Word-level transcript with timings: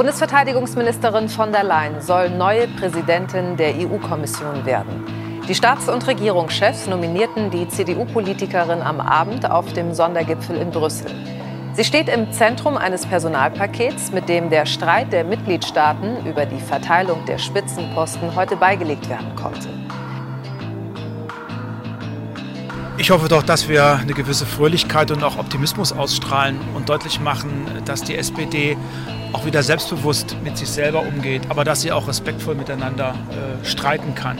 Bundesverteidigungsministerin 0.00 1.28
von 1.28 1.52
der 1.52 1.62
Leyen 1.62 2.00
soll 2.00 2.30
neue 2.30 2.66
Präsidentin 2.68 3.58
der 3.58 3.74
EU-Kommission 3.74 4.64
werden. 4.64 5.04
Die 5.46 5.54
Staats- 5.54 5.90
und 5.90 6.06
Regierungschefs 6.06 6.86
nominierten 6.86 7.50
die 7.50 7.68
CDU-Politikerin 7.68 8.80
am 8.80 8.98
Abend 8.98 9.50
auf 9.50 9.70
dem 9.74 9.92
Sondergipfel 9.92 10.56
in 10.56 10.70
Brüssel. 10.70 11.10
Sie 11.74 11.84
steht 11.84 12.08
im 12.08 12.32
Zentrum 12.32 12.78
eines 12.78 13.04
Personalpakets, 13.04 14.10
mit 14.10 14.30
dem 14.30 14.48
der 14.48 14.64
Streit 14.64 15.12
der 15.12 15.22
Mitgliedstaaten 15.22 16.24
über 16.24 16.46
die 16.46 16.60
Verteilung 16.60 17.26
der 17.26 17.36
Spitzenposten 17.36 18.34
heute 18.34 18.56
beigelegt 18.56 19.06
werden 19.10 19.36
konnte. 19.36 19.68
Ich 22.96 23.10
hoffe 23.10 23.28
doch, 23.28 23.42
dass 23.42 23.68
wir 23.68 23.96
eine 23.96 24.14
gewisse 24.14 24.46
Fröhlichkeit 24.46 25.10
und 25.10 25.22
auch 25.22 25.38
Optimismus 25.38 25.92
ausstrahlen 25.92 26.58
und 26.74 26.88
deutlich 26.88 27.20
machen, 27.20 27.66
dass 27.84 28.02
die 28.02 28.16
SPD 28.16 28.78
auch 29.32 29.44
wieder 29.46 29.62
selbstbewusst 29.62 30.36
mit 30.42 30.56
sich 30.56 30.68
selber 30.68 31.02
umgeht, 31.02 31.42
aber 31.48 31.64
dass 31.64 31.82
sie 31.82 31.92
auch 31.92 32.08
respektvoll 32.08 32.54
miteinander 32.54 33.14
äh, 33.30 33.64
streiten 33.64 34.14
kann 34.14 34.38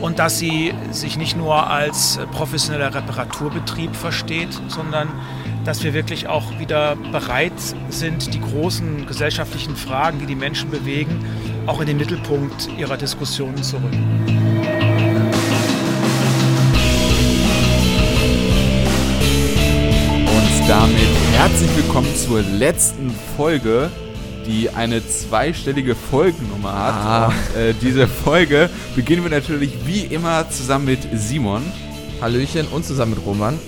und 0.00 0.18
dass 0.18 0.38
sie 0.38 0.72
sich 0.90 1.16
nicht 1.16 1.36
nur 1.36 1.68
als 1.68 2.18
professioneller 2.32 2.94
Reparaturbetrieb 2.94 3.94
versteht, 3.96 4.48
sondern 4.68 5.08
dass 5.64 5.82
wir 5.82 5.92
wirklich 5.92 6.28
auch 6.28 6.58
wieder 6.58 6.96
bereit 7.12 7.52
sind, 7.90 8.32
die 8.32 8.40
großen 8.40 9.06
gesellschaftlichen 9.06 9.76
Fragen, 9.76 10.18
die 10.20 10.26
die 10.26 10.34
Menschen 10.34 10.70
bewegen, 10.70 11.24
auch 11.66 11.80
in 11.80 11.86
den 11.86 11.98
Mittelpunkt 11.98 12.68
ihrer 12.78 12.96
Diskussionen 12.96 13.62
zu 13.62 13.76
rücken. 13.76 14.24
Und 20.26 20.68
damit 20.68 21.08
herzlich 21.32 21.76
willkommen 21.76 22.14
zur 22.16 22.40
letzten 22.40 23.10
Folge 23.36 23.90
die 24.48 24.70
eine 24.70 25.06
zweistellige 25.06 25.94
Folgennummer 25.94 26.72
hat. 26.72 26.94
Ah. 26.94 27.26
Und, 27.26 27.60
äh, 27.60 27.74
diese 27.80 28.08
Folge 28.08 28.70
beginnen 28.96 29.22
wir 29.22 29.30
natürlich 29.30 29.72
wie 29.84 30.00
immer 30.00 30.48
zusammen 30.50 30.86
mit 30.86 31.00
Simon. 31.12 31.62
Hallöchen 32.20 32.66
und 32.68 32.84
zusammen 32.84 33.12
mit 33.12 33.24
Roman. 33.24 33.58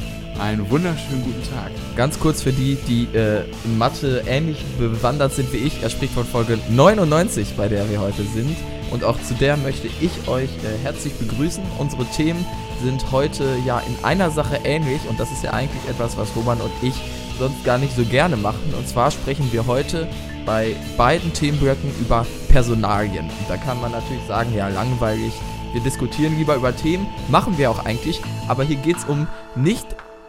Einen 0.40 0.68
wunderschönen 0.70 1.22
guten 1.22 1.42
Tag. 1.54 1.70
Ganz 1.96 2.18
kurz 2.18 2.42
für 2.42 2.52
die, 2.52 2.76
die 2.88 3.06
äh, 3.14 3.44
in 3.64 3.76
Mathe 3.76 4.22
ähnlich 4.26 4.64
bewandert 4.78 5.34
sind 5.34 5.52
wie 5.52 5.58
ich. 5.58 5.82
Er 5.82 5.90
spricht 5.90 6.14
von 6.14 6.24
Folge 6.24 6.58
99, 6.70 7.56
bei 7.58 7.68
der 7.68 7.88
wir 7.90 8.00
heute 8.00 8.22
sind. 8.34 8.56
Und 8.90 9.04
auch 9.04 9.20
zu 9.22 9.34
der 9.34 9.58
möchte 9.58 9.88
ich 10.00 10.28
euch 10.28 10.48
äh, 10.48 10.82
herzlich 10.82 11.12
begrüßen. 11.14 11.62
Unsere 11.78 12.06
Themen 12.06 12.44
sind 12.82 13.12
heute 13.12 13.44
ja 13.66 13.80
in 13.80 14.02
einer 14.02 14.30
Sache 14.30 14.58
ähnlich. 14.64 15.02
Und 15.08 15.20
das 15.20 15.30
ist 15.30 15.44
ja 15.44 15.52
eigentlich 15.52 15.88
etwas, 15.90 16.16
was 16.16 16.34
Roman 16.34 16.60
und 16.60 16.72
ich 16.80 16.94
sonst 17.40 17.64
gar 17.64 17.78
nicht 17.78 17.96
so 17.96 18.04
gerne 18.04 18.36
machen. 18.36 18.72
Und 18.78 18.86
zwar 18.86 19.10
sprechen 19.10 19.48
wir 19.50 19.66
heute 19.66 20.06
bei 20.46 20.76
beiden 20.96 21.32
Themenblöcken 21.32 21.90
über 22.00 22.24
Personalien. 22.48 23.24
Und 23.24 23.48
da 23.48 23.56
kann 23.56 23.80
man 23.80 23.92
natürlich 23.92 24.24
sagen, 24.28 24.54
ja, 24.54 24.68
langweilig. 24.68 25.32
Wir 25.72 25.80
diskutieren 25.80 26.36
lieber 26.36 26.56
über 26.56 26.74
Themen, 26.74 27.06
machen 27.28 27.56
wir 27.56 27.70
auch 27.70 27.84
eigentlich, 27.84 28.20
aber 28.48 28.64
hier 28.64 28.76
geht 28.76 28.96
es 28.96 29.04
um 29.04 29.28
nicht 29.54 29.86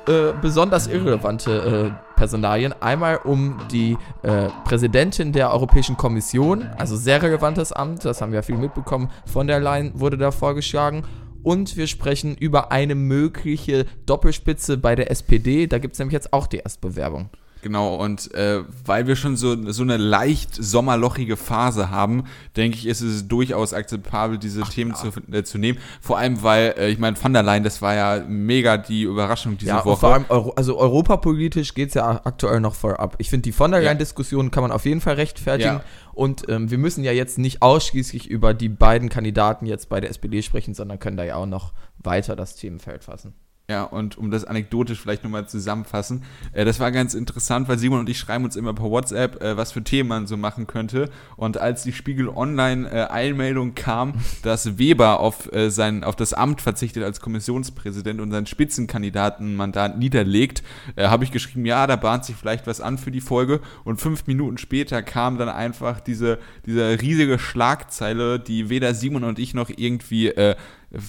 äh, 0.07 0.33
besonders 0.39 0.87
irrelevante 0.87 1.93
äh, 1.95 2.15
Personalien. 2.15 2.75
Einmal 2.79 3.17
um 3.17 3.57
die 3.71 3.97
äh, 4.21 4.49
Präsidentin 4.65 5.31
der 5.31 5.51
Europäischen 5.51 5.97
Kommission, 5.97 6.67
also 6.77 6.95
sehr 6.95 7.21
relevantes 7.21 7.71
Amt, 7.71 8.05
das 8.05 8.21
haben 8.21 8.31
wir 8.31 8.43
viel 8.43 8.57
mitbekommen, 8.57 9.09
von 9.25 9.47
der 9.47 9.59
Leyen 9.59 9.99
wurde 9.99 10.17
da 10.17 10.29
vorgeschlagen. 10.29 11.03
Und 11.43 11.77
wir 11.77 11.87
sprechen 11.87 12.35
über 12.35 12.71
eine 12.71 12.95
mögliche 12.95 13.85
Doppelspitze 14.05 14.77
bei 14.77 14.95
der 14.95 15.09
SPD. 15.09 15.67
Da 15.67 15.79
gibt 15.79 15.93
es 15.93 15.99
nämlich 15.99 16.13
jetzt 16.13 16.33
auch 16.33 16.47
die 16.47 16.57
Erstbewerbung. 16.57 17.29
Genau, 17.61 17.95
und 17.95 18.33
äh, 18.33 18.63
weil 18.85 19.05
wir 19.05 19.15
schon 19.15 19.37
so, 19.37 19.71
so 19.71 19.83
eine 19.83 19.97
leicht 19.97 20.55
sommerlochige 20.55 21.37
Phase 21.37 21.91
haben, 21.91 22.23
denke 22.57 22.77
ich, 22.77 22.87
ist 22.87 23.01
es 23.01 23.27
durchaus 23.27 23.73
akzeptabel, 23.73 24.39
diese 24.39 24.63
Ach, 24.63 24.69
Themen 24.69 24.91
ja. 24.91 25.11
zu, 25.11 25.31
äh, 25.31 25.43
zu 25.43 25.59
nehmen. 25.59 25.77
Vor 26.01 26.17
allem, 26.17 26.41
weil, 26.41 26.73
äh, 26.77 26.89
ich 26.89 26.97
meine, 26.97 27.21
Van 27.21 27.33
der 27.33 27.43
Leyen, 27.43 27.63
das 27.63 27.81
war 27.81 27.93
ja 27.93 28.23
mega 28.27 28.77
die 28.77 29.03
Überraschung 29.03 29.57
diese 29.57 29.69
ja, 29.71 29.85
Woche. 29.85 29.99
Vor 29.99 30.13
allem, 30.13 30.25
Euro, 30.29 30.51
also 30.55 30.77
europapolitisch 30.77 31.75
geht 31.75 31.89
es 31.89 31.93
ja 31.93 32.21
aktuell 32.23 32.61
noch 32.61 32.73
voll 32.73 32.95
ab. 32.95 33.15
Ich 33.19 33.29
finde, 33.29 33.43
die 33.43 33.51
Von 33.51 33.71
der 33.71 33.81
Leyen-Diskussion 33.81 34.49
kann 34.49 34.63
man 34.63 34.71
auf 34.71 34.85
jeden 34.85 35.01
Fall 35.01 35.15
rechtfertigen. 35.15 35.75
Ja. 35.75 35.83
Und 36.13 36.49
ähm, 36.49 36.71
wir 36.71 36.77
müssen 36.77 37.03
ja 37.03 37.11
jetzt 37.11 37.37
nicht 37.37 37.61
ausschließlich 37.61 38.27
über 38.27 38.53
die 38.53 38.69
beiden 38.69 39.09
Kandidaten 39.09 39.65
jetzt 39.65 39.87
bei 39.87 40.01
der 40.01 40.09
SPD 40.09 40.41
sprechen, 40.41 40.73
sondern 40.73 40.99
können 40.99 41.17
da 41.17 41.23
ja 41.23 41.35
auch 41.35 41.45
noch 41.45 41.73
weiter 41.99 42.35
das 42.35 42.55
Themenfeld 42.55 43.03
fassen. 43.03 43.33
Ja, 43.71 43.83
und 43.83 44.17
um 44.17 44.31
das 44.31 44.43
anekdotisch 44.43 44.99
vielleicht 44.99 45.23
nochmal 45.23 45.47
zusammenfassen, 45.47 46.23
äh, 46.51 46.65
das 46.65 46.81
war 46.81 46.91
ganz 46.91 47.13
interessant, 47.13 47.69
weil 47.69 47.77
Simon 47.77 48.01
und 48.01 48.09
ich 48.09 48.17
schreiben 48.17 48.43
uns 48.43 48.57
immer 48.57 48.73
per 48.73 48.91
WhatsApp, 48.91 49.41
äh, 49.41 49.55
was 49.55 49.71
für 49.71 49.81
Themen 49.81 50.09
man 50.09 50.27
so 50.27 50.35
machen 50.35 50.67
könnte. 50.67 51.09
Und 51.37 51.57
als 51.57 51.83
die 51.83 51.93
Spiegel 51.93 52.27
Online 52.27 52.91
äh, 52.91 53.71
kam, 53.73 54.15
dass 54.43 54.77
Weber 54.77 55.21
auf, 55.21 55.49
äh, 55.53 55.69
sein, 55.69 56.03
auf 56.03 56.17
das 56.17 56.33
Amt 56.33 56.59
verzichtet 56.59 57.05
als 57.05 57.21
Kommissionspräsident 57.21 58.19
und 58.19 58.31
sein 58.31 58.45
Spitzenkandidatenmandat 58.45 59.97
niederlegt, 59.97 60.63
äh, 60.97 61.07
habe 61.07 61.23
ich 61.23 61.31
geschrieben, 61.31 61.65
ja, 61.65 61.87
da 61.87 61.95
bahnt 61.95 62.25
sich 62.25 62.35
vielleicht 62.35 62.67
was 62.67 62.81
an 62.81 62.97
für 62.97 63.11
die 63.11 63.21
Folge. 63.21 63.61
Und 63.85 64.01
fünf 64.01 64.27
Minuten 64.27 64.57
später 64.57 65.01
kam 65.01 65.37
dann 65.37 65.47
einfach 65.47 66.01
diese, 66.01 66.39
diese 66.65 67.01
riesige 67.01 67.39
Schlagzeile, 67.39 68.37
die 68.37 68.67
weder 68.67 68.93
Simon 68.93 69.23
und 69.23 69.39
ich 69.39 69.53
noch 69.53 69.69
irgendwie 69.73 70.27
äh, 70.27 70.57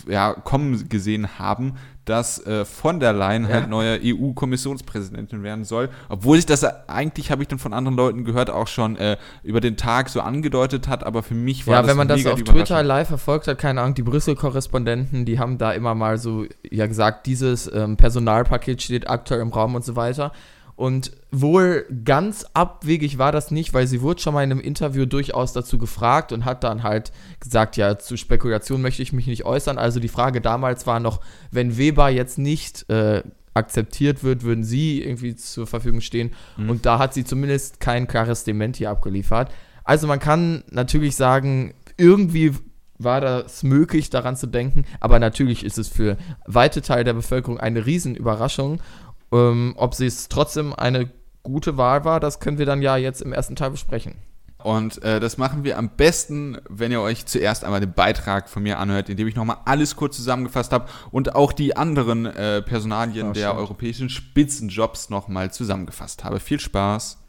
ja, 0.06 0.32
kommen 0.32 0.88
gesehen 0.88 1.38
haben, 1.38 1.74
dass 2.04 2.44
äh, 2.46 2.64
von 2.64 3.00
der 3.00 3.12
Leyen 3.12 3.44
halt 3.44 3.54
ja. 3.54 3.60
halt 3.60 3.70
neue 3.70 4.00
EU-Kommissionspräsidentin 4.02 5.42
werden 5.42 5.64
soll. 5.64 5.88
Obwohl 6.08 6.36
sich 6.36 6.46
das 6.46 6.64
eigentlich, 6.88 7.30
habe 7.30 7.42
ich 7.42 7.48
dann 7.48 7.58
von 7.58 7.72
anderen 7.72 7.96
Leuten 7.96 8.24
gehört, 8.24 8.50
auch 8.50 8.66
schon 8.66 8.96
äh, 8.96 9.16
über 9.42 9.60
den 9.60 9.76
Tag 9.76 10.08
so 10.08 10.20
angedeutet 10.20 10.88
hat, 10.88 11.04
aber 11.04 11.22
für 11.22 11.34
mich 11.34 11.66
war 11.66 11.74
ja, 11.74 11.82
das 11.82 11.86
Ja, 11.86 11.90
wenn 11.90 11.96
man 11.98 12.08
das 12.08 12.26
auf 12.26 12.42
Twitter 12.42 12.82
live 12.82 13.08
verfolgt 13.08 13.46
hat, 13.46 13.58
keine 13.58 13.80
Ahnung, 13.80 13.94
die 13.94 14.02
Brüssel-Korrespondenten, 14.02 15.24
die 15.24 15.38
haben 15.38 15.58
da 15.58 15.72
immer 15.72 15.94
mal 15.94 16.18
so 16.18 16.46
ja 16.68 16.86
gesagt, 16.86 17.26
dieses 17.26 17.72
ähm, 17.72 17.96
Personalpaket 17.96 18.82
steht 18.82 19.08
aktuell 19.08 19.40
im 19.40 19.50
Raum 19.50 19.74
und 19.74 19.84
so 19.84 19.96
weiter. 19.96 20.32
Und 20.82 21.12
wohl 21.30 21.86
ganz 22.04 22.44
abwegig 22.54 23.16
war 23.16 23.30
das 23.30 23.52
nicht, 23.52 23.72
weil 23.72 23.86
sie 23.86 24.00
wurde 24.00 24.20
schon 24.20 24.34
mal 24.34 24.42
in 24.42 24.50
einem 24.50 24.60
Interview 24.60 25.06
durchaus 25.06 25.52
dazu 25.52 25.78
gefragt 25.78 26.32
und 26.32 26.44
hat 26.44 26.64
dann 26.64 26.82
halt 26.82 27.12
gesagt, 27.38 27.76
ja, 27.76 28.00
zu 28.00 28.16
Spekulation 28.16 28.82
möchte 28.82 29.00
ich 29.00 29.12
mich 29.12 29.28
nicht 29.28 29.44
äußern. 29.44 29.78
Also 29.78 30.00
die 30.00 30.08
Frage 30.08 30.40
damals 30.40 30.84
war 30.84 30.98
noch, 30.98 31.20
wenn 31.52 31.76
Weber 31.76 32.08
jetzt 32.08 32.36
nicht 32.36 32.90
äh, 32.90 33.22
akzeptiert 33.54 34.24
wird, 34.24 34.42
würden 34.42 34.64
sie 34.64 35.00
irgendwie 35.00 35.36
zur 35.36 35.68
Verfügung 35.68 36.00
stehen. 36.00 36.32
Mhm. 36.56 36.70
Und 36.70 36.84
da 36.84 36.98
hat 36.98 37.14
sie 37.14 37.22
zumindest 37.22 37.78
kein 37.78 38.08
klares 38.08 38.42
Dementi 38.42 38.86
abgeliefert. 38.86 39.52
Also 39.84 40.08
man 40.08 40.18
kann 40.18 40.64
natürlich 40.68 41.14
sagen, 41.14 41.74
irgendwie 41.96 42.54
war 42.98 43.20
das 43.20 43.62
möglich, 43.62 44.10
daran 44.10 44.36
zu 44.36 44.46
denken, 44.46 44.84
aber 45.00 45.18
natürlich 45.18 45.64
ist 45.64 45.78
es 45.78 45.88
für 45.88 46.16
weite 46.46 46.82
Teile 46.82 47.04
der 47.04 47.14
Bevölkerung 47.14 47.58
eine 47.58 47.86
Riesenüberraschung 47.86 48.80
ähm, 49.32 49.74
ob 49.76 49.94
sie 49.94 50.06
es 50.06 50.28
trotzdem 50.28 50.72
eine 50.74 51.10
gute 51.42 51.76
Wahl 51.76 52.04
war, 52.04 52.20
das 52.20 52.40
können 52.40 52.58
wir 52.58 52.66
dann 52.66 52.82
ja 52.82 52.96
jetzt 52.96 53.22
im 53.22 53.32
ersten 53.32 53.56
Teil 53.56 53.70
besprechen. 53.70 54.14
Und 54.62 55.02
äh, 55.02 55.18
das 55.18 55.38
machen 55.38 55.64
wir 55.64 55.76
am 55.76 55.90
besten, 55.90 56.58
wenn 56.68 56.92
ihr 56.92 57.00
euch 57.00 57.26
zuerst 57.26 57.64
einmal 57.64 57.80
den 57.80 57.92
Beitrag 57.92 58.48
von 58.48 58.62
mir 58.62 58.78
anhört, 58.78 59.08
in 59.08 59.16
dem 59.16 59.26
ich 59.26 59.34
nochmal 59.34 59.58
alles 59.64 59.96
kurz 59.96 60.16
zusammengefasst 60.16 60.72
habe 60.72 60.86
und 61.10 61.34
auch 61.34 61.52
die 61.52 61.76
anderen 61.76 62.26
äh, 62.26 62.62
Personalien 62.62 63.30
oh, 63.30 63.32
der 63.32 63.56
europäischen 63.56 64.08
Spitzenjobs 64.08 65.10
nochmal 65.10 65.50
zusammengefasst 65.50 66.22
habe. 66.22 66.38
Viel 66.38 66.60
Spaß! 66.60 67.21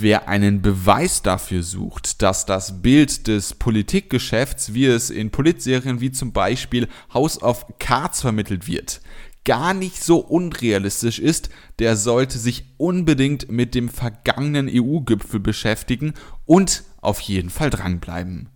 Wer 0.00 0.28
einen 0.28 0.62
Beweis 0.62 1.22
dafür 1.22 1.64
sucht, 1.64 2.22
dass 2.22 2.46
das 2.46 2.82
Bild 2.82 3.26
des 3.26 3.54
Politikgeschäfts, 3.54 4.72
wie 4.72 4.86
es 4.86 5.10
in 5.10 5.30
Politserien 5.30 6.00
wie 6.00 6.12
zum 6.12 6.32
Beispiel 6.32 6.86
House 7.12 7.42
of 7.42 7.66
Cards 7.80 8.20
vermittelt 8.20 8.68
wird, 8.68 9.00
gar 9.44 9.74
nicht 9.74 10.04
so 10.04 10.18
unrealistisch 10.18 11.18
ist, 11.18 11.50
der 11.80 11.96
sollte 11.96 12.38
sich 12.38 12.66
unbedingt 12.76 13.50
mit 13.50 13.74
dem 13.74 13.88
vergangenen 13.88 14.70
EU-Gipfel 14.72 15.40
beschäftigen 15.40 16.14
und 16.44 16.84
auf 17.00 17.18
jeden 17.20 17.50
Fall 17.50 17.70
dranbleiben. 17.70 18.50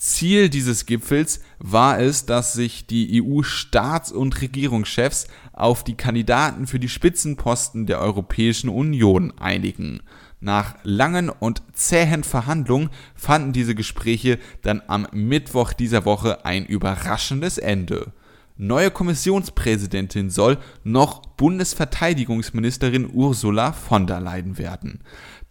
Ziel 0.00 0.48
dieses 0.48 0.86
Gipfels 0.86 1.40
war 1.58 2.00
es, 2.00 2.24
dass 2.24 2.54
sich 2.54 2.86
die 2.86 3.22
EU-Staats- 3.22 4.12
und 4.12 4.40
Regierungschefs 4.40 5.26
auf 5.52 5.84
die 5.84 5.94
Kandidaten 5.94 6.66
für 6.66 6.78
die 6.78 6.88
Spitzenposten 6.88 7.84
der 7.84 8.00
Europäischen 8.00 8.70
Union 8.70 9.34
einigen. 9.38 10.00
Nach 10.40 10.76
langen 10.84 11.28
und 11.28 11.62
zähen 11.74 12.24
Verhandlungen 12.24 12.88
fanden 13.14 13.52
diese 13.52 13.74
Gespräche 13.74 14.38
dann 14.62 14.80
am 14.86 15.06
Mittwoch 15.12 15.74
dieser 15.74 16.06
Woche 16.06 16.46
ein 16.46 16.64
überraschendes 16.64 17.58
Ende. 17.58 18.14
Neue 18.56 18.90
Kommissionspräsidentin 18.90 20.30
soll 20.30 20.56
noch 20.82 21.26
Bundesverteidigungsministerin 21.36 23.10
Ursula 23.12 23.72
von 23.72 24.06
der 24.06 24.20
Leyen 24.20 24.56
werden. 24.56 25.00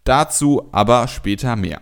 Dazu 0.05 0.69
aber 0.71 1.07
später 1.07 1.55
mehr. 1.55 1.81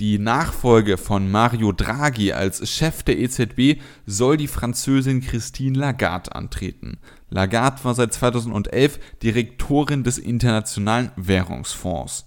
Die 0.00 0.18
Nachfolge 0.18 0.96
von 0.96 1.30
Mario 1.30 1.72
Draghi 1.72 2.32
als 2.32 2.68
Chef 2.68 3.02
der 3.02 3.18
EZB 3.18 3.80
soll 4.06 4.38
die 4.38 4.48
Französin 4.48 5.20
Christine 5.20 5.78
Lagarde 5.78 6.34
antreten. 6.34 6.98
Lagarde 7.28 7.84
war 7.84 7.94
seit 7.94 8.14
2011 8.14 8.98
Direktorin 9.22 10.02
des 10.02 10.18
Internationalen 10.18 11.12
Währungsfonds. 11.16 12.26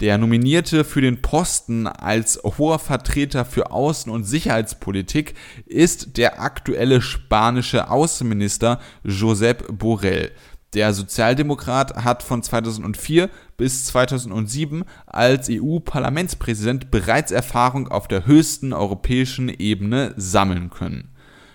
Der 0.00 0.18
Nominierte 0.18 0.84
für 0.84 1.00
den 1.00 1.22
Posten 1.22 1.86
als 1.86 2.40
hoher 2.42 2.78
Vertreter 2.78 3.44
für 3.44 3.70
Außen- 3.70 4.10
und 4.10 4.24
Sicherheitspolitik 4.24 5.34
ist 5.64 6.16
der 6.18 6.42
aktuelle 6.42 7.00
spanische 7.00 7.88
Außenminister 7.88 8.80
Josep 9.04 9.78
Borrell. 9.78 10.32
Der 10.74 10.92
Sozialdemokrat 10.94 12.02
hat 12.02 12.22
von 12.22 12.42
2004 12.42 13.28
bis 13.62 13.84
2007 13.84 14.82
als 15.06 15.48
EU-Parlamentspräsident 15.48 16.90
bereits 16.90 17.30
Erfahrung 17.30 17.86
auf 17.86 18.08
der 18.08 18.26
höchsten 18.26 18.72
europäischen 18.72 19.48
Ebene 19.48 20.14
sammeln 20.16 20.68
können. 20.68 21.12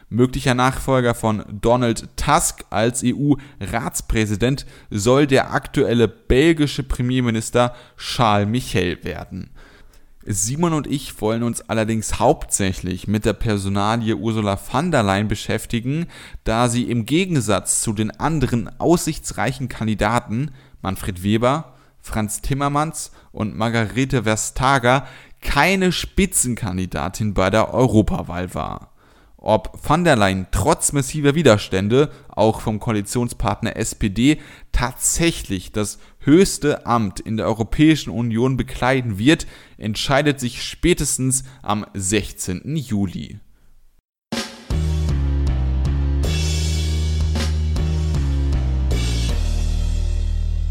Möglicher 0.08 0.54
Nachfolger 0.54 1.14
von 1.14 1.44
Donald 1.52 2.08
Tusk 2.16 2.64
als 2.70 3.04
EU-Ratspräsident 3.04 4.66
soll 4.90 5.28
der 5.28 5.52
aktuelle 5.52 6.08
belgische 6.08 6.84
Premierminister 6.84 7.76
Charles 7.98 8.48
Michel 8.48 9.04
werden. 9.04 9.50
Simon 10.26 10.72
und 10.72 10.88
ich 10.88 11.20
wollen 11.20 11.44
uns 11.44 11.60
allerdings 11.70 12.20
hauptsächlich 12.20 13.10
mit 13.10 13.26
der 13.26 13.34
Personalie 13.34 14.16
Ursula 14.16 14.56
von 14.56 14.92
der 14.92 15.04
Leyen 15.04 15.28
beschäftigen, 15.28 16.06
da 16.46 16.70
sie 16.70 16.84
im 16.84 17.06
Gegensatz 17.06 17.82
zu 17.82 17.92
den 17.92 18.12
anderen 18.12 18.70
aussichtsreichen 18.80 19.68
Kandidaten 19.68 20.52
Manfred 20.82 21.22
Weber, 21.22 21.74
Franz 22.08 22.42
Timmermans 22.42 23.12
und 23.32 23.56
Margarete 23.56 24.26
Vestager 24.26 25.06
keine 25.42 25.92
Spitzenkandidatin 25.92 27.34
bei 27.34 27.50
der 27.50 27.74
Europawahl 27.74 28.54
war. 28.56 28.94
Ob 29.36 29.78
van 29.88 30.04
der 30.04 30.16
Leyen 30.16 30.48
trotz 30.52 30.94
massiver 30.94 31.36
Widerstände, 31.36 32.12
auch 32.30 32.62
vom 32.62 32.80
Koalitionspartner 32.80 33.76
SPD, 33.76 34.40
tatsächlich 34.72 35.72
das 35.72 36.00
höchste 36.20 36.86
Amt 36.88 37.20
in 37.20 37.38
der 37.38 37.46
Europäischen 37.46 38.10
Union 38.10 38.58
bekleiden 38.58 39.20
wird, 39.20 39.46
entscheidet 39.78 40.40
sich 40.40 40.64
spätestens 40.64 41.44
am 41.62 41.86
16. 41.94 42.76
Juli. 42.76 43.40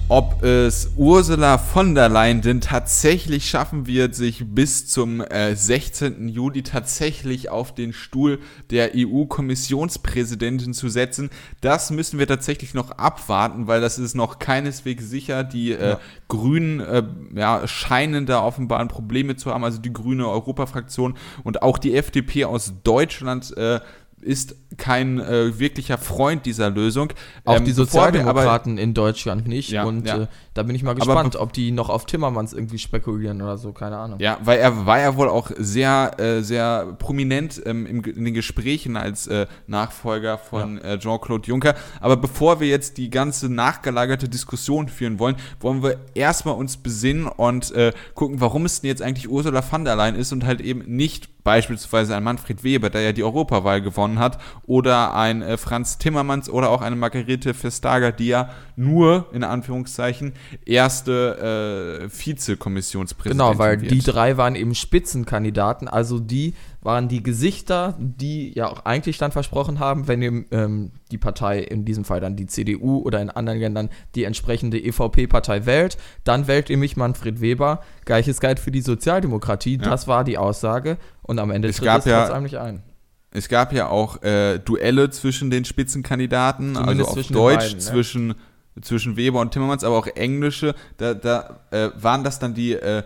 Ob 0.09 0.45
es 0.45 0.93
Ursula 0.97 1.59
von 1.59 1.97
der 1.97 2.09
Leyen 2.09 2.41
denn 2.41 2.61
tatsächlich 2.61 3.51
schaffen 3.51 3.89
wird, 3.89 4.15
sich 4.15 4.45
bis 4.47 4.87
zum 4.87 5.21
äh, 5.21 5.57
16. 5.57 6.29
Juli 6.29 6.63
tatsächlich 6.63 7.51
auf 7.51 7.75
den 7.75 7.93
Stuhl 7.93 8.39
der 8.71 8.93
EU-Kommissionspräsidentin 8.95 10.75
zu 10.75 10.89
setzen, 10.89 11.31
das 11.61 11.91
müssen 11.91 12.21
wir 12.21 12.29
tatsächlich 12.29 12.73
noch 12.73 12.93
abwarten, 12.93 13.67
weil 13.67 13.81
das 13.81 13.99
ist 13.99 14.15
noch 14.15 14.39
keineswegs 14.39 15.11
sicher. 15.11 15.43
Die 15.43 15.73
äh, 15.73 15.91
ja. 15.91 16.01
Grünen 16.29 16.81
äh, 16.81 17.03
ja, 17.35 17.67
scheinen 17.67 18.27
da 18.27 18.43
offenbar 18.43 18.87
Probleme 18.87 19.35
zu 19.35 19.53
haben, 19.53 19.65
also 19.65 19.79
die 19.81 19.93
grüne 19.93 20.29
Europafraktion 20.29 21.17
und 21.43 21.63
auch 21.63 21.79
die 21.79 21.97
FDP 21.97 22.45
aus 22.45 22.75
Deutschland 22.85 23.57
äh, 23.57 23.81
ist 24.27 24.57
kein 24.77 25.21
äh, 25.21 25.59
wirklicher 25.59 25.99
Freund 25.99 26.45
dieser 26.45 26.69
Lösung. 26.69 27.13
Auch 27.45 27.57
ähm, 27.57 27.65
die 27.65 27.73
Sozialdemokraten 27.73 28.77
in 28.77 28.93
Deutschland 28.93 29.47
nicht. 29.47 29.71
Ja, 29.71 29.85
und 29.85 30.07
ja. 30.07 30.23
Äh, 30.23 30.27
da 30.53 30.63
bin 30.65 30.75
ich 30.75 30.83
mal 30.83 30.95
gespannt, 30.95 31.37
aber, 31.37 31.45
ob 31.45 31.53
die 31.53 31.71
noch 31.71 31.89
auf 31.89 32.07
Timmermans 32.07 32.53
irgendwie 32.53 32.79
spekulieren 32.79 33.41
oder 33.41 33.57
so, 33.57 33.73
keine 33.73 33.97
Ahnung. 33.97 34.19
Ja, 34.21 34.39
weil 34.43 34.59
er 34.59 34.87
war 34.87 34.99
ja 34.99 35.17
wohl 35.17 35.29
auch 35.29 35.51
sehr, 35.57 36.19
äh, 36.19 36.43
sehr 36.43 36.97
prominent 36.99 37.63
ähm, 37.65 37.87
im, 37.87 38.03
in 38.03 38.25
den 38.25 38.35
Gesprächen 38.35 38.97
als 38.97 39.27
äh, 39.27 39.47
Nachfolger 39.67 40.39
von 40.39 40.79
ja. 40.79 40.95
Äh, 40.95 40.99
Jean-Claude 40.99 41.47
Juncker. 41.47 41.75
Aber 42.01 42.17
bevor 42.17 42.61
wir 42.61 42.69
jetzt 42.69 42.99
die 42.99 43.11
ganze 43.11 43.49
nachgelagerte 43.49 44.29
Diskussion 44.29 44.89
führen 44.89 45.19
wollen, 45.19 45.37
wollen 45.61 45.83
wir 45.83 45.99
erstmal 46.15 46.57
uns 46.57 46.77
besinnen 46.77 47.27
und 47.27 47.73
äh, 47.73 47.93
gucken, 48.15 48.41
warum 48.41 48.65
es 48.65 48.81
denn 48.81 48.89
jetzt 48.89 49.03
eigentlich 49.03 49.31
Ursula 49.31 49.63
von 49.63 49.85
der 49.85 49.95
Leyen 49.97 50.17
ist 50.17 50.33
und 50.33 50.45
halt 50.45 50.61
eben 50.61 50.83
nicht 50.87 51.37
beispielsweise 51.47 52.17
ein 52.17 52.25
Manfred 52.25 52.65
Weber, 52.65 52.91
der 52.91 53.03
ja 53.03 53.13
die 53.13 53.23
Europawahl 53.23 53.81
gewonnen 53.81 54.16
hat, 54.19 54.39
oder 54.67 55.15
ein 55.15 55.43
äh, 55.43 55.57
Franz 55.57 55.99
Timmermans 55.99 56.49
oder 56.49 56.71
auch 56.71 56.83
eine 56.83 56.97
Margarete 56.97 57.55
Vestager, 57.55 58.13
die 58.13 58.29
ja 58.29 58.51
nur, 58.77 59.27
in 59.33 59.45
Anführungszeichen, 59.45 60.33
erste 60.65 62.03
äh, 62.03 62.09
Vizekommissionspräsidentin 62.09 63.47
Genau, 63.47 63.59
weil 63.59 63.81
wird. 63.81 63.91
die 63.91 64.01
drei 64.01 64.37
waren 64.37 64.55
eben 64.55 64.75
Spitzenkandidaten, 64.75 65.89
also 65.89 66.19
die 66.19 66.55
waren 66.87 67.09
die 67.09 67.23
Gesichter, 67.23 67.95
die 67.99 68.55
ja 68.55 68.69
auch 68.69 68.85
eigentlich 68.85 69.19
dann 69.19 69.33
versprochen 69.33 69.81
haben, 69.81 70.09
wenn 70.09 70.47
ähm, 70.51 70.93
die 71.11 71.19
Partei, 71.19 71.59
in 71.59 71.85
diesem 71.85 72.05
Fall 72.05 72.21
dann 72.21 72.37
die 72.37 72.47
CDU 72.47 72.99
oder 72.99 73.21
in 73.21 73.29
anderen 73.29 73.59
Ländern 73.59 73.91
die 74.15 74.25
entsprechende 74.25 74.79
EVP-Partei 74.79 75.67
wählt, 75.67 75.99
dann 76.25 76.47
wählt 76.47 76.71
ihr 76.71 76.79
mich 76.79 76.97
Manfred 76.97 77.41
Weber. 77.41 77.83
Gleiches 78.05 78.41
galt 78.41 78.61
für 78.61 78.71
die 78.71 78.81
Sozialdemokratie, 78.81 79.79
ja. 79.79 79.83
das 79.91 80.07
war 80.07 80.25
die 80.25 80.39
Aussage 80.39 80.97
und 81.23 81.39
am 81.39 81.51
Ende 81.51 81.69
es 81.69 81.77
tritt 81.77 81.89
es 81.89 82.05
ja, 82.05 82.33
ein. 82.33 82.83
Es 83.31 83.49
gab 83.49 83.73
ja 83.73 83.89
auch 83.89 84.23
äh, 84.23 84.59
Duelle 84.59 85.11
zwischen 85.11 85.51
den 85.51 85.65
Spitzenkandidaten, 85.65 86.75
Zumindest 86.75 87.11
also 87.11 87.21
auf 87.21 87.27
Deutsch 87.29 87.65
beiden, 87.65 87.81
zwischen, 87.81 88.35
zwischen 88.81 89.17
Weber 89.17 89.41
und 89.41 89.53
Timmermans, 89.53 89.85
aber 89.85 89.99
auch 89.99 90.07
englische. 90.07 90.75
Da, 90.97 91.15
da 91.15 91.61
äh, 91.71 91.91
waren 91.97 92.25
das 92.25 92.39
dann 92.39 92.55
die 92.55 92.73
äh, 92.73 93.03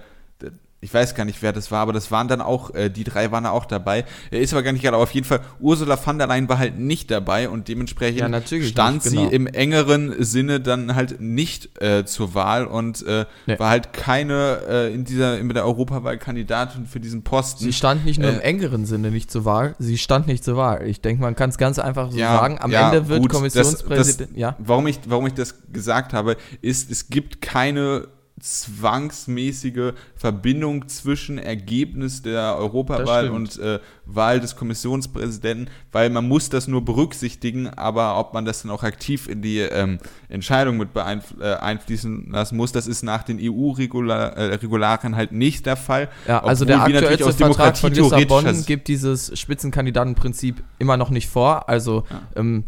ich 0.82 0.92
weiß 0.92 1.14
gar 1.14 1.24
nicht, 1.24 1.42
wer 1.42 1.52
das 1.52 1.70
war, 1.70 1.80
aber 1.80 1.92
das 1.92 2.10
waren 2.10 2.26
dann 2.26 2.40
auch, 2.40 2.74
äh, 2.74 2.88
die 2.88 3.04
drei 3.04 3.30
waren 3.30 3.44
da 3.44 3.50
auch 3.50 3.66
dabei. 3.66 4.04
Er 4.30 4.40
ist 4.40 4.52
aber 4.52 4.62
gar 4.62 4.72
nicht 4.72 4.82
gerade, 4.82 4.96
aber 4.96 5.02
auf 5.02 5.10
jeden 5.10 5.26
Fall, 5.26 5.40
Ursula 5.60 5.96
von 5.96 6.16
der 6.16 6.26
Leyen 6.26 6.48
war 6.48 6.58
halt 6.58 6.78
nicht 6.78 7.10
dabei 7.10 7.50
und 7.50 7.68
dementsprechend 7.68 8.20
ja, 8.20 8.62
stand 8.62 9.04
nicht, 9.04 9.14
genau. 9.14 9.28
sie 9.28 9.34
im 9.34 9.46
engeren 9.46 10.22
Sinne 10.22 10.60
dann 10.60 10.94
halt 10.94 11.20
nicht 11.20 11.82
äh, 11.82 12.04
zur 12.06 12.34
Wahl 12.34 12.66
und 12.66 13.06
äh, 13.06 13.26
nee. 13.46 13.58
war 13.58 13.68
halt 13.68 13.92
keine 13.92 14.60
äh, 14.68 14.94
in 14.94 15.04
dieser, 15.04 15.38
in 15.38 15.48
der 15.50 15.66
Europawahl 15.66 16.16
Kandidatin 16.16 16.86
für 16.86 17.00
diesen 17.00 17.22
Posten. 17.24 17.64
Sie 17.64 17.72
stand 17.74 18.06
nicht 18.06 18.18
nur 18.18 18.30
im 18.30 18.40
äh, 18.40 18.42
engeren 18.42 18.86
Sinne 18.86 19.10
nicht 19.10 19.30
zur 19.30 19.44
Wahl, 19.44 19.74
sie 19.78 19.98
stand 19.98 20.26
nicht 20.28 20.44
zur 20.44 20.56
Wahl. 20.56 20.86
Ich 20.86 21.02
denke, 21.02 21.22
man 21.22 21.36
kann 21.36 21.50
es 21.50 21.58
ganz 21.58 21.78
einfach 21.78 22.10
so 22.10 22.16
ja, 22.16 22.38
sagen. 22.38 22.58
Am 22.58 22.70
ja, 22.70 22.88
Ende 22.88 23.08
wird 23.08 23.28
Kommissionspräsident, 23.28 24.36
ja. 24.36 24.56
Warum 24.58 24.86
ich, 24.86 24.98
warum 25.06 25.26
ich 25.26 25.34
das 25.34 25.56
gesagt 25.72 26.14
habe, 26.14 26.36
ist, 26.62 26.90
es 26.90 27.10
gibt 27.10 27.42
keine 27.42 28.08
zwangsmäßige 28.40 29.92
Verbindung 30.16 30.88
zwischen 30.88 31.38
Ergebnis 31.38 32.22
der 32.22 32.56
Europawahl 32.56 33.30
und 33.30 33.58
äh, 33.58 33.78
Wahl 34.06 34.40
des 34.40 34.56
Kommissionspräsidenten, 34.56 35.70
weil 35.92 36.10
man 36.10 36.26
muss 36.26 36.48
das 36.48 36.66
nur 36.66 36.84
berücksichtigen, 36.84 37.68
aber 37.68 38.18
ob 38.18 38.34
man 38.34 38.44
das 38.44 38.62
dann 38.62 38.70
auch 38.70 38.82
aktiv 38.82 39.28
in 39.28 39.42
die 39.42 39.58
ähm, 39.58 39.98
Entscheidung 40.28 40.76
mit 40.76 40.92
beeinfließen 40.92 42.28
äh, 42.28 42.30
lassen 42.32 42.56
muss, 42.56 42.72
das 42.72 42.86
ist 42.86 43.02
nach 43.02 43.22
den 43.22 43.38
EU-Regularien 43.40 45.12
äh, 45.12 45.16
halt 45.16 45.32
nicht 45.32 45.66
der 45.66 45.76
Fall. 45.76 46.08
Ja, 46.26 46.42
also 46.42 46.64
der 46.64 46.82
aktuelle 46.82 47.32
Vertrag 47.32 47.76
von 47.76 47.92
Lissabon 47.92 48.64
gibt 48.66 48.88
dieses 48.88 49.38
Spitzenkandidatenprinzip 49.38 50.62
immer 50.78 50.96
noch 50.96 51.10
nicht 51.10 51.28
vor, 51.28 51.68
also 51.68 52.04
ja. 52.10 52.22
ähm, 52.36 52.64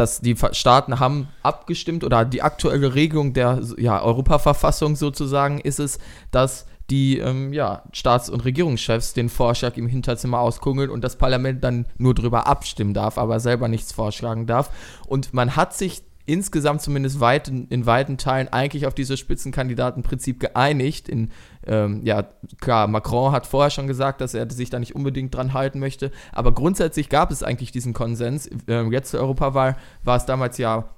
dass 0.00 0.22
die 0.22 0.34
Staaten 0.52 0.98
haben 0.98 1.28
abgestimmt 1.42 2.04
oder 2.04 2.24
die 2.24 2.40
aktuelle 2.40 2.94
Regelung 2.94 3.34
der 3.34 3.60
ja, 3.76 4.02
Europaverfassung 4.02 4.96
sozusagen 4.96 5.60
ist 5.60 5.78
es, 5.78 5.98
dass 6.30 6.64
die 6.88 7.18
ähm, 7.18 7.52
ja, 7.52 7.82
Staats- 7.92 8.30
und 8.30 8.46
Regierungschefs 8.46 9.12
den 9.12 9.28
Vorschlag 9.28 9.76
im 9.76 9.86
Hinterzimmer 9.86 10.40
auskungeln 10.40 10.88
und 10.88 11.04
das 11.04 11.16
Parlament 11.16 11.62
dann 11.62 11.84
nur 11.98 12.14
darüber 12.14 12.46
abstimmen 12.46 12.94
darf, 12.94 13.18
aber 13.18 13.40
selber 13.40 13.68
nichts 13.68 13.92
vorschlagen 13.92 14.46
darf. 14.46 14.70
Und 15.06 15.34
man 15.34 15.54
hat 15.54 15.74
sich 15.74 16.02
insgesamt 16.26 16.82
zumindest 16.82 17.20
weit, 17.20 17.48
in 17.48 17.86
weiten 17.86 18.16
Teilen 18.18 18.48
eigentlich 18.48 18.86
auf 18.86 18.94
dieses 18.94 19.18
Spitzenkandidatenprinzip 19.18 20.40
geeinigt. 20.40 21.08
In, 21.08 21.30
ähm, 21.66 22.00
ja, 22.04 22.28
klar, 22.60 22.86
Macron 22.86 23.32
hat 23.32 23.46
vorher 23.46 23.70
schon 23.70 23.86
gesagt, 23.86 24.20
dass 24.20 24.34
er 24.34 24.50
sich 24.50 24.70
da 24.70 24.78
nicht 24.78 24.94
unbedingt 24.94 25.34
dran 25.34 25.52
halten 25.52 25.78
möchte, 25.78 26.10
aber 26.32 26.52
grundsätzlich 26.52 27.08
gab 27.08 27.30
es 27.30 27.42
eigentlich 27.42 27.72
diesen 27.72 27.92
Konsens. 27.92 28.48
Ähm, 28.68 28.92
jetzt 28.92 29.10
zur 29.10 29.20
Europawahl 29.20 29.76
war 30.04 30.16
es 30.16 30.26
damals 30.26 30.58
ja 30.58 30.88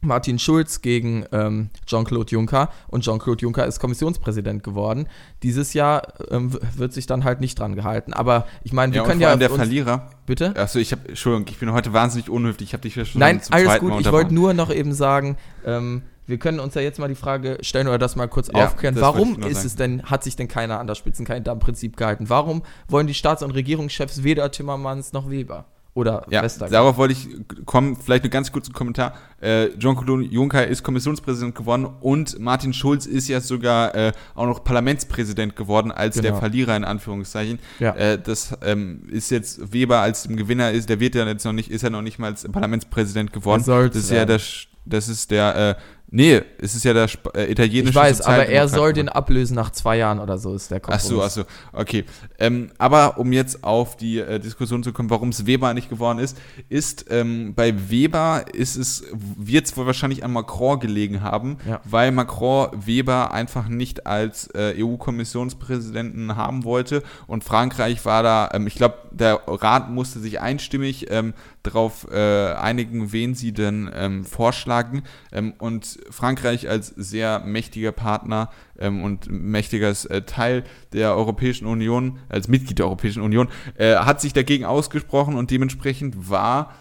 Martin 0.00 0.38
Schulz 0.38 0.82
gegen 0.82 1.24
ähm, 1.32 1.70
Jean-Claude 1.86 2.30
Juncker 2.30 2.70
und 2.88 3.02
Jean-Claude 3.04 3.42
Juncker 3.42 3.66
ist 3.66 3.80
Kommissionspräsident 3.80 4.62
geworden. 4.62 5.08
Dieses 5.42 5.74
Jahr 5.74 6.14
ähm, 6.30 6.56
wird 6.76 6.92
sich 6.92 7.06
dann 7.06 7.24
halt 7.24 7.40
nicht 7.40 7.58
dran 7.58 7.74
gehalten. 7.74 8.12
Aber 8.12 8.46
ich 8.62 8.72
meine, 8.72 8.92
wir 8.92 9.02
ja, 9.02 9.06
können 9.06 9.20
ja. 9.20 9.36
der 9.36 9.50
Verlierer. 9.50 10.10
Bitte? 10.26 10.54
Achso, 10.56 10.78
ich 10.78 10.92
habe, 10.92 11.08
Entschuldigung, 11.08 11.46
ich 11.50 11.58
bin 11.58 11.72
heute 11.72 11.92
wahnsinnig 11.92 12.30
unhöflich. 12.30 12.68
Ich 12.68 12.72
habe 12.72 12.82
dich 12.82 12.96
ja 12.96 13.04
schon 13.04 13.20
Nein, 13.20 13.40
alles 13.50 13.80
gut. 13.80 14.00
Ich 14.00 14.10
wollte 14.12 14.34
nur 14.34 14.54
noch 14.54 14.70
eben 14.70 14.92
sagen, 14.92 15.36
ähm, 15.64 16.02
wir 16.26 16.38
können 16.38 16.58
uns 16.58 16.74
ja 16.74 16.80
jetzt 16.80 16.98
mal 16.98 17.08
die 17.08 17.14
Frage 17.14 17.58
stellen 17.60 17.86
oder 17.86 17.98
das 17.98 18.16
mal 18.16 18.26
kurz 18.26 18.50
ja, 18.52 18.66
aufklären. 18.66 18.96
Warum 18.98 19.42
ist 19.42 19.56
sagen. 19.56 19.66
es 19.66 19.76
denn, 19.76 20.02
hat 20.02 20.24
sich 20.24 20.36
denn 20.36 20.48
keiner 20.48 20.80
an 20.80 20.86
das 20.86 20.98
Spitzenkandidatenprinzip 20.98 21.96
gehalten? 21.96 22.28
Warum 22.28 22.62
wollen 22.88 23.06
die 23.06 23.14
Staats- 23.14 23.42
und 23.42 23.52
Regierungschefs 23.52 24.24
weder 24.24 24.50
Timmermans 24.50 25.12
noch 25.12 25.30
Weber? 25.30 25.66
Oder 25.96 26.26
ja, 26.28 26.42
Vestager. 26.42 26.70
Darauf 26.70 26.98
wollte 26.98 27.14
ich 27.14 27.28
kommen, 27.64 27.96
vielleicht 27.96 28.24
einen 28.24 28.30
ganz 28.30 28.52
kurzen 28.52 28.74
Kommentar. 28.74 29.14
Äh, 29.40 29.70
Jean-Claude 29.78 30.24
Juncker 30.24 30.66
ist 30.66 30.82
Kommissionspräsident 30.82 31.54
geworden 31.54 31.88
und 32.00 32.38
Martin 32.38 32.74
Schulz 32.74 33.06
ist 33.06 33.28
ja 33.28 33.40
sogar 33.40 33.94
äh, 33.94 34.12
auch 34.34 34.46
noch 34.46 34.62
Parlamentspräsident 34.62 35.56
geworden 35.56 35.90
als 35.90 36.16
Genau. 36.16 36.28
der 36.28 36.36
Verlierer 36.36 36.76
in 36.76 36.84
Anführungszeichen. 36.84 37.58
Ja. 37.78 37.94
Äh, 37.94 38.18
das 38.18 38.56
ähm, 38.62 39.04
ist 39.10 39.30
jetzt 39.30 39.72
Weber 39.72 40.00
als 40.00 40.24
dem 40.24 40.36
Gewinner 40.36 40.70
ist, 40.70 40.90
der 40.90 41.00
wird 41.00 41.14
ja 41.14 41.26
jetzt 41.26 41.44
noch 41.44 41.52
nicht, 41.54 41.70
ist 41.70 41.82
ja 41.82 41.90
noch 41.90 42.02
nicht 42.02 42.18
mal 42.18 42.28
als 42.28 42.46
Parlamentspräsident 42.46 43.32
geworden. 43.32 43.64
Das 43.66 43.96
ist 43.96 44.10
ja 44.10 44.26
der, 44.26 44.40
das 44.84 45.08
ist 45.08 45.30
der, 45.30 45.56
äh, 45.56 45.74
nee, 46.16 46.40
es 46.58 46.74
ist 46.74 46.84
ja 46.84 46.94
der 46.94 47.04
Sp 47.12 47.28
äh, 47.36 47.50
italienische 47.50 47.90
ich 47.90 47.94
weiß, 47.94 48.20
aber 48.22 48.46
er 48.46 48.68
soll 48.68 48.92
den 48.94 49.08
ablösen 49.08 49.54
nach 49.54 49.70
zwei 49.70 49.98
Jahren 49.98 50.18
oder 50.18 50.38
so, 50.38 50.54
ist 50.54 50.70
der 50.70 50.78
Ach 50.78 50.88
Kompromiss. 50.98 51.08
so, 51.08 51.22
ach 51.22 51.30
so, 51.30 51.44
okay. 51.72 52.04
Ähm, 52.38 52.70
aber 52.78 53.18
um 53.18 53.32
jetzt 53.32 53.62
auf 53.62 53.96
die 53.96 54.18
äh, 54.18 54.40
Diskussion 54.40 54.82
zu 54.82 54.92
kommen, 54.92 55.10
warum 55.10 55.28
es 55.28 55.44
Weber 55.46 55.74
nicht 55.74 55.90
geworden 55.90 56.18
ist, 56.18 56.38
ist 56.70 57.06
ähm, 57.10 57.54
bei 57.54 57.90
Weber 57.90 58.44
ist 58.52 58.76
es, 58.76 59.04
wird 59.36 59.66
es 59.66 59.76
wohl 59.76 59.84
wahrscheinlich 59.86 60.24
an 60.24 60.32
Macron 60.32 60.80
gelegen 60.80 61.20
haben, 61.22 61.58
Ja. 61.68 61.80
weil 61.84 62.12
Macron 62.12 62.68
Weber 62.86 63.32
einfach 63.32 63.68
nicht 63.68 64.06
als 64.06 64.48
äh, 64.54 64.74
EU-Kommissionspräsidenten 64.82 66.36
haben 66.36 66.64
wollte 66.64 67.02
und 67.26 67.44
Frankreich 67.44 68.04
war 68.04 68.22
da, 68.22 68.50
ähm, 68.52 68.66
ich 68.66 68.74
glaube, 68.76 68.96
der 69.10 69.40
Rat 69.46 69.90
musste 69.90 70.18
sich 70.20 70.40
einstimmig 70.40 71.06
ähm, 71.10 71.34
darauf 71.66 72.06
äh, 72.10 72.52
einigen, 72.52 73.12
wen 73.12 73.34
sie 73.34 73.52
denn 73.52 73.90
ähm, 73.94 74.24
vorschlagen 74.24 75.02
ähm, 75.32 75.54
und 75.58 75.98
Frankreich 76.10 76.68
als 76.68 76.88
sehr 76.88 77.40
mächtiger 77.40 77.92
Partner 77.92 78.50
ähm, 78.78 79.02
und 79.02 79.30
mächtiges 79.30 80.04
äh, 80.06 80.22
Teil 80.22 80.64
der 80.92 81.14
Europäischen 81.14 81.66
Union, 81.66 82.18
als 82.28 82.48
Mitglied 82.48 82.78
der 82.78 82.86
Europäischen 82.86 83.22
Union, 83.22 83.48
äh, 83.76 83.96
hat 83.96 84.20
sich 84.20 84.32
dagegen 84.32 84.64
ausgesprochen 84.64 85.36
und 85.36 85.50
dementsprechend 85.50 86.30
war 86.30 86.74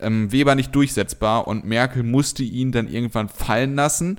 ähm, 0.00 0.32
Weber 0.32 0.54
nicht 0.54 0.74
durchsetzbar 0.74 1.46
und 1.46 1.64
Merkel 1.64 2.02
musste 2.02 2.42
ihn 2.42 2.72
dann 2.72 2.88
irgendwann 2.88 3.28
fallen 3.28 3.74
lassen. 3.74 4.18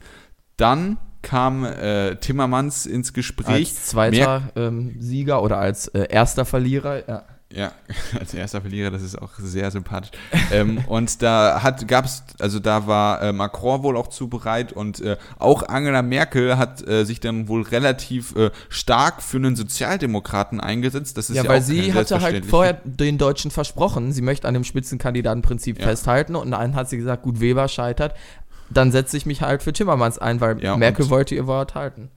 Dann 0.58 0.98
kam 1.22 1.66
äh, 1.66 2.16
Timmermans 2.16 2.86
ins 2.86 3.14
Gespräch. 3.14 3.70
Als 3.70 3.86
zweiter 3.88 4.52
ähm, 4.56 4.96
Sieger 5.00 5.44
oder 5.44 5.58
als 5.58 5.88
äh, 5.90 6.08
erster 6.10 6.46
Verlierer. 6.46 7.08
Ja. 7.08 7.24
Ja, 7.54 7.72
als 8.20 8.34
erster 8.34 8.62
Verlierer, 8.62 8.92
das 8.92 9.02
ist 9.02 9.22
auch 9.22 9.32
sehr 9.38 9.70
sympathisch. 9.72 10.12
ähm, 10.52 10.84
und 10.88 11.22
da 11.22 11.62
hat 11.62 11.88
gab's, 11.88 12.24
also 12.40 12.60
da 12.60 12.88
war 12.88 13.22
äh, 13.22 13.34
Macron 13.34 13.84
wohl 13.84 13.98
auch 13.98 14.08
zu 14.08 14.30
bereit 14.30 14.72
und 14.74 15.02
äh, 15.02 15.18
auch 15.38 15.64
Angela 15.68 16.02
Merkel 16.02 16.58
hat 16.58 16.88
äh, 16.88 17.04
sich 17.06 17.20
dann 17.20 17.48
wohl 17.48 17.64
relativ 17.64 18.36
äh, 18.36 18.52
stark 18.70 19.22
für 19.22 19.38
einen 19.38 19.56
Sozialdemokraten 19.56 20.60
eingesetzt. 20.60 21.18
Das 21.18 21.30
ist 21.30 21.36
ja, 21.36 21.44
Ja, 21.44 21.50
weil 21.50 21.62
sie 21.62 21.94
hatte 21.94 22.22
halt 22.22 22.46
vorher 22.46 22.80
den 22.84 23.18
Deutschen 23.18 23.52
versprochen, 23.52 24.12
sie 24.14 24.22
möchte 24.22 24.48
an 24.48 24.54
dem 24.54 24.64
Spitzenkandidatenprinzip 24.64 25.80
Ja. 25.80 25.88
festhalten 25.88 26.36
und 26.36 26.52
dann 26.52 26.76
hat 26.76 26.90
sie 26.90 26.98
gesagt, 26.98 27.24
gut, 27.24 27.40
Weber 27.40 27.68
scheitert, 27.68 28.16
dann 28.70 28.92
setze 28.92 29.18
ich 29.18 29.26
mich 29.26 29.42
halt 29.42 29.64
für 29.64 29.74
Timmermans 29.74 30.18
ein, 30.18 30.40
weil 30.40 30.62
Ja, 30.64 30.78
Merkel 30.78 31.10
wollte 31.10 31.36
ihr 31.36 31.48
Wort 31.48 31.76
halten. 31.76 32.10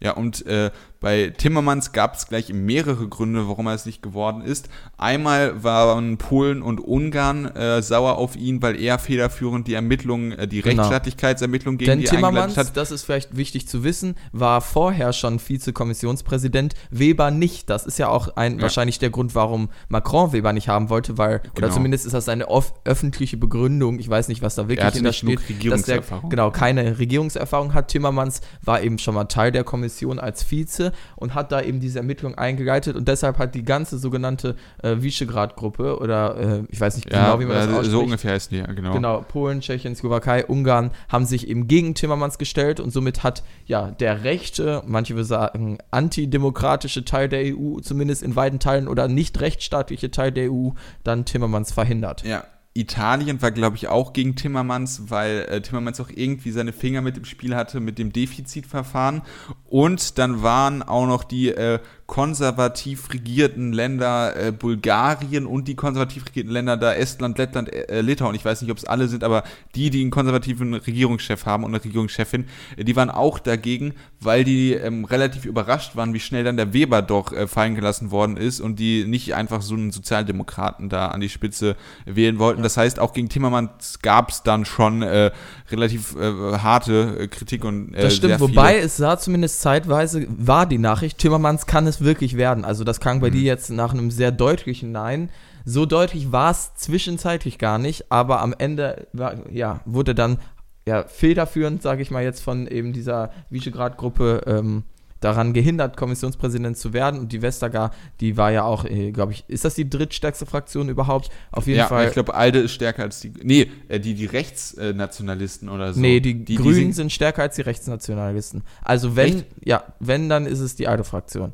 Ja, 0.00 0.12
und 0.12 0.44
äh, 0.46 0.70
bei 1.02 1.34
Timmermans 1.36 1.92
gab 1.92 2.14
es 2.14 2.26
gleich 2.28 2.52
mehrere 2.52 3.06
Gründe, 3.08 3.46
warum 3.48 3.66
er 3.66 3.74
es 3.74 3.84
nicht 3.84 4.00
geworden 4.02 4.40
ist. 4.40 4.70
Einmal 4.96 5.62
waren 5.62 6.16
Polen 6.16 6.62
und 6.62 6.80
Ungarn 6.80 7.44
äh, 7.54 7.82
sauer 7.82 8.16
auf 8.16 8.36
ihn, 8.36 8.62
weil 8.62 8.80
er 8.80 8.98
federführend 8.98 9.66
die 9.66 9.74
Ermittlungen, 9.74 10.32
äh, 10.32 10.48
die 10.48 10.62
Genau. 10.62 10.82
Rechtsstaatlichkeitsermittlungen 10.82 11.76
gegen 11.78 11.90
Denn 11.90 11.98
die 12.00 12.06
Timmermans, 12.06 12.56
hat. 12.56 12.76
das 12.76 12.90
ist 12.92 13.02
vielleicht 13.04 13.36
wichtig 13.36 13.68
zu 13.68 13.84
wissen, 13.84 14.14
war 14.32 14.60
vorher 14.60 15.12
schon 15.12 15.38
Vizekommissionspräsident, 15.86 16.74
Weber 16.90 17.30
nicht. 17.30 17.68
Das 17.68 17.84
ist 17.86 17.98
ja 17.98 18.08
auch 18.08 18.36
ein, 18.36 18.56
Ja. 18.56 18.62
wahrscheinlich 18.62 18.98
der 18.98 19.10
Grund, 19.10 19.34
warum 19.34 19.68
Macron 19.88 20.32
Weber 20.32 20.52
nicht 20.52 20.68
haben 20.68 20.88
wollte, 20.88 21.18
weil, 21.18 21.36
oder 21.40 21.50
Genau. 21.54 21.74
zumindest 21.74 22.06
ist 22.06 22.12
das 22.12 22.28
eine 22.28 22.46
öffentliche 22.84 23.36
Begründung, 23.36 23.98
ich 23.98 24.08
weiß 24.08 24.28
nicht, 24.28 24.42
was 24.42 24.54
da 24.54 24.68
wirklich 24.68 24.84
hatte 24.86 24.96
hinter 24.96 25.10
nicht 25.10 25.20
genug 25.22 25.40
steht, 25.40 25.50
dass 25.72 25.82
der 25.82 25.96
Regierungserfahrung. 25.96 26.30
genau 26.30 26.50
keine 26.50 26.98
Regierungserfahrung 26.98 27.74
hat. 27.74 27.88
Timmermans 27.88 28.40
war 28.62 28.82
eben 28.82 28.98
schon 28.98 29.14
mal 29.14 29.24
Teil 29.24 29.52
der 29.52 29.64
Kommission 29.64 30.18
als 30.18 30.44
Vize 30.44 30.91
und 31.16 31.34
hat 31.34 31.52
da 31.52 31.60
eben 31.60 31.80
diese 31.80 31.98
Ermittlung 31.98 32.36
eingeleitet 32.36 32.96
und 32.96 33.08
deshalb 33.08 33.38
hat 33.38 33.54
die 33.54 33.64
ganze 33.64 33.98
sogenannte 33.98 34.56
äh, 34.82 34.96
Visegrad-Gruppe 34.98 35.98
oder 35.98 36.36
äh, 36.36 36.62
ich 36.68 36.80
weiß 36.80 36.96
nicht 36.96 37.12
Ja, 37.12 37.26
genau, 37.26 37.40
wie 37.40 37.44
man 37.46 37.56
das 37.56 37.66
äh, 37.66 37.70
ausspricht. 37.70 37.90
so 37.90 38.00
ungefähr 38.00 38.32
heißt 38.32 38.50
die, 38.50 38.58
ja, 38.58 38.66
genau. 38.66 38.92
Genau, 38.92 39.20
Polen, 39.22 39.60
Tschechien, 39.60 39.94
Slowakei, 39.96 40.44
Ungarn 40.46 40.90
haben 41.08 41.24
sich 41.26 41.48
eben 41.48 41.68
gegen 41.68 41.94
Timmermans 41.94 42.38
gestellt 42.38 42.80
und 42.80 42.90
somit 42.90 43.22
hat 43.22 43.42
ja 43.66 43.90
der 43.90 44.24
rechte, 44.24 44.82
manche 44.86 45.14
würden 45.14 45.26
sagen 45.26 45.78
antidemokratische 45.90 47.04
Teil 47.04 47.28
der 47.28 47.56
EU, 47.56 47.80
zumindest 47.80 48.22
in 48.22 48.36
weiten 48.36 48.58
Teilen 48.58 48.88
oder 48.88 49.08
nicht 49.08 49.40
rechtsstaatliche 49.40 50.10
Teil 50.10 50.32
der 50.32 50.50
EU, 50.52 50.70
dann 51.04 51.24
Timmermans 51.24 51.72
verhindert. 51.72 52.24
Ja, 52.24 52.44
Italien 52.74 53.42
war, 53.42 53.50
glaube 53.50 53.76
ich, 53.76 53.88
auch 53.88 54.12
gegen 54.12 54.34
Timmermans, 54.34 55.10
weil 55.10 55.40
äh, 55.50 55.60
Timmermans 55.60 56.00
auch 56.00 56.08
irgendwie 56.08 56.50
seine 56.52 56.72
Finger 56.72 57.02
mit 57.02 57.18
im 57.18 57.24
Spiel 57.24 57.54
hatte 57.54 57.80
mit 57.80 57.98
dem 57.98 58.12
Defizitverfahren. 58.12 59.22
Und 59.68 60.18
dann 60.18 60.42
waren 60.42 60.82
auch 60.82 61.06
noch 61.06 61.24
die 61.24 61.48
äh, 61.48 61.80
konservativ 62.12 63.10
regierten 63.14 63.72
Länder 63.72 64.36
äh, 64.36 64.52
Bulgarien 64.52 65.46
und 65.46 65.66
die 65.66 65.74
konservativ 65.74 66.26
regierten 66.26 66.52
Länder 66.52 66.76
da 66.76 66.92
Estland, 66.92 67.38
Lettland, 67.38 67.72
äh, 67.72 68.02
Litauen. 68.02 68.34
Ich 68.34 68.44
weiß 68.44 68.60
nicht, 68.60 68.70
ob 68.70 68.76
es 68.76 68.84
alle 68.84 69.08
sind, 69.08 69.24
aber 69.24 69.44
die, 69.74 69.88
die 69.88 70.02
einen 70.02 70.10
konservativen 70.10 70.74
Regierungschef 70.74 71.46
haben 71.46 71.64
und 71.64 71.74
eine 71.74 71.82
Regierungschefin, 71.82 72.44
äh, 72.76 72.84
die 72.84 72.96
waren 72.96 73.08
auch 73.08 73.38
dagegen, 73.38 73.94
weil 74.20 74.44
die 74.44 74.74
ähm, 74.74 75.06
relativ 75.06 75.46
überrascht 75.46 75.96
waren, 75.96 76.12
wie 76.12 76.20
schnell 76.20 76.44
dann 76.44 76.58
der 76.58 76.74
Weber 76.74 77.00
doch 77.00 77.32
äh, 77.32 77.46
fallen 77.46 77.76
gelassen 77.76 78.10
worden 78.10 78.36
ist 78.36 78.60
und 78.60 78.78
die 78.78 79.06
nicht 79.06 79.34
einfach 79.34 79.62
so 79.62 79.74
einen 79.74 79.90
Sozialdemokraten 79.90 80.90
da 80.90 81.08
an 81.08 81.22
die 81.22 81.30
Spitze 81.30 81.76
wählen 82.04 82.38
wollten. 82.38 82.62
Das 82.62 82.76
heißt, 82.76 83.00
auch 83.00 83.14
gegen 83.14 83.30
Timmermans 83.30 84.00
gab 84.02 84.28
es 84.28 84.42
dann 84.42 84.66
schon 84.66 85.00
äh, 85.00 85.30
relativ 85.72 86.14
äh, 86.16 86.58
harte 86.58 87.16
äh, 87.18 87.28
Kritik 87.28 87.64
und 87.64 87.94
äh, 87.94 88.02
Das 88.02 88.16
stimmt, 88.16 88.40
wobei 88.40 88.78
es 88.78 88.96
sah 88.96 89.18
zumindest 89.18 89.60
zeitweise, 89.60 90.26
war 90.28 90.66
die 90.66 90.78
Nachricht, 90.78 91.18
Timmermans 91.18 91.66
kann 91.66 91.86
es 91.86 92.00
wirklich 92.02 92.36
werden. 92.36 92.64
Also 92.64 92.84
das 92.84 93.00
klang 93.00 93.20
bei 93.20 93.28
Mhm. 93.28 93.32
dir 93.32 93.42
jetzt 93.42 93.70
nach 93.70 93.92
einem 93.92 94.10
sehr 94.10 94.30
deutlichen 94.32 94.92
Nein. 94.92 95.30
So 95.64 95.86
deutlich 95.86 96.32
war 96.32 96.50
es 96.50 96.74
zwischenzeitlich 96.74 97.58
gar 97.58 97.78
nicht, 97.78 98.10
aber 98.10 98.40
am 98.40 98.54
Ende 98.56 99.06
war, 99.12 99.50
ja, 99.50 99.80
wurde 99.84 100.14
dann 100.14 100.38
ja, 100.86 101.04
federführend, 101.04 101.80
sage 101.82 102.02
ich 102.02 102.10
mal 102.10 102.24
jetzt, 102.24 102.42
von 102.42 102.66
eben 102.66 102.92
dieser 102.92 103.30
Visegrad-Gruppe 103.50 104.42
ähm, 104.46 104.82
daran 105.24 105.52
gehindert, 105.52 105.96
Kommissionspräsident 105.96 106.76
zu 106.76 106.92
werden. 106.92 107.20
Und 107.20 107.32
die 107.32 107.42
Vestager, 107.42 107.90
die 108.20 108.36
war 108.36 108.50
ja 108.52 108.64
auch, 108.64 108.84
äh, 108.84 109.12
glaube 109.12 109.32
ich, 109.32 109.44
ist 109.48 109.64
das 109.64 109.74
die 109.74 109.88
drittstärkste 109.88 110.46
Fraktion 110.46 110.88
überhaupt? 110.88 111.30
Auf 111.50 111.66
jeden 111.66 111.78
ja, 111.78 111.86
Fall. 111.86 112.08
ich 112.08 112.12
glaube, 112.12 112.34
Alde 112.34 112.58
ist 112.60 112.72
stärker 112.72 113.02
als 113.04 113.20
die. 113.20 113.32
Nee, 113.42 113.70
äh, 113.88 114.00
die, 114.00 114.14
die 114.14 114.26
Rechtsnationalisten 114.26 115.68
oder 115.68 115.92
so. 115.94 116.00
Nee, 116.00 116.20
die, 116.20 116.44
die 116.44 116.56
Grünen 116.56 116.74
sind- 116.74 116.94
sind 116.94 117.12
stärker 117.12 117.42
als 117.42 117.56
die 117.56 117.62
Rechtsnationalisten. 117.62 118.62
Also 118.82 119.16
wenn, 119.16 119.36
Echt? 119.36 119.46
ja, 119.64 119.84
wenn, 120.00 120.28
dann 120.28 120.46
ist 120.46 120.60
es 120.60 120.76
die 120.76 120.88
alte 120.88 121.04
Fraktion. 121.04 121.52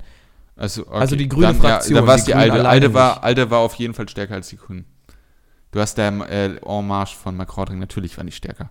Also, 0.57 0.83
okay. 0.87 0.97
Also 0.97 1.15
die 1.17 1.29
grüne 1.29 1.49
dann, 1.49 1.57
Fraktion, 1.57 1.95
Ja, 1.95 2.01
da 2.01 2.07
war 2.07 2.17
es 2.17 2.25
die 2.25 2.33
die, 2.33 2.35
Alde. 2.35 2.69
Alde 2.69 2.93
war. 2.95 3.23
Alde 3.23 3.51
war 3.51 3.61
auf 3.61 3.75
jeden 3.75 3.95
Fall 3.95 4.09
stärker 4.09 4.35
als 4.35 4.49
die 4.49 4.57
Grünen. 4.57 4.87
Du 5.71 5.81
hast 5.81 5.99
da 5.99 6.09
äh, 6.09 6.57
En 6.67 6.87
Marche 6.87 7.17
von 7.17 7.37
Macron 7.37 7.67
drin, 7.67 7.79
natürlich 7.79 8.17
war 8.17 8.25
nicht 8.25 8.37
stärker. 8.37 8.71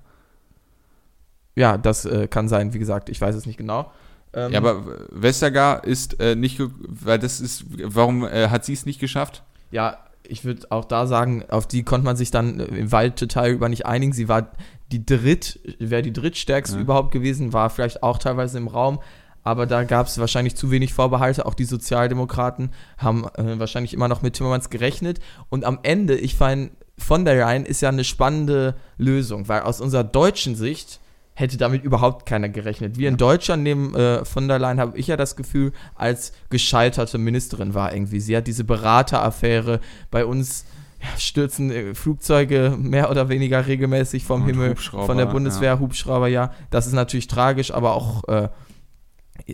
Ja, 1.55 1.77
das 1.77 2.05
äh, 2.05 2.27
kann 2.27 2.47
sein, 2.47 2.73
wie 2.73 2.79
gesagt, 2.79 3.09
ich 3.09 3.19
weiß 3.21 3.35
es 3.35 3.45
nicht 3.45 3.57
genau. 3.57 3.91
Ähm, 4.37 4.51
Ja, 4.53 4.59
aber 4.59 4.83
Vestager 5.09 5.83
ist 5.83 6.19
äh, 6.19 6.35
nicht, 6.35 6.61
weil 6.77 7.19
das 7.19 7.41
ist, 7.41 7.65
warum 7.83 8.23
äh, 8.25 8.49
hat 8.49 8.63
sie 8.65 8.73
es 8.73 8.85
nicht 8.85 8.99
geschafft? 8.99 9.43
ja, 9.71 9.97
ich 10.29 10.43
würde 10.43 10.67
auch 10.71 10.83
da 10.83 11.07
sagen, 11.07 11.45
auf 11.49 11.67
die 11.67 11.83
konnte 11.83 12.03
man 12.03 12.17
sich 12.17 12.31
dann 12.31 12.59
äh, 12.59 12.65
im 12.65 12.91
weiten 12.91 13.29
Teil 13.29 13.53
über 13.53 13.69
nicht 13.69 13.85
einigen. 13.85 14.11
Sie 14.11 14.27
war 14.27 14.51
die 14.91 15.05
dritt, 15.05 15.57
wäre 15.79 16.01
die 16.01 16.11
drittstärkste 16.11 16.75
Ja. 16.75 16.81
überhaupt 16.81 17.13
gewesen, 17.13 17.53
war 17.53 17.69
vielleicht 17.69 18.03
auch 18.03 18.17
teilweise 18.17 18.57
im 18.57 18.67
Raum. 18.67 18.99
Aber 19.43 19.65
da 19.65 19.85
gab 19.85 20.07
es 20.07 20.17
wahrscheinlich 20.17 20.57
zu 20.57 20.69
wenig 20.69 20.93
Vorbehalte. 20.93 21.45
Auch 21.45 21.53
die 21.53 21.63
Sozialdemokraten 21.63 22.71
haben 22.97 23.23
äh, 23.35 23.57
wahrscheinlich 23.57 23.93
immer 23.93 24.09
noch 24.09 24.21
mit 24.21 24.33
Timmermans 24.33 24.69
gerechnet. 24.69 25.21
Und 25.47 25.63
am 25.63 25.79
Ende, 25.83 26.15
ich 26.17 26.35
finde, 26.35 26.71
von 26.97 27.23
der 27.23 27.35
Leyen 27.35 27.65
ist 27.65 27.79
ja 27.81 27.87
eine 27.87 28.03
spannende 28.03 28.75
Lösung, 28.97 29.47
weil 29.47 29.61
aus 29.61 29.79
unserer 29.79 30.03
deutschen 30.03 30.55
Sicht 30.55 30.99
hätte 31.37 31.57
damit 31.57 31.83
überhaupt 31.83 32.25
keiner 32.25 32.49
gerechnet. 32.49 32.97
Wir 32.97 33.09
in 33.09 33.17
Deutschland 33.17 33.61
nehmen 33.61 33.93
äh, 33.93 34.25
von 34.25 34.47
der 34.47 34.57
Leyen, 34.57 34.79
habe 34.79 34.97
ich 34.97 35.05
ja 35.05 35.17
das 35.17 35.35
Gefühl, 35.35 35.71
als 35.93 36.31
gescheiterte 36.49 37.19
Ministerin 37.19 37.75
war 37.75 37.93
irgendwie. 37.93 38.19
Sie 38.19 38.35
hat 38.35 38.47
diese 38.47 38.63
Berateraffäre 38.63 39.79
bei 40.09 40.25
uns. 40.25 40.65
Ja, 40.99 41.09
stürzen 41.19 41.69
äh, 41.69 41.93
Flugzeuge 41.93 42.75
mehr 42.75 43.11
oder 43.11 43.29
weniger 43.29 43.67
regelmäßig 43.67 44.25
vom 44.25 44.41
Und 44.41 44.47
Himmel 44.47 44.75
von 44.75 45.15
der 45.15 45.27
Bundeswehr, 45.27 45.79
Hubschrauber, 45.79 46.27
ja. 46.27 46.51
Das 46.71 46.87
ist 46.87 46.93
natürlich 46.93 47.27
tragisch, 47.27 47.71
aber 47.71 47.93
auch 47.93 48.27
äh, 48.27 48.49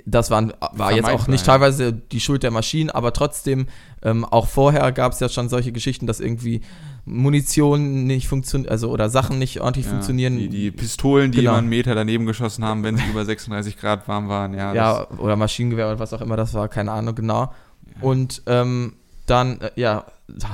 das 0.05 0.31
waren, 0.31 0.53
war 0.71 0.91
jetzt 0.91 1.09
auch 1.09 1.27
nicht 1.27 1.45
ja. 1.45 1.53
teilweise 1.53 1.93
die 1.93 2.19
Schuld 2.19 2.43
der 2.43 2.51
Maschinen, 2.51 2.89
aber 2.89 3.13
trotzdem, 3.13 3.67
ähm, 4.01 4.25
auch 4.25 4.47
vorher 4.47 4.91
gab 4.91 5.13
es 5.13 5.19
ja 5.19 5.29
schon 5.29 5.49
solche 5.49 5.71
Geschichten, 5.71 6.07
dass 6.07 6.19
irgendwie 6.19 6.61
Munition 7.05 8.05
nicht 8.05 8.27
funktioniert, 8.27 8.71
also 8.71 8.89
oder 8.89 9.09
Sachen 9.09 9.37
nicht 9.37 9.59
ordentlich 9.61 9.85
Ja, 9.85 9.91
funktionieren. 9.91 10.37
Die, 10.37 10.49
die 10.49 10.71
Pistolen, 10.71 11.31
die 11.31 11.39
Genau. 11.39 11.51
immer 11.51 11.57
einen 11.59 11.69
Meter 11.69 11.95
daneben 11.95 12.25
geschossen 12.25 12.63
haben, 12.63 12.83
wenn 12.83 12.97
sie 12.97 13.05
über 13.09 13.25
36 13.25 13.77
Grad 13.77 14.07
warm 14.07 14.29
waren. 14.29 14.53
Ja, 14.53 14.73
ja, 14.73 15.09
oder 15.17 15.35
Maschinengewehr 15.35 15.87
oder 15.87 15.99
was 15.99 16.13
auch 16.13 16.21
immer 16.21 16.37
das 16.37 16.53
war, 16.53 16.69
keine 16.69 16.91
Ahnung 16.91 17.15
genau. 17.15 17.53
Und 18.01 18.41
ähm, 18.47 18.93
dann, 19.25 19.61
äh, 19.61 19.71
ja, 19.75 20.05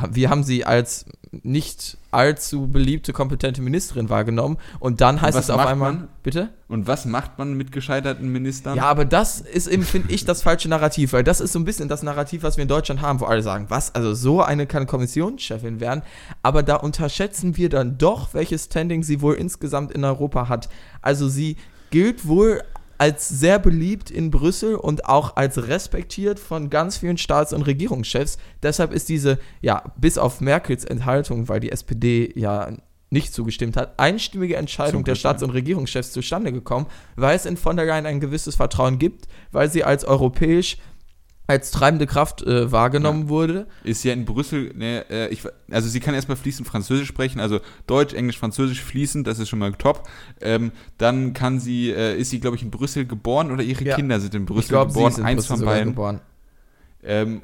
wir 0.09 0.29
haben 0.29 0.43
sie 0.43 0.65
als 0.65 1.05
nicht 1.31 1.98
allzu 2.11 2.67
beliebte, 2.67 3.13
kompetente 3.13 3.61
Ministerin 3.61 4.09
wahrgenommen. 4.09 4.57
Und 4.79 5.01
dann 5.01 5.21
heißt 5.21 5.37
was 5.37 5.45
es 5.45 5.49
auf 5.49 5.65
einmal. 5.65 5.93
man? 5.93 6.07
Bitte? 6.23 6.49
Und 6.67 6.87
was 6.87 7.05
macht 7.05 7.37
man 7.37 7.53
mit 7.53 7.71
gescheiterten 7.71 8.31
Ministern? 8.31 8.77
Ja, 8.77 8.83
aber 8.83 9.05
das 9.05 9.41
ist 9.41 9.67
eben, 9.67 9.83
finde 9.83 10.13
ich, 10.13 10.25
das 10.25 10.41
falsche 10.41 10.69
Narrativ, 10.69 11.13
weil 11.13 11.23
das 11.23 11.41
ist 11.41 11.53
so 11.53 11.59
ein 11.59 11.65
bisschen 11.65 11.89
das 11.89 12.03
Narrativ, 12.03 12.43
was 12.43 12.57
wir 12.57 12.63
in 12.63 12.67
Deutschland 12.67 13.01
haben, 13.01 13.19
wo 13.19 13.25
alle 13.25 13.41
sagen, 13.41 13.65
was, 13.69 13.93
also 13.95 14.13
so 14.13 14.41
eine 14.41 14.67
kann 14.67 14.87
Kommissionschefin 14.87 15.79
werden, 15.79 16.03
aber 16.43 16.63
da 16.63 16.75
unterschätzen 16.75 17.57
wir 17.57 17.69
dann 17.69 17.97
doch, 17.97 18.33
welches 18.33 18.65
Standing 18.65 19.03
sie 19.03 19.21
wohl 19.21 19.35
insgesamt 19.35 19.91
in 19.91 20.03
Europa 20.03 20.49
hat. 20.49 20.69
Also 21.01 21.27
sie 21.27 21.57
gilt 21.89 22.27
wohl 22.27 22.61
als 22.99 23.29
sehr 23.29 23.59
beliebt 23.59 24.11
in 24.11 24.29
Brüssel 24.29 24.75
und 24.75 25.05
auch 25.05 25.37
als 25.37 25.67
respektiert 25.67 26.37
von 26.37 26.69
ganz 26.69 26.97
vielen 26.97 27.17
Staats- 27.17 27.53
und 27.53 27.61
Regierungschefs. 27.63 28.37
Deshalb 28.61 28.91
ist 28.91 29.07
diese, 29.07 29.39
ja, 29.61 29.83
bis 29.97 30.17
auf 30.17 30.41
Merkels 30.41 30.83
Enthaltung, 30.83 31.47
weil 31.47 31.61
die 31.61 31.71
SPD 31.71 32.31
ja 32.35 32.73
nicht 33.09 33.33
zugestimmt 33.33 33.77
hat, 33.77 33.97
einstimmige 33.99 34.57
Entscheidung 34.57 35.03
der 35.05 35.15
Staats- 35.15 35.41
und 35.41 35.51
Regierungschefs 35.51 36.11
zustande 36.11 36.51
gekommen, 36.51 36.87
weil 37.15 37.35
es 37.35 37.45
in 37.45 37.57
von 37.57 37.77
der 37.77 37.85
Leyen 37.85 38.05
ein 38.05 38.19
gewisses 38.19 38.55
Vertrauen 38.55 38.99
gibt, 38.99 39.27
weil 39.51 39.71
sie 39.71 39.83
als 39.83 40.03
europäisch 40.03 40.77
als 41.49 41.71
treibende 41.71 42.05
Kraft 42.05 42.43
äh, 42.43 42.71
wahrgenommen 42.71 43.27
wurde. 43.27 43.65
Ist 43.83 44.03
ja 44.03 44.13
in 44.13 44.23
Brüssel, 44.25 44.71
ne, 44.75 45.03
äh, 45.09 45.29
ich, 45.29 45.41
also 45.71 45.89
sie 45.89 45.99
kann 45.99 46.13
erstmal 46.13 46.37
fließend 46.37 46.67
Französisch 46.67 47.07
sprechen, 47.07 47.39
also 47.39 47.59
Deutsch, 47.87 48.13
Englisch, 48.13 48.37
Französisch 48.37 48.83
fließend, 48.83 49.25
das 49.25 49.39
ist 49.39 49.49
schon 49.49 49.57
mal 49.57 49.73
top. 49.73 50.07
Ähm, 50.41 50.71
dann 50.99 51.33
kann 51.33 51.59
sie, 51.59 51.89
äh, 51.89 52.15
ist 52.19 52.29
sie, 52.29 52.39
glaube 52.39 52.55
ich, 52.55 52.61
in 52.61 52.69
Brüssel 52.69 53.05
geboren 53.05 53.49
oder 53.51 53.63
ihre 53.63 53.83
Ja. 53.83 53.95
Kinder 53.95 54.19
sind 54.19 54.35
in 54.35 54.43
Ich 54.43 54.47
Brüssel 54.47 54.69
glaube, 54.69 54.91
sie 54.91 54.97
geboren, 54.97 55.11
ist 55.11 55.17
in 55.17 55.25
eins 55.25 55.47
Brüssel 55.47 55.57
von 55.57 55.65
beiden. 55.65 55.89
geboren. 55.89 56.21
Ähm, 57.03 57.41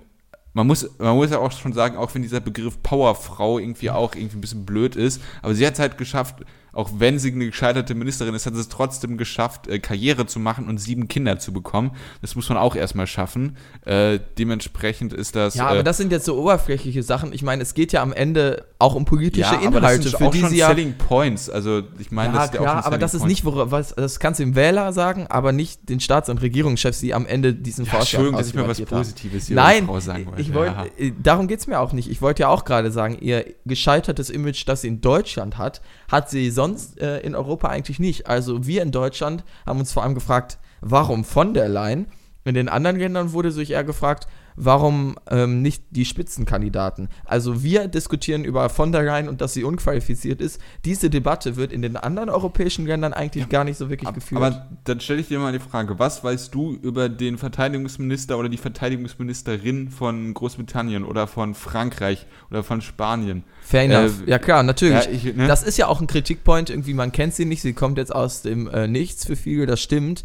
man 0.53 0.67
muss, 0.67 0.87
man 0.99 1.15
muss 1.15 1.31
ja 1.31 1.39
auch 1.39 1.51
schon 1.51 1.73
sagen, 1.73 1.97
auch 1.97 2.13
wenn 2.13 2.21
dieser 2.21 2.39
Begriff 2.39 2.81
Powerfrau 2.83 3.57
irgendwie 3.59 3.89
auch 3.89 4.13
irgendwie 4.15 4.37
ein 4.37 4.41
bisschen 4.41 4.65
blöd 4.65 4.95
ist, 4.95 5.19
aber 5.41 5.53
sie 5.55 5.65
hat 5.65 5.73
es 5.73 5.79
halt 5.79 5.97
geschafft, 5.97 6.45
auch 6.75 6.91
wenn 6.99 7.17
sie 7.17 7.31
eine 7.31 7.47
gescheiterte 7.47 7.95
Ministerin 7.95 8.35
ist, 8.35 8.45
hat 8.45 8.53
sie 8.53 8.59
es 8.61 8.69
trotzdem 8.69 9.17
geschafft, 9.17 9.67
äh, 9.67 9.79
Karriere 9.79 10.27
zu 10.27 10.39
machen 10.39 10.67
und 10.69 10.77
sieben 10.77 11.07
Kinder 11.07 11.39
zu 11.39 11.51
bekommen. 11.53 11.91
Das 12.21 12.35
muss 12.35 12.47
man 12.49 12.57
auch 12.59 12.75
erstmal 12.75 13.07
schaffen. 13.07 13.57
Äh, 13.85 14.19
dementsprechend 14.37 15.13
ist 15.13 15.35
das. 15.35 15.55
Ja, 15.55 15.69
äh, 15.69 15.71
aber 15.71 15.83
das 15.83 15.97
sind 15.97 16.11
jetzt 16.11 16.25
so 16.25 16.37
oberflächliche 16.37 17.01
Sachen. 17.01 17.33
Ich 17.33 17.41
meine, 17.41 17.63
es 17.63 17.73
geht 17.73 17.91
ja 17.93 18.01
am 18.03 18.13
Ende 18.13 18.65
auch 18.77 18.93
um 18.93 19.05
politische 19.05 19.41
ja, 19.53 19.57
aber 19.65 19.77
Inhalte, 19.77 20.03
das 20.03 20.11
sind 20.11 20.17
für 20.19 20.25
auch 20.27 20.31
die 20.31 20.39
schon 20.41 20.49
sie 20.49 20.57
ja 20.57 20.67
Selling 20.67 20.93
Points. 20.97 21.49
Also 21.49 21.81
ich 21.97 22.11
meine, 22.11 22.33
ja, 22.33 22.39
das 22.39 22.45
ist 22.49 22.53
ja 22.55 22.59
auch 22.59 22.63
klar, 22.63 22.75
schon 22.83 22.87
aber 22.87 22.97
das 22.97 23.13
ist 23.13 23.25
nicht, 23.25 23.45
wora- 23.45 23.71
was, 23.71 23.95
das 23.95 24.19
kannst 24.19 24.39
du 24.39 24.43
dem 24.43 24.55
Wähler 24.55 24.91
sagen, 24.93 25.27
aber 25.29 25.53
nicht 25.53 25.87
den 25.89 25.99
Staats- 26.01 26.29
und 26.29 26.41
Regierungschefs, 26.41 26.99
die 26.99 27.13
am 27.13 27.25
Ende 27.25 27.53
diesen 27.53 27.85
Ja, 27.85 27.91
Vorschlag 27.91 28.19
Entschuldigung, 28.19 28.37
dass 28.39 28.49
ich 28.49 28.55
mal 28.55 28.67
was. 28.67 28.81
Positives 28.81 29.47
hier 29.47 29.55
Nein, 29.55 29.87
sagen 30.01 30.25
wollte. 30.27 30.41
ich 30.41 30.53
wollte, 30.53 30.73
Ja. 30.75 30.85
äh, 31.05 31.13
darum 31.23 31.47
geht 31.47 31.59
es 31.61 31.67
mir 31.67 31.79
auch 31.79 31.93
nicht. 31.93 32.09
Ich 32.11 32.21
wollte 32.21 32.41
ja 32.41 32.49
auch 32.49 32.65
gerade 32.65 32.91
sagen, 32.91 33.17
ihr 33.21 33.45
gescheitertes 33.65 34.29
Image, 34.29 34.67
das 34.67 34.81
sie 34.81 34.89
in 34.89 34.99
Deutschland 35.01 35.57
hat, 35.57 35.81
hat 36.11 36.29
sie 36.29 36.51
sonst 36.51 36.64
äh, 36.99 37.19
in 37.25 37.35
Europa 37.35 37.67
eigentlich 37.69 37.99
nicht. 37.99 38.27
Also 38.27 38.65
wir 38.65 38.81
in 38.81 38.91
Deutschland 38.91 39.43
haben 39.65 39.79
uns 39.79 39.91
vor 39.93 40.03
allem 40.03 40.15
gefragt, 40.15 40.57
warum 40.81 41.23
von 41.23 41.53
der 41.53 41.69
Leyen? 41.69 42.07
In 42.43 42.53
den 42.53 42.69
anderen 42.69 42.97
Ländern 42.97 43.33
wurde 43.33 43.51
sich 43.51 43.71
eher 43.71 43.83
gefragt, 43.83 44.27
warum 44.55 45.15
ähm, 45.29 45.61
nicht 45.61 45.83
die 45.91 46.05
Spitzenkandidaten? 46.05 47.09
Also 47.25 47.63
wir 47.63 47.87
diskutieren 47.87 48.43
über 48.45 48.69
von 48.69 48.91
der 48.91 49.03
Leyen 49.03 49.27
und 49.29 49.41
dass 49.41 49.53
sie 49.53 49.63
unqualifiziert 49.63 50.41
ist. 50.41 50.59
Diese 50.85 51.09
Debatte 51.09 51.55
wird 51.55 51.71
in 51.71 51.81
den 51.81 51.97
anderen 51.97 52.29
europäischen 52.29 52.85
Ländern 52.85 53.13
eigentlich 53.13 53.49
gar 53.49 53.63
nicht 53.63 53.77
so 53.77 53.89
wirklich 53.89 54.07
Ab- 54.07 54.15
geführt. 54.15 54.41
Aber 54.41 54.67
dann 54.85 54.99
stelle 54.99 55.19
ich 55.21 55.27
dir 55.27 55.39
mal 55.39 55.51
die 55.51 55.59
Frage, 55.59 55.99
was 55.99 56.23
weißt 56.23 56.53
du 56.55 56.73
über 56.81 57.09
den 57.09 57.37
Verteidigungsminister 57.37 58.37
oder 58.37 58.49
die 58.49 58.57
Verteidigungsministerin 58.57 59.89
von 59.89 60.33
Großbritannien 60.33 61.03
oder 61.03 61.27
von 61.27 61.53
Frankreich 61.53 62.25
oder 62.49 62.63
von 62.63 62.81
Spanien? 62.81 63.43
Fair 63.61 63.83
enough. 63.83 64.21
Äh, 64.25 64.29
ja 64.31 64.39
klar, 64.39 64.63
natürlich. 64.63 65.05
ja, 65.05 65.11
ich- 65.11 65.35
ne? 65.35 65.47
Das 65.47 65.63
ist 65.63 65.77
ja 65.77 65.87
auch 65.87 66.01
ein 66.01 66.07
Kritikpoint, 66.07 66.69
irgendwie, 66.69 66.93
man 66.93 67.11
kennt 67.11 67.33
sie 67.33 67.45
nicht, 67.45 67.61
sie 67.61 67.73
kommt 67.73 67.97
jetzt 67.97 68.13
aus 68.13 68.41
dem 68.41 68.67
äh, 68.67 68.87
Nichts 68.87 69.25
für 69.25 69.35
viele, 69.35 69.65
das 69.65 69.81
stimmt. 69.81 70.23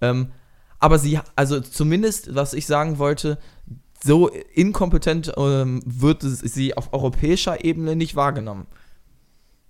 Ähm, 0.00 0.28
aber 0.86 1.00
sie, 1.00 1.18
also 1.34 1.58
zumindest, 1.58 2.32
was 2.36 2.54
ich 2.54 2.64
sagen 2.66 2.98
wollte, 2.98 3.38
so 4.04 4.28
inkompetent 4.54 5.32
ähm, 5.36 5.82
wird 5.84 6.22
sie 6.22 6.76
auf 6.76 6.92
europäischer 6.92 7.64
Ebene 7.64 7.96
nicht 7.96 8.14
wahrgenommen. 8.14 8.68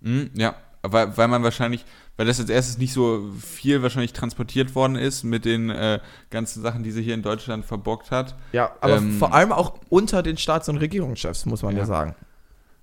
Hm, 0.02 0.28
ja, 0.35 0.56
weil, 0.82 1.16
weil 1.16 1.28
man 1.28 1.42
wahrscheinlich, 1.42 1.87
weil 2.18 2.26
das 2.26 2.38
als 2.38 2.50
erstes 2.50 2.76
nicht 2.76 2.92
so 2.92 3.25
viel 3.40 3.82
wahrscheinlich 3.82 4.12
transportiert 4.12 4.75
worden 4.75 4.96
ist 4.96 5.25
mit 5.25 5.46
den 5.46 5.70
äh, 5.70 6.00
ganzen 6.28 6.61
Sachen, 6.62 6.82
die 6.82 6.90
sie 6.90 7.02
hier 7.02 7.14
in 7.14 7.23
Deutschland 7.23 7.64
verbockt 7.64 8.11
hat. 8.11 8.36
Ja, 8.52 8.73
aber 8.82 8.99
Ähm, 8.99 9.19
vor 9.19 9.32
allem 9.32 9.52
auch 9.52 9.78
unter 9.88 10.23
den 10.23 10.36
Staats- 10.36 10.69
und 10.69 10.76
Regierungschefs, 10.76 11.47
muss 11.47 11.62
man 11.62 11.73
ja, 11.75 11.80
Ja. 11.80 11.86
sagen. 11.86 12.14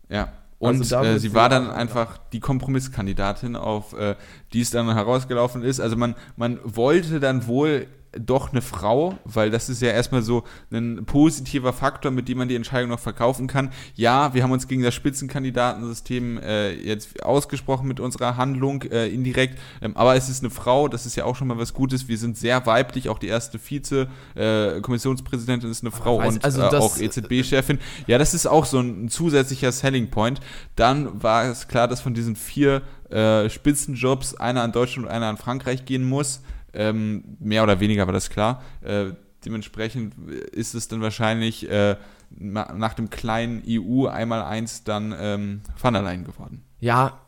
Ja. 0.10 0.32
Und 0.58 0.80
Also 0.80 0.96
äh, 0.96 1.20
sie 1.20 1.36
war 1.36 1.50
dann 1.50 1.70
einfach- 1.70 2.08
einfach 2.08 2.18
die 2.32 2.40
Kompromisskandidatin, 2.40 3.56
auf 3.56 3.94
äh, 3.94 4.16
die 4.54 4.62
es 4.62 4.72
dann 4.72 4.92
herausgelaufen 4.92 5.62
ist. 5.62 5.80
Also 5.80 5.98
man, 5.98 6.16
man 6.36 6.58
wollte 6.64 7.20
dann 7.20 7.46
wohl 7.48 7.86
doch 8.20 8.52
eine 8.52 8.62
Frau, 8.62 9.18
weil 9.26 9.50
das 9.50 9.70
ist 9.70 9.82
ja 9.82 9.90
erstmal 9.90 10.22
so 10.22 10.44
ein 10.72 11.06
positiver 11.06 11.74
Faktor, 11.74 12.12
mit 12.12 12.28
dem 12.28 12.38
man 12.38 12.48
die 12.48 12.56
Entscheidung 12.56 12.90
noch 12.90 13.00
verkaufen 13.00 13.48
kann. 13.48 13.72
Ja, 13.96 14.34
wir 14.34 14.44
haben 14.44 14.52
uns 14.52 14.68
gegen 14.68 14.84
das 14.84 14.94
Spitzenkandidatensystem 14.94 16.38
äh, 16.38 16.74
jetzt 16.74 17.24
ausgesprochen 17.24 17.88
mit 17.88 18.00
unserer 18.00 18.38
Handlung 18.38 18.84
äh, 18.84 19.08
indirekt, 19.08 19.60
ähm, 19.82 19.98
aber 19.98 20.16
es 20.16 20.30
ist 20.30 20.44
eine 20.44 20.52
Frau, 20.52 20.88
das 20.88 21.06
ist 21.06 21.16
ja 21.16 21.26
auch 21.26 21.36
schon 21.36 21.48
mal 21.48 21.58
was 21.58 21.74
Gutes. 21.74 22.08
Wir 22.08 22.18
sind 22.18 22.38
sehr 22.38 22.66
weiblich, 22.66 23.10
auch 23.10 23.20
die 23.20 23.28
erste 23.28 23.60
Vize-Kommissionspräsidentin 23.60 25.70
ist 25.70 25.84
eine 25.84 25.92
Frau 25.92 26.22
weiß- 26.22 26.28
und 26.28 26.46
also 26.46 26.62
äh, 26.62 26.76
auch 26.76 26.98
EZB-Chefin. 26.98 27.80
Ja, 28.08 28.18
das 28.18 28.34
ist 28.34 28.48
auch 28.48 28.66
so 28.66 28.80
ein 28.80 29.10
zusätzlicher 29.10 29.72
Selling 29.72 30.10
Point. 30.10 30.40
Dann 30.76 31.24
war 31.24 31.46
es 31.46 31.68
klar, 31.68 31.88
dass 31.88 32.02
von 32.02 32.14
diesen 32.14 32.36
vier 32.36 32.82
äh, 33.10 33.50
Spitzenjobs 33.50 34.36
einer 34.36 34.62
an 34.62 34.72
Deutschland 34.72 35.08
und 35.08 35.14
einer 35.14 35.28
an 35.28 35.38
Frankreich 35.38 35.86
gehen 35.86 36.04
muss. 36.04 36.42
Ähm, 36.74 37.38
mehr 37.40 37.64
oder 37.64 37.80
weniger 37.80 38.06
war 38.08 38.14
das 38.14 38.30
klar. 38.30 38.62
Äh, 38.82 39.12
dementsprechend 39.46 40.16
ist 40.52 40.74
es 40.74 40.88
dann 40.88 41.02
wahrscheinlich 41.02 41.70
äh, 41.70 41.98
na- 42.30 42.74
nach 42.74 42.94
dem 42.94 43.10
kleinen 43.10 43.62
EU 43.68 44.08
einmal 44.08 44.42
eins 44.44 44.84
dann 44.84 45.14
ähm, 45.18 45.62
der 45.94 46.02
Leyen 46.02 46.24
geworden. 46.24 46.64
Ja, 46.80 47.20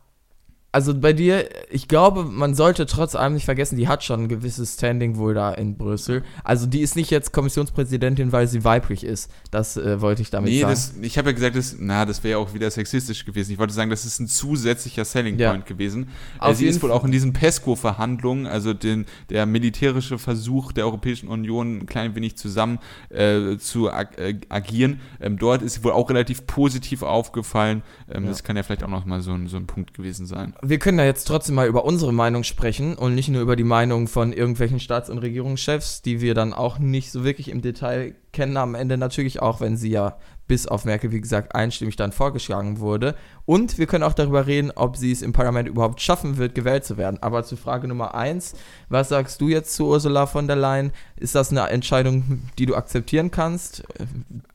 also 0.76 0.94
bei 0.94 1.14
dir, 1.14 1.48
ich 1.70 1.88
glaube, 1.88 2.26
man 2.26 2.54
sollte 2.54 2.86
trotz 2.86 3.16
allem 3.16 3.34
nicht 3.36 3.46
vergessen, 3.46 3.78
die 3.78 3.88
hat 3.88 4.04
schon 4.04 4.24
ein 4.24 4.28
gewisses 4.28 4.74
Standing 4.74 5.16
wohl 5.16 5.34
da 5.34 5.54
in 5.54 5.78
Brüssel. 5.78 6.22
Also 6.44 6.66
die 6.66 6.82
ist 6.82 6.98
nicht 6.98 7.12
jetzt 7.12 7.32
Kommissionspräsidentin, 7.32 8.34
weil 8.34 8.46
sie 8.50 8.66
weiblich 8.66 9.06
ist. 9.06 9.32
Das 9.52 9.78
äh, 9.78 10.02
wollte 10.02 10.22
ich 10.22 10.32
damit 10.32 10.50
Nee, 10.52 10.60
sagen. 10.64 10.74
das, 10.74 10.94
ich 11.02 11.18
habe 11.18 11.30
ja 11.30 11.34
gesagt, 11.34 11.56
das, 11.56 11.78
na, 11.80 12.04
das 12.06 12.22
wäre 12.26 12.32
ja 12.34 12.38
auch 12.40 12.54
wieder 12.54 12.70
sexistisch 12.70 13.24
gewesen. 13.24 13.54
Ich 13.54 13.58
wollte 13.58 13.74
sagen, 13.74 13.90
das 13.90 14.04
ist 14.04 14.20
ein 14.20 14.28
zusätzlicher 14.28 15.06
Selling 15.06 15.40
Ja. 15.40 15.52
Point 15.52 15.66
gewesen. 15.66 16.10
Auf 16.40 16.52
Äh, 16.52 16.56
sie 16.56 16.66
ist 16.68 16.84
wohl 16.84 16.92
auch 16.92 17.06
in 17.06 17.12
diesen 17.14 17.32
PESCO-Verhandlungen, 17.32 18.46
also 18.46 18.74
den, 18.74 19.06
der 19.30 19.46
militärische 19.46 20.18
Versuch 20.18 20.74
der 20.74 20.86
Europäischen 20.86 21.30
Union, 21.30 21.78
ein 21.78 21.86
klein 21.86 22.16
wenig 22.16 22.36
zusammen 22.36 22.80
äh, 23.10 23.56
zu 23.60 23.90
ag 23.92 24.18
äh, 24.18 24.36
agieren. 24.50 25.00
Ähm, 25.22 25.38
dort 25.40 25.62
ist 25.62 25.76
sie 25.76 25.84
wohl 25.86 25.94
auch 25.94 26.10
relativ 26.10 26.46
positiv 26.48 27.02
aufgefallen. 27.02 27.82
Ähm, 28.12 28.24
Ja. 28.26 28.30
Das 28.30 28.44
kann 28.44 28.58
ja 28.58 28.64
vielleicht 28.64 28.84
auch 28.84 28.90
noch 28.90 29.06
mal 29.06 29.22
so 29.22 29.32
ein, 29.32 29.48
so 29.48 29.56
ein 29.56 29.68
Punkt 29.68 29.94
gewesen 29.94 30.26
sein. 30.26 30.54
Wir 30.70 30.80
können 30.80 31.00
ja 31.00 31.06
jetzt 31.06 31.26
trotzdem 31.26 31.56
mal 31.56 31.68
über 31.68 31.86
unsere 31.86 32.14
Meinung 32.14 32.44
sprechen 32.44 32.96
und 32.96 33.16
nicht 33.16 33.30
nur 33.30 33.42
über 33.42 33.56
die 33.56 33.64
Meinung 33.64 34.08
von 34.08 34.34
irgendwelchen 34.34 34.80
Staats- 34.80 35.10
und 35.10 35.18
Regierungschefs, 35.20 36.02
die 36.02 36.22
wir 36.22 36.34
dann 36.34 36.54
auch 36.54 36.80
nicht 36.80 37.12
so 37.12 37.24
wirklich 37.24 37.50
im 37.50 37.62
Detail 37.62 38.16
kennen. 38.34 38.58
Am 38.58 38.76
Ende 38.76 38.98
natürlich 38.98 39.42
auch, 39.42 39.62
wenn 39.62 39.78
sie 39.78 39.90
ja 39.92 40.18
bis 40.48 40.68
auf 40.68 40.86
Merkel, 40.86 41.12
wie 41.12 41.22
gesagt, 41.22 41.56
einstimmig 41.56 41.96
dann 41.96 42.12
vorgeschlagen 42.12 42.80
wurde. 42.80 43.16
Und 43.46 43.78
wir 43.78 43.88
können 43.88 44.04
auch 44.04 44.14
darüber 44.14 44.46
reden, 44.46 44.72
ob 44.76 44.96
sie 44.98 45.12
es 45.12 45.22
im 45.22 45.34
Parlament 45.34 45.68
überhaupt 45.68 46.02
schaffen 46.02 46.38
wird, 46.38 46.54
gewählt 46.54 46.86
zu 46.86 46.98
werden. 46.98 47.18
Aber 47.22 47.44
zu 47.44 47.56
Frage 47.58 47.88
Nummer 47.88 48.14
eins, 48.14 48.54
was 48.90 49.10
sagst 49.10 49.42
du 49.42 49.50
jetzt 49.50 49.74
zu 49.74 49.88
Ursula 49.88 50.28
von 50.28 50.48
der 50.48 50.56
Leyen? 50.56 50.92
Ist 51.16 51.34
das 51.36 51.50
eine 51.52 51.62
Entscheidung, 51.70 52.44
die 52.60 52.66
du 52.68 52.76
akzeptieren 52.76 53.32
kannst 53.32 53.82
äh, 54.00 54.06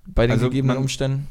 bei 0.07 0.27
den 0.27 0.33
Also 0.35 0.47
gegebenen 0.47 0.77
man- 0.77 0.83
Umständen? 0.85 1.27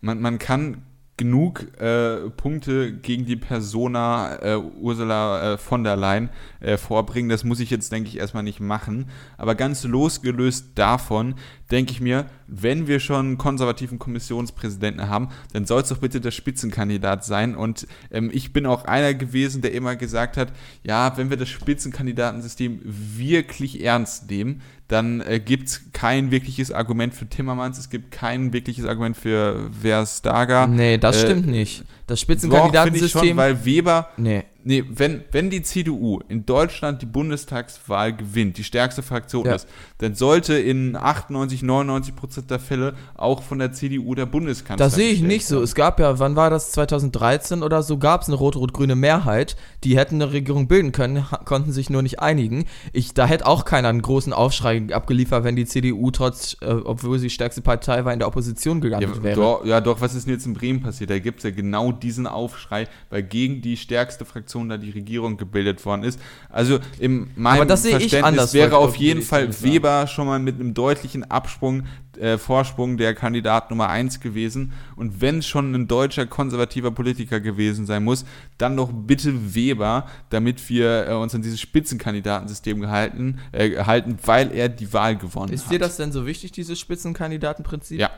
Man, 0.00 0.20
man 0.20 0.38
kann 0.38 0.82
genug 1.20 1.78
äh, 1.78 2.30
Punkte 2.30 2.94
gegen 2.94 3.26
die 3.26 3.36
Persona 3.36 4.36
äh, 4.36 4.56
Ursula 4.56 5.52
äh, 5.52 5.58
von 5.58 5.84
der 5.84 5.94
Leyen 5.94 6.30
äh, 6.60 6.78
vorbringen. 6.78 7.28
Das 7.28 7.44
muss 7.44 7.60
ich 7.60 7.68
jetzt, 7.68 7.92
denke 7.92 8.08
ich, 8.08 8.16
erstmal 8.16 8.42
nicht 8.42 8.58
machen. 8.58 9.10
Aber 9.36 9.54
ganz 9.54 9.84
losgelöst 9.84 10.68
davon, 10.76 11.34
denke 11.70 11.92
ich 11.92 12.00
mir, 12.00 12.24
wenn 12.46 12.86
wir 12.86 13.00
schon 13.00 13.26
einen 13.26 13.38
konservativen 13.38 13.98
Kommissionspräsidenten 13.98 15.10
haben, 15.10 15.28
dann 15.52 15.66
soll 15.66 15.82
es 15.82 15.90
doch 15.90 15.98
bitte 15.98 16.22
der 16.22 16.30
Spitzenkandidat 16.30 17.22
sein. 17.22 17.54
Und 17.54 17.86
ähm, 18.10 18.30
ich 18.32 18.54
bin 18.54 18.64
auch 18.64 18.86
einer 18.86 19.12
gewesen, 19.12 19.60
der 19.60 19.74
immer 19.74 19.96
gesagt 19.96 20.38
hat, 20.38 20.54
ja, 20.82 21.18
wenn 21.18 21.28
wir 21.28 21.36
das 21.36 21.50
Spitzenkandidatensystem 21.50 22.80
wirklich 22.82 23.84
ernst 23.84 24.30
nehmen, 24.30 24.62
dann 24.90 25.20
äh, 25.20 25.38
gibt 25.38 25.68
es 25.68 25.92
kein 25.92 26.32
wirkliches 26.32 26.72
Argument 26.72 27.14
für 27.14 27.26
Timmermans, 27.26 27.78
es 27.78 27.90
gibt 27.90 28.10
kein 28.10 28.52
wirkliches 28.52 28.84
Argument 28.84 29.16
für 29.16 29.70
Verstager. 29.80 30.66
Nee, 30.66 30.98
das 30.98 31.18
äh, 31.18 31.26
stimmt 31.26 31.46
nicht. 31.46 31.84
Das 32.08 32.20
Doch, 32.20 32.26
finde 32.26 32.40
ich 32.40 32.48
schon, 32.48 32.50
Spitzenkandidatensystem. 32.50 33.36
weil 33.36 33.64
Weber, 33.64 34.08
nee. 34.16 34.44
Nee, 34.64 34.84
wenn, 34.88 35.22
wenn 35.32 35.48
die 35.50 35.62
CDU 35.62 36.20
in 36.28 36.44
Deutschland 36.44 37.00
die 37.02 37.06
Bundestagswahl 37.06 38.14
gewinnt, 38.14 38.58
die 38.58 38.64
stärkste 38.64 39.02
Fraktion 39.02 39.46
Ja. 39.46 39.54
ist, 39.54 39.66
dann 39.98 40.14
sollte 40.14 40.54
in 40.54 40.96
98, 40.96 41.62
99 41.62 42.14
Prozent 42.16 42.50
der 42.50 42.58
Fälle 42.58 42.94
auch 43.14 43.42
von 43.42 43.58
der 43.58 43.72
CDU 43.72 44.14
der 44.14 44.26
Bundeskanzler. 44.26 44.84
Das 44.84 44.94
sehe 44.94 45.10
ich 45.10 45.22
nicht 45.22 45.46
so. 45.46 45.62
Es 45.62 45.74
gab 45.74 45.98
ja, 46.00 46.18
wann 46.18 46.36
war 46.36 46.50
das, 46.50 46.72
2013 46.72 47.62
oder 47.62 47.82
so, 47.82 47.98
gab 47.98 48.22
es 48.22 48.28
eine 48.28 48.36
rot-rot-grüne 48.36 48.96
Mehrheit, 48.96 49.56
die 49.84 49.96
hätten 49.96 50.16
eine 50.16 50.32
Regierung 50.32 50.68
bilden 50.68 50.92
können, 50.92 51.24
konnten 51.44 51.72
sich 51.72 51.88
nur 51.90 52.02
nicht 52.02 52.20
einigen. 52.20 52.66
Ich, 52.92 53.14
da 53.14 53.26
hätte 53.26 53.46
auch 53.46 53.64
keiner 53.64 53.88
einen 53.88 54.02
großen 54.02 54.32
Aufschrei 54.32 54.86
abgeliefert, 54.92 55.44
wenn 55.44 55.56
die 55.56 55.64
CDU 55.66 56.10
trotz, 56.10 56.56
äh, 56.60 56.66
obwohl 56.66 57.18
sie 57.18 57.30
stärkste 57.30 57.62
Partei 57.62 58.04
war, 58.04 58.12
in 58.12 58.18
der 58.18 58.28
Opposition 58.28 58.80
gelandet 58.80 59.16
Ja, 59.16 59.22
wäre. 59.22 59.36
doch, 59.36 59.64
ja, 59.64 59.80
doch, 59.80 60.00
was 60.00 60.14
ist 60.14 60.26
denn 60.26 60.34
jetzt 60.34 60.46
in 60.46 60.54
Bremen 60.54 60.80
passiert? 60.82 61.10
Da 61.10 61.18
gibt 61.18 61.38
es 61.38 61.44
ja 61.44 61.50
genau 61.50 61.92
diesen 61.92 62.26
Aufschrei, 62.26 62.88
weil 63.08 63.22
gegen 63.22 63.62
die 63.62 63.76
stärkste 63.76 64.24
Fraktion 64.24 64.49
da 64.58 64.76
die 64.76 64.90
Regierung 64.90 65.36
gebildet 65.36 65.84
worden 65.84 66.04
ist. 66.04 66.20
Also 66.48 66.78
in 66.98 67.30
meinem 67.36 67.68
Verständnis 67.68 68.52
wäre 68.54 68.76
auf 68.76 68.96
jeden 68.96 69.22
Fall. 69.22 69.48
Weber 69.62 70.06
schon 70.06 70.26
mal 70.26 70.38
mit 70.38 70.56
einem 70.56 70.74
deutlichen 70.74 71.24
Absprung, 71.30 71.84
äh, 72.18 72.38
Vorsprung 72.38 72.96
der 72.96 73.14
Kandidat 73.14 73.70
Nummer 73.70 73.88
1 73.88 74.20
gewesen. 74.20 74.72
Und 74.96 75.20
wenn 75.20 75.42
schon 75.42 75.74
ein 75.74 75.88
deutscher 75.88 76.26
konservativer 76.26 76.90
Politiker 76.90 77.40
gewesen 77.40 77.86
sein 77.86 78.04
muss, 78.04 78.24
dann 78.58 78.76
doch 78.76 78.90
bitte 78.92 79.54
Weber, 79.54 80.06
damit 80.30 80.68
wir 80.68 81.08
äh, 81.08 81.14
uns 81.14 81.34
an 81.34 81.42
dieses 81.42 81.60
Spitzenkandidatensystem 81.60 82.80
gehalten, 82.80 83.38
äh, 83.52 83.84
halten, 83.84 84.18
weil 84.24 84.52
er 84.52 84.68
die 84.68 84.92
Wahl 84.92 85.16
gewonnen 85.16 85.52
Ist 85.52 85.66
hat. 85.66 85.72
dir 85.72 85.78
das 85.78 85.96
denn 85.96 86.12
so 86.12 86.26
wichtig, 86.26 86.52
dieses 86.52 86.78
Spitzenkandidatenprinzip? 86.78 88.00
Ja. 88.00 88.10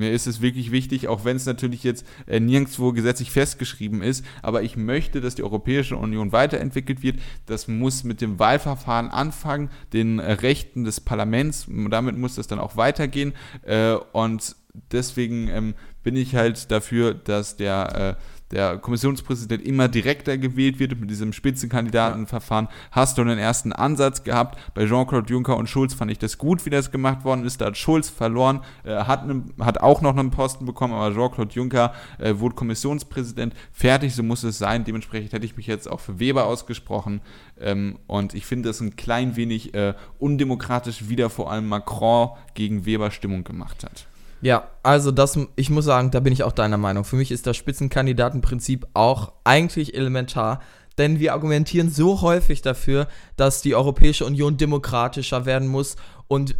Mir 0.00 0.12
ist 0.12 0.26
es 0.26 0.40
wirklich 0.40 0.70
wichtig, 0.70 1.08
auch 1.08 1.26
wenn 1.26 1.36
es 1.36 1.44
natürlich 1.44 1.84
jetzt 1.84 2.06
äh, 2.26 2.40
nirgendwo 2.40 2.92
gesetzlich 2.92 3.30
festgeschrieben 3.30 4.02
ist, 4.02 4.24
aber 4.40 4.62
ich 4.62 4.78
möchte, 4.78 5.20
dass 5.20 5.34
die 5.34 5.42
Europäische 5.42 5.98
Union 5.98 6.32
weiterentwickelt 6.32 7.02
wird. 7.02 7.18
Das 7.44 7.68
muss 7.68 8.02
mit 8.02 8.22
dem 8.22 8.38
Wahlverfahren 8.38 9.10
anfangen, 9.10 9.68
den 9.92 10.18
äh, 10.18 10.32
Rechten 10.32 10.84
des 10.84 11.00
Parlaments, 11.00 11.66
damit 11.90 12.16
muss 12.16 12.36
das 12.36 12.46
dann 12.46 12.58
auch 12.58 12.78
weitergehen. 12.78 13.34
Äh, 13.60 13.92
und 14.12 14.56
deswegen 14.90 15.48
ähm, 15.48 15.74
bin 16.02 16.16
ich 16.16 16.34
halt 16.34 16.70
dafür, 16.70 17.12
dass 17.12 17.58
der, 17.58 18.16
äh, 18.18 18.39
der 18.50 18.78
Kommissionspräsident 18.78 19.64
immer 19.64 19.88
direkter 19.88 20.38
gewählt 20.38 20.78
wird 20.78 20.98
mit 20.98 21.10
diesem 21.10 21.32
Spitzenkandidatenverfahren. 21.32 22.68
Hast 22.90 23.16
du 23.16 23.22
einen 23.22 23.38
ersten 23.38 23.72
Ansatz 23.72 24.24
gehabt. 24.24 24.58
Bei 24.74 24.86
Jean-Claude 24.86 25.32
Juncker 25.32 25.56
und 25.56 25.68
Schulz 25.68 25.94
fand 25.94 26.10
ich 26.10 26.18
das 26.18 26.38
gut, 26.38 26.66
wie 26.66 26.70
das 26.70 26.90
gemacht 26.90 27.24
worden 27.24 27.44
ist. 27.44 27.60
Da 27.60 27.66
hat 27.66 27.76
Schulz 27.76 28.08
verloren, 28.08 28.60
äh, 28.84 28.94
hat, 29.04 29.26
ne, 29.26 29.44
hat 29.60 29.78
auch 29.78 30.00
noch 30.02 30.16
einen 30.16 30.30
Posten 30.30 30.66
bekommen, 30.66 30.94
aber 30.94 31.14
Jean-Claude 31.14 31.54
Juncker 31.54 31.94
äh, 32.18 32.34
wurde 32.38 32.54
Kommissionspräsident. 32.56 33.54
Fertig, 33.72 34.14
so 34.14 34.22
muss 34.22 34.42
es 34.42 34.58
sein. 34.58 34.84
Dementsprechend 34.84 35.32
hätte 35.32 35.46
ich 35.46 35.56
mich 35.56 35.66
jetzt 35.66 35.88
auch 35.88 36.00
für 36.00 36.18
Weber 36.18 36.46
ausgesprochen. 36.46 37.20
Ähm, 37.60 37.98
und 38.06 38.34
ich 38.34 38.46
finde 38.46 38.68
das 38.68 38.80
ein 38.80 38.96
klein 38.96 39.36
wenig 39.36 39.74
äh, 39.74 39.94
undemokratisch, 40.18 41.08
wie 41.08 41.16
da 41.16 41.28
vor 41.28 41.52
allem 41.52 41.68
Macron 41.68 42.30
gegen 42.54 42.84
Weber 42.84 43.10
Stimmung 43.10 43.44
gemacht 43.44 43.84
hat. 43.84 44.06
Ja, 44.42 44.68
also 44.82 45.10
das, 45.10 45.38
ich 45.56 45.70
muss 45.70 45.84
sagen, 45.84 46.10
da 46.10 46.20
bin 46.20 46.32
ich 46.32 46.42
auch 46.42 46.52
deiner 46.52 46.78
Meinung. 46.78 47.04
Für 47.04 47.16
mich 47.16 47.30
ist 47.30 47.46
das 47.46 47.56
Spitzenkandidatenprinzip 47.56 48.86
auch 48.94 49.32
eigentlich 49.44 49.94
elementar, 49.94 50.60
denn 50.98 51.20
wir 51.20 51.34
argumentieren 51.34 51.90
so 51.90 52.20
häufig 52.22 52.62
dafür, 52.62 53.06
dass 53.36 53.62
die 53.62 53.74
Europäische 53.74 54.24
Union 54.24 54.56
demokratischer 54.56 55.46
werden 55.46 55.68
muss 55.68 55.96
und 56.28 56.56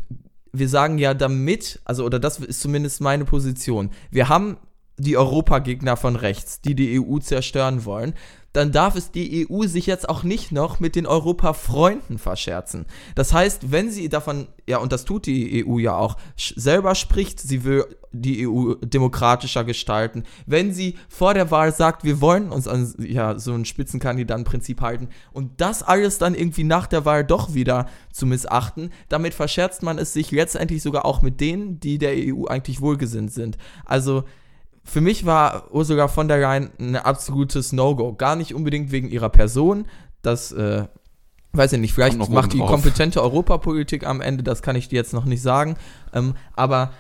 wir 0.52 0.68
sagen 0.68 0.98
ja 0.98 1.14
damit, 1.14 1.80
also 1.84 2.04
oder 2.04 2.18
das 2.18 2.38
ist 2.40 2.60
zumindest 2.60 3.00
meine 3.00 3.24
Position, 3.24 3.90
wir 4.10 4.28
haben 4.28 4.56
die 5.00 5.16
Europagegner 5.16 5.96
von 5.96 6.16
rechts, 6.16 6.60
die 6.60 6.74
die 6.74 7.00
EU 7.00 7.18
zerstören 7.18 7.84
wollen, 7.84 8.14
dann 8.52 8.72
darf 8.72 8.96
es 8.96 9.12
die 9.12 9.46
EU 9.48 9.66
sich 9.66 9.86
jetzt 9.86 10.08
auch 10.08 10.24
nicht 10.24 10.50
noch 10.50 10.80
mit 10.80 10.96
den 10.96 11.06
Europafreunden 11.06 12.18
verscherzen. 12.18 12.86
Das 13.14 13.32
heißt, 13.32 13.70
wenn 13.70 13.90
sie 13.90 14.08
davon, 14.08 14.48
ja, 14.66 14.78
und 14.78 14.90
das 14.92 15.04
tut 15.04 15.26
die 15.26 15.64
EU 15.64 15.78
ja 15.78 15.96
auch, 15.96 16.16
selber 16.36 16.96
spricht, 16.96 17.38
sie 17.38 17.62
will 17.62 17.84
die 18.12 18.48
EU 18.48 18.74
demokratischer 18.82 19.62
gestalten, 19.62 20.24
wenn 20.46 20.74
sie 20.74 20.96
vor 21.08 21.32
der 21.32 21.52
Wahl 21.52 21.72
sagt, 21.72 22.02
wir 22.02 22.20
wollen 22.20 22.50
uns 22.50 22.66
an 22.66 22.92
ja, 22.98 23.38
so 23.38 23.54
ein 23.54 23.64
Spitzenkandidatenprinzip 23.64 24.80
halten 24.80 25.10
und 25.32 25.60
das 25.60 25.84
alles 25.84 26.18
dann 26.18 26.34
irgendwie 26.34 26.64
nach 26.64 26.88
der 26.88 27.04
Wahl 27.04 27.24
doch 27.24 27.54
wieder 27.54 27.86
zu 28.12 28.26
missachten, 28.26 28.90
damit 29.08 29.32
verscherzt 29.32 29.84
man 29.84 29.98
es 29.98 30.12
sich 30.12 30.32
letztendlich 30.32 30.82
sogar 30.82 31.04
auch 31.04 31.22
mit 31.22 31.40
denen, 31.40 31.78
die 31.78 31.98
der 31.98 32.14
EU 32.16 32.46
eigentlich 32.46 32.80
wohlgesinnt 32.80 33.32
sind. 33.32 33.58
Also, 33.84 34.24
für 34.84 35.00
mich 35.00 35.26
war 35.26 35.72
Ursula 35.72 36.08
von 36.08 36.28
der 36.28 36.38
Leyen 36.38 36.70
ein 36.78 36.96
absolutes 36.96 37.72
No-Go. 37.72 38.14
Gar 38.14 38.36
nicht 38.36 38.54
unbedingt 38.54 38.90
wegen 38.92 39.08
ihrer 39.08 39.28
Person. 39.28 39.86
Das, 40.22 40.52
äh, 40.52 40.86
weiß 41.52 41.72
ich 41.72 41.80
nicht, 41.80 41.94
vielleicht 41.94 42.18
macht 42.30 42.52
die 42.52 42.58
drauf. 42.58 42.70
kompetente 42.70 43.22
Europapolitik 43.22 44.06
am 44.06 44.20
Ende, 44.20 44.42
das 44.42 44.62
kann 44.62 44.76
ich 44.76 44.88
dir 44.88 44.96
jetzt 44.96 45.12
noch 45.12 45.24
nicht 45.24 45.42
sagen. 45.42 45.76
Ähm, 46.12 46.34
aber 46.54 46.92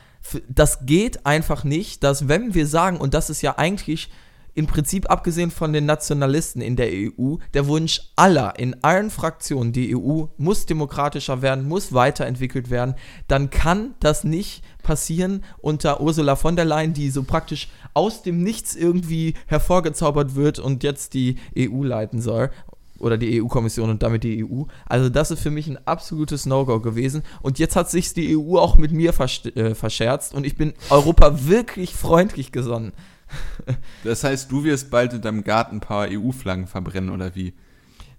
das 0.48 0.86
geht 0.86 1.24
einfach 1.24 1.64
nicht, 1.64 2.02
dass 2.04 2.28
wenn 2.28 2.54
wir 2.54 2.66
sagen, 2.66 2.98
und 2.98 3.14
das 3.14 3.30
ist 3.30 3.42
ja 3.42 3.58
eigentlich 3.58 4.10
im 4.54 4.66
Prinzip 4.66 5.10
abgesehen 5.10 5.50
von 5.50 5.72
den 5.72 5.86
Nationalisten 5.86 6.60
in 6.60 6.76
der 6.76 6.88
EU, 6.90 7.36
der 7.54 7.66
Wunsch 7.66 8.00
aller 8.16 8.58
in 8.58 8.82
allen 8.82 9.10
Fraktionen, 9.10 9.72
die 9.72 9.96
EU 9.96 10.24
muss 10.36 10.66
demokratischer 10.66 11.42
werden, 11.42 11.68
muss 11.68 11.92
weiterentwickelt 11.92 12.70
werden, 12.70 12.94
dann 13.28 13.50
kann 13.50 13.94
das 14.00 14.24
nicht 14.24 14.62
passieren 14.82 15.44
unter 15.58 16.00
Ursula 16.00 16.36
von 16.36 16.56
der 16.56 16.64
Leyen, 16.64 16.94
die 16.94 17.10
so 17.10 17.22
praktisch 17.22 17.68
aus 17.94 18.22
dem 18.22 18.42
Nichts 18.42 18.74
irgendwie 18.74 19.34
hervorgezaubert 19.46 20.34
wird 20.34 20.58
und 20.58 20.82
jetzt 20.82 21.14
die 21.14 21.36
EU 21.56 21.82
leiten 21.84 22.20
soll 22.20 22.50
oder 23.00 23.16
die 23.18 23.42
EU-Kommission 23.42 23.90
und 23.90 24.02
damit 24.02 24.24
die 24.24 24.44
EU. 24.44 24.64
Also 24.86 25.08
das 25.08 25.30
ist 25.30 25.40
für 25.40 25.50
mich 25.50 25.66
ein 25.66 25.78
absolutes 25.86 26.46
No-Go 26.46 26.80
gewesen. 26.80 27.22
Und 27.42 27.58
jetzt 27.58 27.74
hat 27.74 27.90
sich 27.90 28.12
die 28.12 28.36
EU 28.36 28.58
auch 28.58 28.76
mit 28.76 28.92
mir 28.92 29.12
verst- 29.12 29.56
äh, 29.56 29.74
verscherzt 29.74 30.34
und 30.34 30.46
ich 30.46 30.56
bin 30.56 30.74
Europa 30.90 31.46
wirklich 31.46 31.94
freundlich 31.94 32.52
gesonnen. 32.52 32.92
Das 34.04 34.24
heißt, 34.24 34.50
du 34.50 34.64
wirst 34.64 34.90
bald 34.90 35.12
in 35.12 35.20
deinem 35.22 35.44
Garten 35.44 35.76
ein 35.76 35.80
paar 35.80 36.08
EU-Flaggen 36.10 36.66
verbrennen, 36.66 37.10
oder 37.10 37.34
wie? 37.34 37.52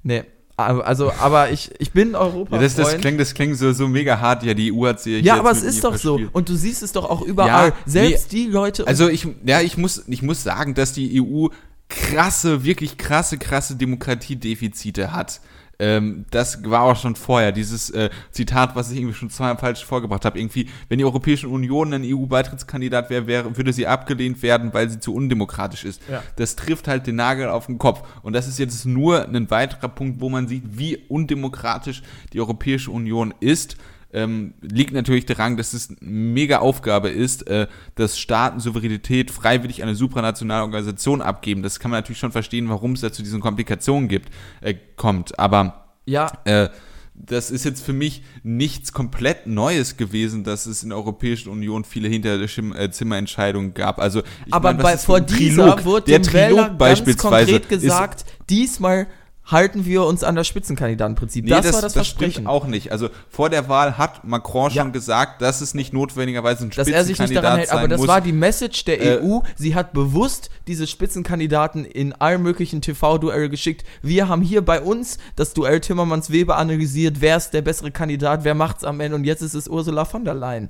Nee, 0.04 0.24
aber- 0.58 0.86
also, 0.86 1.12
aber 1.20 1.52
ich, 1.52 1.72
ich 1.80 1.92
bin 1.92 2.16
Europa. 2.16 2.56
Ja, 2.56 2.62
das, 2.62 2.76
das 2.76 2.98
klingt, 2.98 3.20
das 3.20 3.34
klingt 3.34 3.58
so, 3.58 3.74
so 3.74 3.88
mega 3.88 4.20
hart. 4.20 4.44
Ja, 4.44 4.54
die 4.54 4.72
EU 4.72 4.86
hat 4.88 5.00
sie 5.00 5.20
ja, 5.20 5.38
aber 5.38 5.52
es 5.52 5.64
ist 5.64 5.84
doch 5.84 5.96
so. 5.98 6.14
verspielt. 6.18 6.36
Und 6.36 6.50
du 6.50 6.56
siehst 6.56 6.84
es 6.84 6.92
doch 6.92 7.10
auch 7.10 7.22
überall. 7.22 7.70
Ja, 7.70 7.76
Selbst 7.86 8.32
die 8.32 8.48
Leute. 8.48 8.86
Also 8.88 9.10
ich, 9.10 9.28
ja, 9.46 9.62
ich 9.62 9.78
muss, 9.78 10.04
ich 10.08 10.22
muss 10.22 10.44
sagen, 10.44 10.74
dass 10.74 10.94
die 10.94 11.22
EU 11.22 11.48
krasse, 11.90 12.64
wirklich 12.64 12.98
krasse, 12.98 13.38
krasse 13.38 13.76
Demokratiedefizite 13.76 15.12
hat. 15.12 15.42
Ähm, 15.82 16.26
das 16.30 16.64
war 16.64 16.84
auch 16.84 16.96
schon 16.96 17.16
vorher, 17.16 17.52
dieses 17.52 17.90
äh, 17.90 18.12
Zitat, 18.30 18.76
was 18.76 18.92
ich 18.92 19.00
irgendwie 19.00 19.16
schon 19.16 19.32
zweimal 19.32 19.58
falsch 19.58 19.84
vorgebracht 19.84 20.26
habe. 20.26 20.38
Irgendwie, 20.38 20.70
wenn 20.90 21.00
die 21.00 21.06
Europäische 21.06 21.50
Union 21.50 21.92
ein 21.92 22.04
EU-Beitrittskandidat 22.06 23.10
wäre, 23.10 23.26
wäre, 23.26 23.58
würde 23.58 23.74
sie 23.74 23.88
abgelehnt 23.88 24.44
werden, 24.44 24.76
weil 24.76 24.92
sie 24.92 25.00
zu 25.00 25.16
undemokratisch 25.16 25.84
ist. 25.84 26.04
Ja. 26.08 26.22
Das 26.36 26.56
trifft 26.56 26.88
halt 26.88 27.08
den 27.08 27.16
Nagel 27.16 27.50
auf 27.50 27.66
den 27.66 27.80
Kopf. 27.80 28.08
Und 28.22 28.34
das 28.34 28.48
ist 28.48 28.60
jetzt 28.60 28.86
nur 28.86 29.28
ein 29.28 29.50
weiterer 29.50 29.90
Punkt, 29.90 30.22
wo 30.22 30.30
man 30.30 30.48
sieht, 30.48 30.64
wie 30.78 30.98
undemokratisch 31.08 32.04
die 32.32 32.40
Europäische 32.40 32.92
Union 32.92 33.34
ist 33.40 33.76
ähm, 34.14 34.54
liegt 34.62 34.94
natürlich 34.94 35.26
daran, 35.26 35.58
dass 35.58 35.74
es 35.74 35.90
eine 35.90 35.98
mega 36.02 36.60
Aufgabe 36.60 37.10
ist, 37.10 37.48
äh, 37.48 37.68
dass 37.96 38.20
Staaten 38.20 38.60
Souveränität 38.60 39.32
freiwillig 39.32 39.82
an 39.82 39.90
eine 39.90 39.96
supranationale 39.96 40.64
Organisation 40.64 41.22
abgeben. 41.22 41.64
Das 41.64 41.80
kann 41.80 41.92
man 41.92 42.00
natürlich 42.00 42.20
schon 42.20 42.32
verstehen, 42.32 42.70
warum 42.70 42.94
es 42.94 43.02
da 43.02 43.12
zu 43.12 43.24
diesen 43.24 43.42
Komplikationen 43.42 44.08
gibt, 44.08 44.30
äh, 44.62 44.76
kommt. 44.96 45.38
Aber 45.40 45.86
ja, 46.06 46.32
äh, 46.46 46.70
das 47.14 47.52
ist 47.52 47.66
jetzt 47.66 47.84
für 47.84 47.94
mich 47.94 48.24
nichts 48.44 48.94
komplett 48.94 49.48
Neues 49.48 49.98
gewesen, 49.98 50.44
dass 50.44 50.66
es 50.66 50.84
in 50.84 50.90
der 50.90 50.98
Europäischen 50.98 51.50
Union 51.50 51.84
viele 51.84 52.08
Hinterzimmerentscheidungen 52.08 53.74
gab. 53.74 54.00
Also 54.00 54.22
ich 54.46 54.54
aber 54.54 54.70
meine, 54.72 54.84
bei, 54.84 54.98
vor 54.98 55.22
dieser 55.22 55.76
Trilog? 55.76 55.86
wurde 55.86 56.06
der 56.08 56.22
Trilog 56.22 56.58
ganz 56.58 56.78
beispielsweise 56.78 57.52
konkret 57.52 57.70
gesagt, 57.70 58.26
diesmal 58.50 59.08
halten 59.44 59.86
wir 59.86 60.04
uns 60.06 60.24
an 60.24 60.36
das 60.36 60.48
Spitzenkandidatenprinzip. 60.48 61.44
Nee, 61.46 61.50
das, 61.52 61.64
das, 61.66 61.74
war 61.76 61.82
das, 61.82 61.94
das 61.94 62.08
Versprechen. 62.08 62.48
auch 62.48 62.68
nicht. 62.68 62.92
Also 62.92 63.10
vor 63.30 63.50
der 63.50 63.68
Wahl 63.68 63.98
hat 63.98 64.24
Macron 64.24 64.70
schon 64.70 64.88
Ja. 64.88 64.92
gesagt, 64.92 65.42
dass 65.42 65.62
es 65.62 65.74
nicht 65.74 65.94
notwendigerweise 65.94 66.66
ein 66.66 66.70
dass 66.70 66.88
er 66.88 67.04
sich 67.04 67.18
nicht 67.20 67.30
Spitzenkandidat 67.30 67.44
daran 67.44 67.58
hält, 67.60 67.72
aber 67.72 67.82
sein 67.82 67.90
das 67.90 68.00
muss. 68.00 68.08
war 68.08 68.22
die 68.22 68.32
Message 68.34 68.86
der 68.86 69.02
Äh, 69.02 69.20
EU. 69.22 69.40
Sie 69.56 69.74
hat 69.76 69.94
bewusst 69.94 70.50
diese 70.68 70.86
Spitzenkandidaten 70.88 71.86
in 71.86 72.14
allen 72.14 72.44
möglichen 72.44 72.82
TV-Duelle 72.82 73.50
geschickt. 73.50 73.84
Wir 74.02 74.30
haben 74.30 74.42
hier 74.44 74.62
bei 74.64 74.80
uns 74.80 75.18
das 75.36 75.54
Duell 75.54 75.80
Timmermans-Weber 75.82 76.56
analysiert. 76.58 77.18
Wer 77.20 77.38
ist 77.38 77.50
der 77.52 77.62
bessere 77.64 77.92
Kandidat? 77.92 78.44
Wer 78.44 78.54
macht's 78.54 78.84
am 78.84 79.00
Ende? 79.00 79.16
Und 79.16 79.24
jetzt 79.24 79.42
ist 79.42 79.56
es 79.56 79.68
Ursula 79.68 80.06
von 80.06 80.24
der 80.24 80.36
Leyen. 80.36 80.70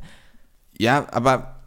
Ja, 0.77 1.05
aber 1.11 1.57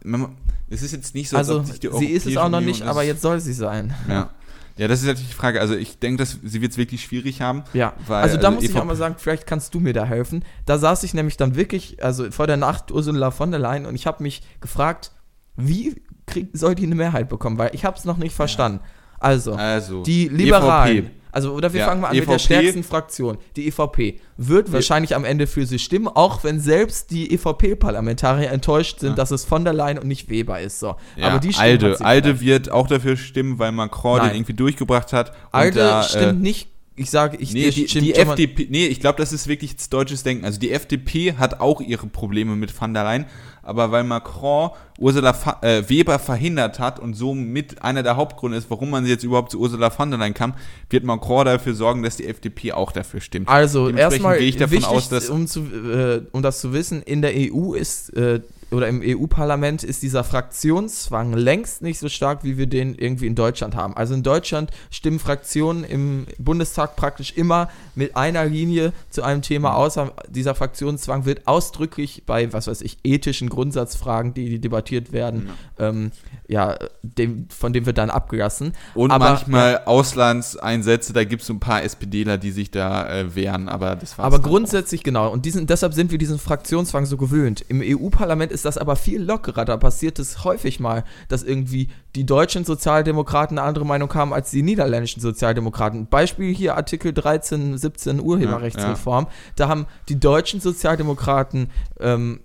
es 0.69 0.81
ist 0.81 0.91
jetzt 0.91 1.13
nicht 1.15 1.29
so, 1.29 1.37
Also, 1.37 1.59
ob 1.59 1.65
sich 1.67 1.79
die 1.79 1.89
sie 1.97 2.07
ist 2.07 2.25
es 2.25 2.35
auch 2.37 2.49
noch 2.49 2.57
Union 2.57 2.65
nicht, 2.71 2.81
aber 2.81 3.03
jetzt 3.03 3.21
soll 3.21 3.39
sie 3.39 3.53
sein. 3.53 3.93
Ja. 4.09 4.31
Ja, 4.77 4.87
das 4.89 4.99
ist 5.01 5.07
natürlich 5.07 5.29
die 5.29 5.35
Frage. 5.35 5.61
Also 5.61 5.75
ich 5.75 5.99
denke, 5.99 6.21
dass 6.23 6.37
sie 6.43 6.61
wird 6.61 6.73
es 6.73 6.77
wirklich 6.77 7.01
schwierig 7.03 7.41
haben. 7.41 7.63
Ja, 7.73 7.93
Weil, 8.07 8.23
also 8.23 8.37
da 8.37 8.47
also 8.47 8.55
muss 8.55 8.63
ich 8.63 8.71
EVP 8.71 8.79
auch 8.79 8.85
mal 8.85 8.95
sagen, 8.95 9.15
vielleicht 9.17 9.47
kannst 9.47 9.73
du 9.73 9.79
mir 9.79 9.93
da 9.93 10.05
helfen. 10.05 10.43
Da 10.65 10.77
saß 10.77 11.03
ich 11.03 11.13
nämlich 11.13 11.37
dann 11.37 11.55
wirklich, 11.55 12.03
also 12.03 12.29
vor 12.31 12.45
der 12.47 12.57
Nacht 12.57 12.91
Ursula 12.91 13.31
von 13.31 13.51
der 13.51 13.59
Leyen 13.59 13.85
und 13.85 13.95
ich 13.95 14.05
habe 14.05 14.21
mich 14.21 14.41
gefragt, 14.59 15.11
wie 15.55 16.01
krieg, 16.25 16.49
soll 16.53 16.75
die 16.75 16.83
eine 16.83 16.95
Mehrheit 16.95 17.29
bekommen? 17.29 17.57
Weil 17.57 17.71
ich 17.73 17.85
habe 17.85 17.97
es 17.97 18.03
noch 18.03 18.17
nicht 18.17 18.35
verstanden. 18.35 18.81
Also, 19.19 19.53
Also, 19.53 20.03
die 20.03 20.27
Liberalen. 20.27 20.97
EVP. 20.97 21.11
Also, 21.35 21.51
oder 21.51 21.73
wir 21.73 21.81
Ja, 21.81 21.87
fangen 21.87 21.99
mal 21.99 22.07
an 22.07 22.15
mit 22.15 22.25
der 22.25 22.35
EVP. 22.35 22.43
stärksten 22.45 22.83
Fraktion. 22.83 23.37
Die 23.57 23.67
EVP 23.67 24.21
wird 24.37 24.71
wahrscheinlich 24.71 25.15
am 25.15 25.25
Ende 25.25 25.47
für 25.47 25.65
sie 25.65 25.79
stimmen, 25.79 26.07
auch 26.07 26.45
wenn 26.45 26.61
selbst 26.61 27.11
die 27.11 27.29
EVP-Parlamentarier 27.33 28.49
enttäuscht 28.51 29.01
sind, 29.01 29.17
dass 29.17 29.31
es 29.31 29.43
von 29.43 29.65
der 29.65 29.73
Leyen 29.73 29.99
und 29.99 30.07
nicht 30.07 30.29
Weber 30.29 30.61
ist. 30.61 30.79
So. 30.79 30.95
Ja, 31.17 31.27
Aber 31.27 31.39
die 31.39 31.51
Stimmen 31.51 31.67
Alde, 31.67 31.97
Alde 32.05 32.39
wird 32.39 32.71
auch 32.71 32.87
dafür 32.87 33.17
stimmen, 33.17 33.59
weil 33.59 33.73
Macron 33.73 34.19
Nein. 34.19 34.29
den 34.29 34.35
irgendwie 34.37 34.53
durchgebracht 34.53 35.11
hat. 35.11 35.33
Alde 35.51 35.79
da, 35.79 36.03
stimmt 36.03 36.23
äh, 36.25 36.33
nicht. 36.33 36.69
Ich 36.97 37.09
sage, 37.09 37.35
ich 37.41 37.51
Nee, 37.51 37.69
die, 37.71 37.85
die 37.87 38.15
FDP, 38.15 38.67
nee, 38.69 38.85
ich 38.85 39.01
glaube, 39.01 39.17
das 39.17 39.33
ist 39.33 39.47
wirklich 39.47 39.75
deutsches 39.89 40.23
Denken. 40.23 40.45
Also 40.45 40.61
die 40.61 40.71
FDP 40.71 41.33
hat 41.33 41.59
auch 41.59 41.81
ihre 41.81 42.07
Probleme 42.07 42.55
mit 42.55 42.79
van 42.79 42.93
der 42.93 43.03
Leyen, 43.03 43.25
aber 43.65 43.91
weil 43.91 44.03
Macron 44.03 44.69
Ursula 44.97 45.33
Fa 45.33 45.57
äh, 45.61 45.83
Weber 45.89 46.19
verhindert 46.19 46.79
hat 46.79 46.99
und 46.99 47.15
somit 47.15 47.81
einer 47.83 48.01
der 48.03 48.15
Hauptgründe 48.15 48.57
ist, 48.57 48.69
warum 48.69 48.91
man 48.91 49.05
jetzt 49.05 49.23
überhaupt 49.23 49.51
zu 49.51 49.59
Ursula 49.59 49.89
von 49.89 50.09
der 50.09 50.19
Leyen 50.19 50.33
kam, 50.33 50.53
wird 50.89 51.03
Macron 51.03 51.45
dafür 51.45 51.73
sorgen, 51.73 52.01
dass 52.03 52.15
die 52.15 52.27
FDP 52.27 52.71
auch 52.71 52.91
dafür 52.91 53.19
stimmt. 53.19 53.49
Also 53.49 53.89
erstmal 53.89 54.37
gehe 54.37 54.47
ich 54.47 54.55
davon 54.55 54.77
wichtig, 54.77 54.89
aus, 54.89 55.09
dass 55.09 55.29
um, 55.29 55.47
zu, 55.47 55.61
äh, 55.61 56.21
um 56.31 56.41
das 56.41 56.61
zu 56.61 56.71
wissen, 56.71 57.01
in 57.01 57.21
der 57.21 57.33
EU 57.35 57.73
ist 57.73 58.15
äh, 58.15 58.39
oder 58.75 58.87
im 58.87 59.01
EU-Parlament 59.03 59.83
ist 59.83 60.03
dieser 60.03 60.23
Fraktionszwang 60.23 61.33
längst 61.33 61.81
nicht 61.81 61.99
so 61.99 62.09
stark, 62.09 62.43
wie 62.43 62.57
wir 62.57 62.67
den 62.67 62.95
irgendwie 62.95 63.27
in 63.27 63.35
Deutschland 63.35 63.75
haben. 63.75 63.95
Also 63.95 64.13
in 64.13 64.23
Deutschland 64.23 64.71
stimmen 64.91 65.19
Fraktionen 65.19 65.83
im 65.83 66.25
Bundestag 66.37 66.95
praktisch 66.95 67.33
immer 67.33 67.69
mit 67.95 68.15
einer 68.17 68.45
Linie 68.45 68.91
zu 69.09 69.23
einem 69.23 69.41
Thema, 69.41 69.69
Mhm. 69.69 69.75
außer 69.75 70.13
dieser 70.29 70.55
Fraktionszwang 70.55 71.25
wird 71.25 71.47
ausdrücklich 71.47 72.23
bei, 72.25 72.51
was 72.51 72.67
weiß 72.67 72.81
ich, 72.81 72.97
ethischen 73.03 73.49
Grundsatzfragen, 73.49 74.33
die, 74.33 74.49
die 74.49 74.59
debattiert 74.59 75.11
werden, 75.13 75.49
ähm, 75.79 76.11
ja, 76.47 76.77
dem, 77.01 77.47
von 77.49 77.71
dem 77.73 77.85
wird 77.85 77.97
dann 77.97 78.09
abgelassen. 78.09 78.73
und 78.93 79.11
Aber- 79.11 79.29
manchmal 79.29 79.81
Auslandseinsätze, 79.85 81.13
da 81.13 81.23
gibt 81.23 81.41
es 81.41 81.47
so 81.47 81.53
ein 81.53 81.59
paar 81.59 81.83
SPDler, 81.83 82.37
die 82.37 82.51
sich 82.51 82.71
da 82.71 83.07
äh, 83.09 83.35
wehren, 83.35 83.69
aber 83.69 83.95
das 83.95 84.17
war's 84.17 84.25
Aber 84.25 84.37
dann 84.37 84.45
auch. 84.45 84.49
grundsätzlich 84.49 85.03
genau. 85.03 85.31
Und 85.31 85.45
diesen, 85.45 85.67
deshalb 85.67 85.93
sind 85.93 86.11
wir 86.11 86.17
diesen 86.17 86.39
Fraktionszwang 86.39 87.05
so 87.05 87.17
gewöhnt. 87.17 87.63
Im 87.67 87.81
EU-Parlament 87.83 88.51
ist 88.51 88.64
das 88.65 88.77
aber 88.77 88.95
viel 88.95 89.21
lockerer. 89.21 89.65
Da 89.65 89.77
passiert 89.77 90.19
es 90.19 90.43
häufig 90.43 90.79
mal, 90.79 91.03
dass 91.27 91.43
irgendwie 91.43 91.89
die 92.15 92.25
deutschen 92.25 92.65
Sozialdemokraten 92.65 93.57
eine 93.57 93.67
andere 93.67 93.85
Meinung 93.85 94.13
haben 94.13 94.33
als 94.33 94.51
die 94.51 94.63
niederländischen 94.63 95.21
Sozialdemokraten. 95.21 96.07
Beispiel 96.07 96.53
hier 96.53 96.75
Artikel 96.75 97.13
13, 97.13 97.77
17 97.77 98.19
Urheberrechtsreform. 98.19 99.27
Da 99.55 99.67
haben 99.67 99.85
die 100.09 100.19
deutschen 100.19 100.59
Sozialdemokraten 100.59 101.69
ähm, 101.99 102.39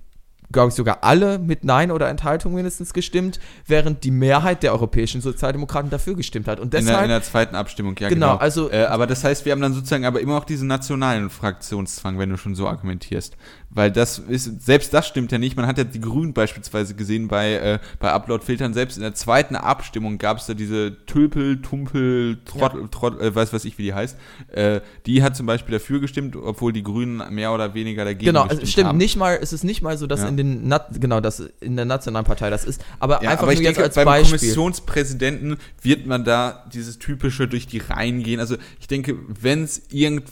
glaube 0.53 0.71
ich, 0.71 0.75
sogar 0.75 0.99
alle 1.03 1.39
mit 1.39 1.65
Nein 1.65 1.91
oder 1.91 2.09
Enthaltung 2.09 2.55
mindestens 2.55 2.93
gestimmt, 2.93 3.39
während 3.67 4.05
die 4.05 4.11
Mehrheit 4.11 4.63
der 4.63 4.73
europäischen 4.73 5.21
Sozialdemokraten 5.21 5.91
dafür 5.91 6.17
gestimmt 6.17 6.49
hat. 6.49 6.59
Und 6.59 6.67
In 6.67 6.71
der, 6.71 6.81
deshalb 6.81 7.03
in 7.05 7.09
der 7.09 7.23
zweiten 7.23 7.55
Abstimmung, 7.55 7.95
ja 7.99 8.09
Genau, 8.09 8.33
genau. 8.33 8.39
also- 8.41 8.71
äh, 8.71 8.85
aber 8.85 9.07
das 9.07 9.23
heißt, 9.23 9.45
wir 9.45 9.53
haben 9.53 9.61
dann 9.61 9.75
sozusagen 9.75 10.05
aber 10.05 10.21
immer 10.21 10.35
noch 10.35 10.45
diesen 10.45 10.67
nationalen 10.67 11.31
Fraktionszwang, 11.31 12.19
wenn 12.19 12.31
du 12.31 12.37
schon 12.37 12.55
so 12.55 12.67
argumentierst. 12.67 13.37
Weil 13.73 13.93
das 13.93 14.19
ist, 14.19 14.63
selbst 14.65 14.93
das 14.93 15.07
stimmt 15.07 15.31
ja 15.31 15.39
nicht. 15.39 15.57
Man 15.57 15.65
hat 15.65 15.79
ja 15.79 15.85
die 15.85 16.01
Grünen 16.01 16.33
beispielsweise 16.33 16.95
gesehen 16.97 17.29
bei, 17.29 17.53
äh, 17.55 17.79
bei 18.01 18.11
Upload-Filtern. 18.13 18.75
Selbst 18.75 18.97
in 18.97 19.03
der 19.05 19.15
zweiten 19.15 19.55
Abstimmung 19.55 20.19
gab 20.19 20.39
es 20.39 20.47
da 20.47 20.55
diese 20.55 20.97
Tülpel, 21.07 21.63
Tumpel, 21.63 22.39
Trottel, 22.45 22.89
Trottel 22.91 23.21
äh, 23.21 23.33
weiß 23.33 23.53
was 23.53 23.65
ich, 23.65 23.79
wie 23.79 23.85
die 23.85 23.95
heißt. 23.95 24.17
Äh, 24.49 24.81
die 25.07 25.23
hat 25.23 25.37
zum 25.37 25.47
Beispiel 25.47 25.73
dafür 25.79 26.01
gestimmt, 26.01 26.35
obwohl 26.35 26.73
die 26.73 26.83
Grünen 26.83 27.23
mehr 27.33 27.53
oder 27.53 27.73
weniger 27.75 28.05
dagegen 28.05 28.25
Genau, 28.27 28.43
gestimmt 28.43 28.61
also 28.61 28.73
stimmt 28.73 28.89
haben. 28.89 28.99
nicht 28.99 29.17
mal, 29.17 29.39
es 29.41 29.53
ist 29.53 29.63
nicht 29.63 29.83
mal 29.83 29.97
so, 29.97 30.09
dass 30.09 30.23
Ja. 30.23 30.29
in 30.29 30.37
den 30.37 30.67
Nat 30.67 30.89
genau, 31.01 31.21
dass 31.21 31.39
in 31.61 31.77
der 31.77 31.85
nationalen 31.85 32.27
Partei 32.27 32.51
das 32.51 32.65
ist, 32.65 32.85
aber 32.99 33.23
Ja, 33.23 33.31
einfach 33.31 33.45
aber 33.45 33.53
nur 33.53 33.61
ich 33.61 33.67
denke, 33.67 33.83
jetzt 33.83 33.95
beim 33.95 34.09
als 34.09 34.31
Beispiel. 34.31 34.39
Kommissionspräsidenten 34.39 35.59
wird 35.83 36.07
man 36.07 36.25
da 36.25 36.65
dieses 36.73 36.99
typische 36.99 37.47
durch 37.47 37.67
die 37.69 37.79
Reihen 37.79 38.23
gehen. 38.25 38.41
Also 38.41 38.57
ich 38.81 38.89
denke, 38.89 39.17
wenn 39.41 39.63
es 39.63 39.83
irgend, 39.91 40.25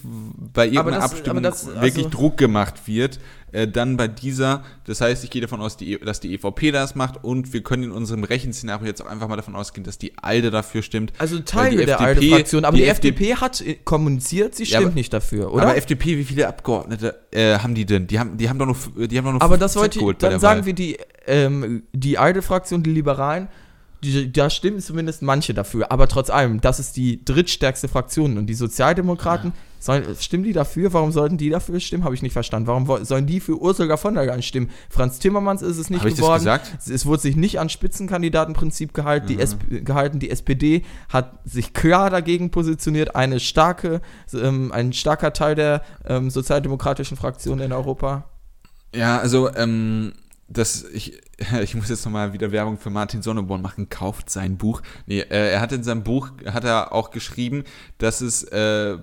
bei 0.52 0.66
irgendeiner 0.66 0.96
das- 1.02 1.12
Abstimmung 1.12 1.42
das- 1.42 1.66
wirklich 1.66 1.96
also- 2.06 2.08
Druck 2.08 2.36
gemacht 2.36 2.86
wird, 2.86 3.20
äh, 3.52 3.66
dann 3.68 3.96
bei 3.96 4.08
dieser, 4.08 4.62
das 4.84 5.00
heißt, 5.00 5.24
ich 5.24 5.30
gehe 5.30 5.40
davon 5.42 5.60
aus, 5.60 5.76
die, 5.76 5.98
dass 5.98 6.20
die 6.20 6.34
EVP 6.34 6.70
das 6.70 6.94
macht 6.94 7.24
und 7.24 7.52
wir 7.52 7.62
können 7.62 7.84
in 7.84 7.90
unserem 7.92 8.24
Rechenszenario 8.24 8.86
jetzt 8.86 9.00
auch 9.02 9.06
einfach 9.06 9.28
mal 9.28 9.36
davon 9.36 9.54
ausgehen, 9.56 9.84
dass 9.84 9.96
die 9.98 10.12
ALDE 10.20 10.50
dafür 10.50 10.82
stimmt. 10.82 11.12
Also 11.18 11.38
Teile 11.40 11.86
der 11.86 12.00
FDP 12.00 12.04
ALDE-Fraktion, 12.32 12.64
aber 12.64 12.76
die, 12.76 12.82
die 12.82 12.88
FDP 12.88 13.34
hat 13.36 13.60
äh, 13.60 13.74
kommuniziert, 13.84 14.54
sie 14.54 14.64
Ja, 14.64 14.68
stimmt 14.78 14.86
aber- 14.86 14.94
nicht 14.94 15.12
dafür, 15.12 15.52
oder? 15.52 15.62
Aber 15.62 15.76
FDP, 15.76 16.18
wie 16.18 16.24
viele 16.24 16.46
Abgeordnete 16.48 17.18
äh, 17.30 17.58
haben 17.58 17.74
die 17.74 17.86
denn? 17.86 18.06
Die 18.06 18.18
haben, 18.18 18.36
die 18.36 18.48
haben 18.48 18.58
doch 18.58 18.66
nur, 18.66 19.06
die 19.08 19.16
haben 19.18 19.24
doch 19.24 19.32
nur 19.32 19.42
Aber 19.42 19.54
5% 19.56 19.58
das 19.58 19.76
wollte 19.76 19.98
ich, 19.98 20.16
dann 20.18 20.40
sagen 20.40 20.60
Wahl. 20.60 20.66
wir 20.66 20.72
die, 20.74 20.98
ähm, 21.26 21.84
die 21.92 22.18
ALDE-Fraktion, 22.18 22.82
die 22.82 22.90
Liberalen, 22.90 23.48
die, 24.02 24.32
da 24.32 24.48
stimmen 24.50 24.80
zumindest 24.80 25.22
manche 25.22 25.54
dafür, 25.54 25.90
aber 25.90 26.06
trotz 26.08 26.30
allem, 26.30 26.60
das 26.60 26.78
ist 26.78 26.96
die 26.96 27.24
drittstärkste 27.24 27.88
Fraktion 27.88 28.38
und 28.38 28.46
die 28.46 28.54
Sozialdemokraten, 28.54 29.52
sollen, 29.80 30.04
stimmen 30.18 30.42
die 30.42 30.52
dafür? 30.52 30.92
Warum 30.92 31.12
sollten 31.12 31.36
die 31.36 31.50
dafür 31.50 31.78
stimmen? 31.78 32.02
Habe 32.02 32.14
ich 32.14 32.22
nicht 32.22 32.32
verstanden. 32.32 32.66
Warum 32.66 33.04
sollen 33.04 33.26
die 33.26 33.38
für 33.38 33.60
Ursula 33.60 33.96
von 33.96 34.14
der 34.14 34.26
Leyen 34.26 34.42
stimmen? 34.42 34.70
Franz 34.90 35.20
Timmermans 35.20 35.62
ist 35.62 35.78
es 35.78 35.88
nicht 35.88 36.04
das 36.04 36.14
geworden. 36.16 36.48
Es- 36.78 36.88
Es 36.88 37.06
wurde 37.06 37.22
sich 37.22 37.36
nicht 37.36 37.60
an 37.60 37.68
Spitzenkandidatenprinzip 37.68 38.92
gehalten, 38.92 39.26
Mhm. 39.26 39.36
die 39.36 39.40
SP, 39.42 39.80
gehalten. 39.84 40.18
Die 40.18 40.30
SPD 40.30 40.84
hat 41.08 41.38
sich 41.44 41.72
klar 41.74 42.10
dagegen 42.10 42.50
positioniert. 42.50 43.14
Eine 43.14 43.38
starke, 43.40 44.00
ähm, 44.34 44.72
ein 44.72 44.92
starker 44.92 45.32
Teil 45.32 45.54
der 45.54 45.82
ähm, 46.06 46.30
sozialdemokratischen 46.30 47.16
Fraktion 47.16 47.60
in 47.60 47.72
Europa. 47.72 48.24
Ja, 48.94 49.18
also, 49.18 49.54
ähm, 49.54 50.12
das, 50.48 50.84
ich, 50.92 51.20
ich 51.62 51.74
muss 51.74 51.88
jetzt 51.88 52.04
nochmal 52.04 52.32
wieder 52.32 52.52
Werbung 52.52 52.78
für 52.78 52.90
Martin 52.90 53.22
Sonneborn 53.22 53.62
machen, 53.62 53.88
kauft 53.88 54.30
sein 54.30 54.56
Buch. 54.56 54.82
Nee, 55.06 55.20
äh, 55.20 55.52
er 55.52 55.60
hat 55.60 55.72
in 55.72 55.82
seinem 55.82 56.02
Buch, 56.02 56.30
hat 56.46 56.64
er 56.64 56.92
auch 56.92 57.10
geschrieben, 57.10 57.64
dass 57.98 58.20
es, 58.20 58.44
äh, 58.44 58.98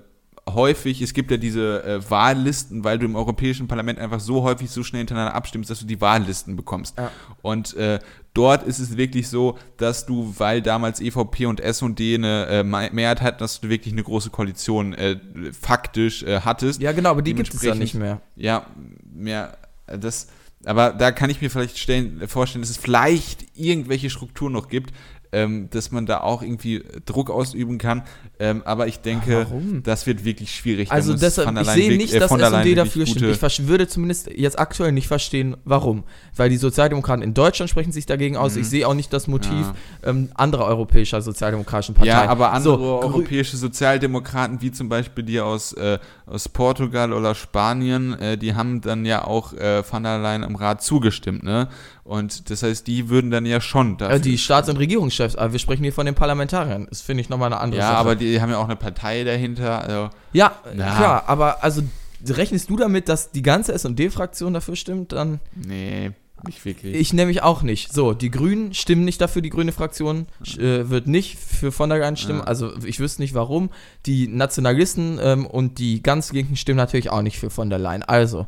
häufig, 0.48 1.02
es 1.02 1.14
gibt 1.14 1.32
ja 1.32 1.38
diese 1.38 1.84
äh, 1.84 2.10
Wahllisten, 2.10 2.84
weil 2.84 3.00
du 3.00 3.06
im 3.06 3.16
Europäischen 3.16 3.68
Parlament 3.68 3.98
einfach 3.98 4.20
so 4.20 4.44
häufig 4.44 4.70
so 4.70 4.84
schnell 4.84 5.00
hintereinander 5.00 5.34
abstimmst, 5.34 5.72
dass 5.72 5.80
du 5.80 5.88
die 5.88 6.00
Wahllisten 6.00 6.56
bekommst. 6.56 6.98
Ja. 7.00 7.10
Und 7.42 7.74
äh, 7.76 7.98
dort 8.36 8.62
ist 8.62 8.78
es 8.78 8.96
wirklich 8.96 9.28
so, 9.28 9.58
dass 9.78 10.06
du, 10.06 10.36
weil 10.38 10.62
damals 10.62 11.02
EVP 11.02 11.48
und 11.48 11.62
S&D 11.62 12.14
eine 12.16 12.46
äh, 12.46 12.64
Me- 12.64 12.90
Mehrheit 12.92 13.22
hatten, 13.22 13.40
dass 13.40 13.60
du 13.60 13.70
wirklich 13.70 13.94
eine 13.94 14.04
große 14.04 14.30
Koalition 14.30 14.94
äh, 14.94 15.18
faktisch 15.60 16.22
äh, 16.22 16.42
hattest. 16.42 16.80
Ja, 16.80 16.92
genau, 16.92 17.10
aber 17.10 17.24
die 17.24 17.34
gibt 17.34 17.52
es 17.52 17.64
ja 17.64 17.74
nicht 17.74 17.96
mehr. 17.96 18.22
Ja, 18.36 18.68
mehr, 19.12 19.58
das, 19.88 20.28
aber 20.64 20.92
da 20.94 21.12
kann 21.12 21.30
ich 21.30 21.42
mir 21.42 21.50
vielleicht 21.50 21.78
stellen, 21.78 22.28
vorstellen, 22.28 22.62
dass 22.62 22.70
es 22.70 22.78
vielleicht 22.78 23.46
irgendwelche 23.56 24.10
Strukturen 24.10 24.54
noch 24.54 24.70
gibt, 24.70 24.94
ähm, 25.36 25.70
dass 25.70 25.92
man 25.92 26.06
da 26.06 26.22
auch 26.22 26.42
irgendwie 26.42 26.82
Druck 27.06 27.30
ausüben 27.30 27.78
kann. 27.78 28.04
Ähm, 28.40 28.62
aber 28.64 28.88
ich 28.88 29.02
denke, 29.02 29.46
warum? 29.50 29.84
das 29.84 30.08
wird 30.08 30.24
wirklich 30.24 30.56
schwierig. 30.56 30.92
Also 30.92 31.14
deshalb, 31.14 31.58
ich 31.60 31.68
sehe 31.68 31.98
nicht, 31.98 32.14
äh, 32.14 32.20
dass 32.20 32.32
S&D 32.32 32.74
dafür 32.76 33.06
stimmt. 33.06 33.44
Ich 33.44 33.68
würde 33.68 33.88
zumindest 33.88 34.30
jetzt 34.34 34.58
aktuell 34.58 34.94
nicht 34.94 35.08
verstehen, 35.08 35.58
warum. 35.66 36.04
Weil 36.36 36.50
die 36.50 36.58
Sozialdemokraten 36.58 37.22
in 37.22 37.34
Deutschland 37.34 37.70
sprechen 37.70 37.92
sich 37.92 38.06
dagegen 38.06 38.38
aus. 38.38 38.56
Ich 38.56 38.70
sehe 38.70 38.88
auch 38.88 38.94
nicht 38.94 39.12
das 39.12 39.28
Motiv 39.28 39.74
ähm, 40.04 40.30
anderer 40.36 40.66
europäischer 40.66 41.22
sozialdemokratischen 41.22 41.96
Parteien. 41.96 42.18
Ja, 42.18 42.30
aber 42.30 42.54
andere 42.54 42.78
So, 42.78 43.02
europäische 43.02 43.58
Sozialdemokraten, 43.58 44.62
wie 44.62 44.72
zum 44.72 44.88
Beispiel 44.88 45.26
die 45.26 45.42
aus, 45.42 45.74
äh, 45.74 46.00
aus 46.26 46.48
Portugal 46.48 47.12
oder 47.12 47.36
Spanien, 47.36 48.14
äh, 48.14 48.38
die 48.38 48.56
haben 48.56 48.80
dann 48.80 49.06
ja 49.06 49.26
auch 49.26 49.52
äh, 49.54 49.84
von 49.84 50.04
der 50.04 50.18
Leyen 50.20 50.44
im 50.44 50.56
Rat 50.56 50.82
zugestimmt, 50.82 51.44
ne? 51.44 51.68
Und 52.06 52.52
das 52.52 52.62
heißt, 52.62 52.86
die 52.86 53.10
würden 53.10 53.32
dann 53.32 53.48
ja 53.48 53.60
schon 53.60 53.98
dafür 53.98 54.20
die 54.20 54.38
Staats- 54.38 54.70
und 54.70 54.78
Regierungschefs, 54.78 55.36
aber 55.36 55.54
wir 55.54 55.60
sprechen 55.60 55.82
hier 55.82 55.92
von 55.92 56.06
den 56.06 56.14
Parlamentariern. 56.14 56.86
Das 56.88 57.02
finde 57.02 57.22
ich 57.22 57.30
nochmal 57.30 57.52
eine 57.52 57.60
andere 57.60 57.82
Ja, 57.82 57.88
Sache. 57.90 57.98
aber 57.98 58.16
die 58.16 58.40
haben 58.40 58.52
ja 58.52 58.60
auch 58.60 58.66
eine 58.66 58.76
Partei 58.76 59.24
dahinter. 59.24 59.82
Also, 59.82 60.10
ja, 60.32 60.56
Na. 60.76 60.96
klar, 60.96 61.24
aber 61.26 61.64
also 61.64 61.82
rechnest 62.28 62.70
du 62.70 62.78
damit, 62.78 63.10
dass 63.10 63.32
die 63.32 63.42
ganze 63.42 63.74
S&D-Fraktion 63.74 64.54
dafür 64.54 64.76
stimmt? 64.76 65.14
Dann 65.14 65.40
nee, 65.56 66.12
nicht 66.46 66.64
wirklich. 66.64 66.94
Ich 66.96 67.12
nämlich 67.12 67.42
auch 67.42 67.64
nicht. 67.64 67.92
So, 67.92 68.14
die 68.14 68.30
Grünen 68.30 68.76
stimmen 68.76 69.04
nicht 69.04 69.20
dafür, 69.20 69.42
die 69.42 69.50
grüne 69.50 69.72
Fraktion 69.72 70.28
äh, 70.60 70.88
wird 70.90 71.08
nicht 71.08 71.40
für 71.40 71.72
von 71.72 71.90
der 71.90 71.98
Leyen 71.98 72.18
stimmen. 72.18 72.40
Ja. 72.42 72.46
Also 72.46 72.72
ich 72.86 73.00
wüsste 73.00 73.24
nicht 73.24 73.34
warum. 73.34 73.72
Die 74.06 74.28
Nationalisten 74.28 75.18
ähm, 75.20 75.48
und 75.48 75.80
die 75.80 76.04
ganz 76.04 76.32
Linken 76.32 76.56
stimmen 76.56 76.78
natürlich 76.78 77.10
auch 77.10 77.24
nicht 77.24 77.40
für 77.40 77.50
von 77.50 77.72
der 77.72 77.80
Leyen. 77.80 78.04
Also, 78.04 78.46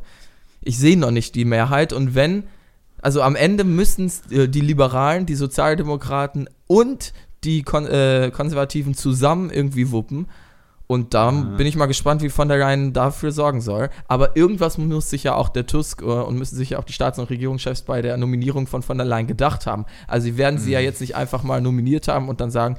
ich 0.62 0.78
sehe 0.78 0.96
noch 0.96 1.10
nicht 1.10 1.34
die 1.34 1.44
Mehrheit 1.44 1.92
und 1.92 2.14
wenn, 2.14 2.44
also 3.00 3.22
am 3.22 3.36
Ende 3.36 3.64
müssten 3.64 4.10
äh, 4.30 4.48
die 4.48 4.60
Liberalen, 4.60 5.26
die 5.26 5.34
Sozialdemokraten 5.34 6.48
und 6.66 7.12
die 7.44 7.62
Kon 7.62 7.86
äh, 7.86 8.30
Konservativen 8.34 8.94
zusammen 8.94 9.50
irgendwie 9.50 9.90
wuppen. 9.90 10.26
Und 10.88 11.12
da 11.12 11.30
bin 11.30 11.66
ich 11.66 11.76
mal 11.76 11.84
gespannt, 11.84 12.22
wie 12.22 12.30
von 12.30 12.48
der 12.48 12.56
Leyen 12.56 12.94
dafür 12.94 13.30
sorgen 13.30 13.60
soll. 13.60 13.90
Aber 14.08 14.36
irgendwas 14.36 14.78
muss 14.78 15.10
sich 15.10 15.22
ja 15.22 15.34
auch 15.34 15.50
der 15.50 15.66
Tusk 15.66 16.00
äh, 16.00 16.06
und 16.06 16.38
müssen 16.38 16.56
sich 16.56 16.70
ja 16.70 16.78
auch 16.78 16.84
die 16.84 16.94
Staats- 16.94 17.18
und 17.18 17.28
Regierungschefs 17.28 17.82
bei 17.82 18.00
der 18.00 18.16
Nominierung 18.16 18.66
von 18.66 18.82
von 18.82 18.96
der 18.96 19.06
Leyen 19.06 19.26
gedacht 19.26 19.66
haben. 19.66 19.84
Also 20.06 20.24
sie 20.24 20.38
werden 20.38 20.58
sie 20.58 20.72
ja 20.72 20.80
jetzt 20.80 21.02
nicht 21.02 21.14
einfach 21.14 21.42
mal 21.42 21.60
nominiert 21.60 22.08
haben 22.08 22.30
und 22.30 22.40
dann 22.40 22.50
sagen, 22.50 22.78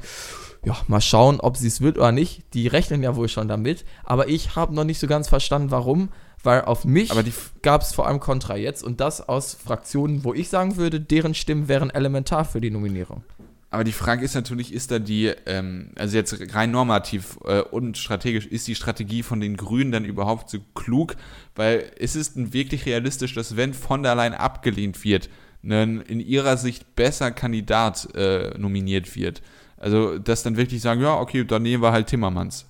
ja, 0.66 0.76
mal 0.88 1.02
schauen, 1.02 1.40
ob 1.40 1.56
sie 1.56 1.68
es 1.68 1.82
wird 1.82 1.98
oder 1.98 2.12
nicht. 2.12 2.44
Die 2.56 2.68
rechnen 2.68 3.04
ja 3.04 3.16
wohl 3.16 3.30
schon 3.30 3.48
damit. 3.48 3.86
Aber 4.04 4.28
ich 4.28 4.56
habe 4.56 4.74
noch 4.74 4.84
nicht 4.84 5.00
so 5.00 5.06
ganz 5.06 5.30
verstanden, 5.30 5.70
warum. 5.70 6.10
Weil 6.44 6.62
auf 6.62 6.86
mich 6.86 7.12
Aber 7.12 7.24
die- 7.24 7.34
gab 7.62 7.82
es 7.82 7.94
vor 7.94 8.08
allem 8.08 8.20
Kontra 8.20 8.56
jetzt 8.56 8.84
und 8.84 9.02
das 9.02 9.28
aus 9.28 9.56
Fraktionen, 9.56 10.24
wo 10.24 10.34
ich 10.34 10.50
sagen 10.50 10.78
würde, 10.78 11.00
deren 11.02 11.34
Stimmen 11.34 11.68
wären 11.68 11.90
elementar 11.90 12.46
für 12.46 12.62
die 12.62 12.72
Nominierung. 12.72 13.24
Aber 13.72 13.84
die 13.84 13.92
Frage 13.92 14.26
ist 14.26 14.34
natürlich, 14.34 14.74
ist 14.74 14.90
da 14.90 14.98
die, 14.98 15.28
ähm, 15.46 15.92
also 15.96 16.18
jetzt 16.18 16.56
rein 16.56 16.72
normativ 16.72 17.38
äh, 17.46 17.62
und 17.62 17.98
strategisch, 18.00 18.48
ist 18.48 18.68
die 18.68 18.74
Strategie 18.74 19.22
von 19.22 19.40
den 19.42 19.58
Grünen 19.58 19.92
dann 19.92 20.06
überhaupt 20.06 20.50
so 20.50 20.58
klug? 20.74 21.16
Weil 21.56 21.92
es 22.00 22.16
ist 22.16 22.34
wirklich 22.54 22.86
realistisch, 22.88 23.36
dass 23.36 23.58
wenn 23.58 23.74
von 23.76 24.02
der 24.02 24.16
Leyen 24.16 24.34
abgelehnt 24.34 25.04
wird, 25.04 25.30
ein 25.62 26.02
in 26.02 26.20
ihrer 26.20 26.58
Sicht 26.58 26.96
besser 26.96 27.32
Kandidat 27.32 28.08
äh, 28.16 28.58
nominiert 28.58 29.16
wird. 29.16 29.42
Also, 29.78 30.18
dass 30.18 30.42
dann 30.42 30.58
wirklich 30.58 30.82
sagen, 30.82 31.02
ja, 31.02 31.20
okay, 31.20 31.44
dann 31.46 31.62
nehmen 31.62 31.84
wir 31.84 31.92
halt 31.92 32.08
Timmermans. 32.08 32.66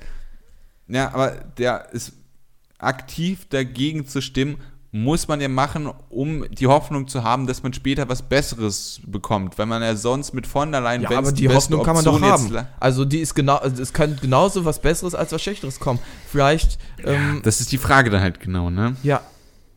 ja, 0.88 1.12
aber 1.12 1.30
der 1.58 1.92
ist 1.92 2.12
aktiv 2.78 3.46
dagegen 3.48 4.06
zu 4.06 4.20
stimmen, 4.20 4.56
muss 4.92 5.26
man 5.26 5.40
ja 5.40 5.48
machen, 5.48 5.90
um 6.08 6.48
die 6.50 6.68
Hoffnung 6.68 7.08
zu 7.08 7.24
haben, 7.24 7.48
dass 7.48 7.64
man 7.64 7.72
später 7.72 8.08
was 8.08 8.22
Besseres 8.22 9.00
bekommt, 9.04 9.58
weil 9.58 9.66
man 9.66 9.82
ja 9.82 9.96
sonst 9.96 10.34
mit 10.34 10.46
von 10.46 10.70
der 10.70 10.82
Leyen, 10.82 11.02
Ja, 11.02 11.10
aber 11.10 11.32
die 11.32 11.48
beste 11.48 11.56
Hoffnung 11.56 11.82
kann 11.82 11.96
man 11.96 12.04
doch 12.04 12.20
haben. 12.20 12.66
Also 12.78 13.04
die 13.04 13.18
ist 13.18 13.34
genau, 13.34 13.56
also 13.56 13.82
es 13.82 13.92
kann 13.92 14.16
genauso 14.20 14.64
was 14.64 14.80
Besseres 14.80 15.16
als 15.16 15.32
was 15.32 15.42
Schlechteres 15.42 15.80
kommen. 15.80 15.98
Vielleicht, 16.28 16.78
ähm, 17.02 17.40
Das 17.42 17.60
ist 17.60 17.72
die 17.72 17.78
Frage 17.78 18.08
dann 18.10 18.20
halt 18.20 18.38
genau, 18.38 18.70
ne? 18.70 18.94
Ja, 19.02 19.20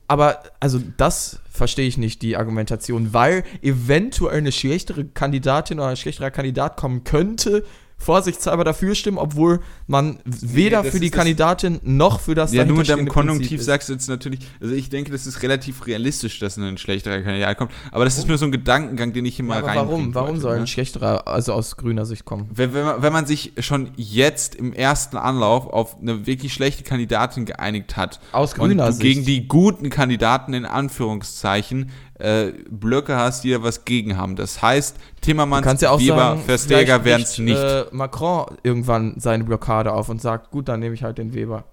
aber 0.07 0.43
also 0.59 0.79
das 0.97 1.39
verstehe 1.49 1.87
ich 1.87 1.97
nicht, 1.97 2.21
die 2.21 2.37
Argumentation, 2.37 3.13
weil 3.13 3.43
eventuell 3.61 4.37
eine 4.37 4.51
schlechtere 4.51 5.05
Kandidatin 5.05 5.79
oder 5.79 5.89
ein 5.89 5.97
schlechterer 5.97 6.31
Kandidat 6.31 6.77
kommen 6.77 7.03
könnte, 7.03 7.63
vorsichtshalber 7.97 8.63
dafür 8.63 8.95
stimmen, 8.95 9.17
obwohl 9.17 9.59
man 9.87 10.19
weder 10.25 10.83
das 10.83 10.91
für 10.93 10.99
die 10.99 11.09
Kandidatin 11.09 11.79
noch 11.83 12.19
für 12.19 12.35
das 12.35 12.53
Ja, 12.53 12.63
nur 12.63 12.77
mit 12.77 12.87
dem 12.87 13.07
Konjunktiv 13.07 13.49
Prinzip 13.49 13.65
sagst 13.65 13.89
du 13.89 13.93
jetzt 13.93 14.07
natürlich, 14.07 14.41
also 14.61 14.73
ich 14.73 14.89
denke, 14.89 15.11
das 15.11 15.25
ist 15.25 15.41
relativ 15.43 15.85
realistisch, 15.87 16.39
dass 16.39 16.57
ein 16.57 16.77
schlechterer 16.77 17.21
Kandidat 17.21 17.57
kommt, 17.57 17.71
aber 17.91 18.05
das 18.05 18.17
ist 18.17 18.27
nur 18.27 18.37
so 18.37 18.45
ein 18.45 18.51
Gedankengang, 18.51 19.13
den 19.13 19.25
ich 19.25 19.35
hier 19.37 19.45
Ja, 19.45 19.49
mal 19.49 19.57
aber 19.59 19.67
rein. 19.67 19.77
warum? 19.77 20.15
Warum 20.15 20.39
soll 20.39 20.57
ein 20.57 20.67
schlechterer, 20.67 21.27
also 21.27 21.53
aus 21.53 21.75
grüner 21.75 22.05
Sicht 22.05 22.23
kommen? 22.23 22.49
Wenn, 22.53 22.73
wenn, 22.73 22.85
man, 22.85 23.01
wenn 23.01 23.13
man 23.13 23.25
sich 23.25 23.53
schon 23.59 23.89
jetzt 23.95 24.55
im 24.55 24.73
ersten 24.73 25.17
Anlauf 25.17 25.67
auf 25.67 25.99
eine 25.99 26.25
wirklich 26.27 26.53
schlechte 26.53 26.83
Kandidatin 26.83 27.45
geeinigt 27.45 27.97
hat 27.97 28.19
Aus 28.31 28.53
und 28.53 28.59
grüner 28.59 28.91
Sicht. 28.91 29.01
gegen 29.01 29.25
die 29.25 29.47
guten 29.47 29.89
Kandidaten 29.89 30.53
in 30.53 30.65
Anführungszeichen 30.65 31.89
äh, 32.19 32.51
Blöcke 32.69 33.15
hast, 33.15 33.43
die 33.43 33.51
da 33.51 33.61
was 33.63 33.85
gegen 33.85 34.17
haben. 34.17 34.35
Das 34.35 34.61
heißt, 34.61 34.97
Du 34.97 35.01
Timmermans, 35.21 35.65
kannst 35.65 35.83
ja 35.83 35.91
auch 35.91 35.99
Weber, 35.99 36.15
sagen, 36.17 36.41
Versteger 36.41 37.03
werden 37.05 37.21
es 37.23 37.37
nicht. 37.37 37.57
Äh, 37.57 37.85
Macron 37.91 38.57
irgendwann 38.63 39.19
seine 39.19 39.43
Blockade 39.43 39.91
auf 39.93 40.09
und 40.09 40.21
sagt, 40.21 40.51
gut, 40.51 40.67
dann 40.67 40.79
nehme 40.79 40.95
ich 40.95 41.03
halt 41.03 41.17
den 41.17 41.33
Weber. 41.33 41.63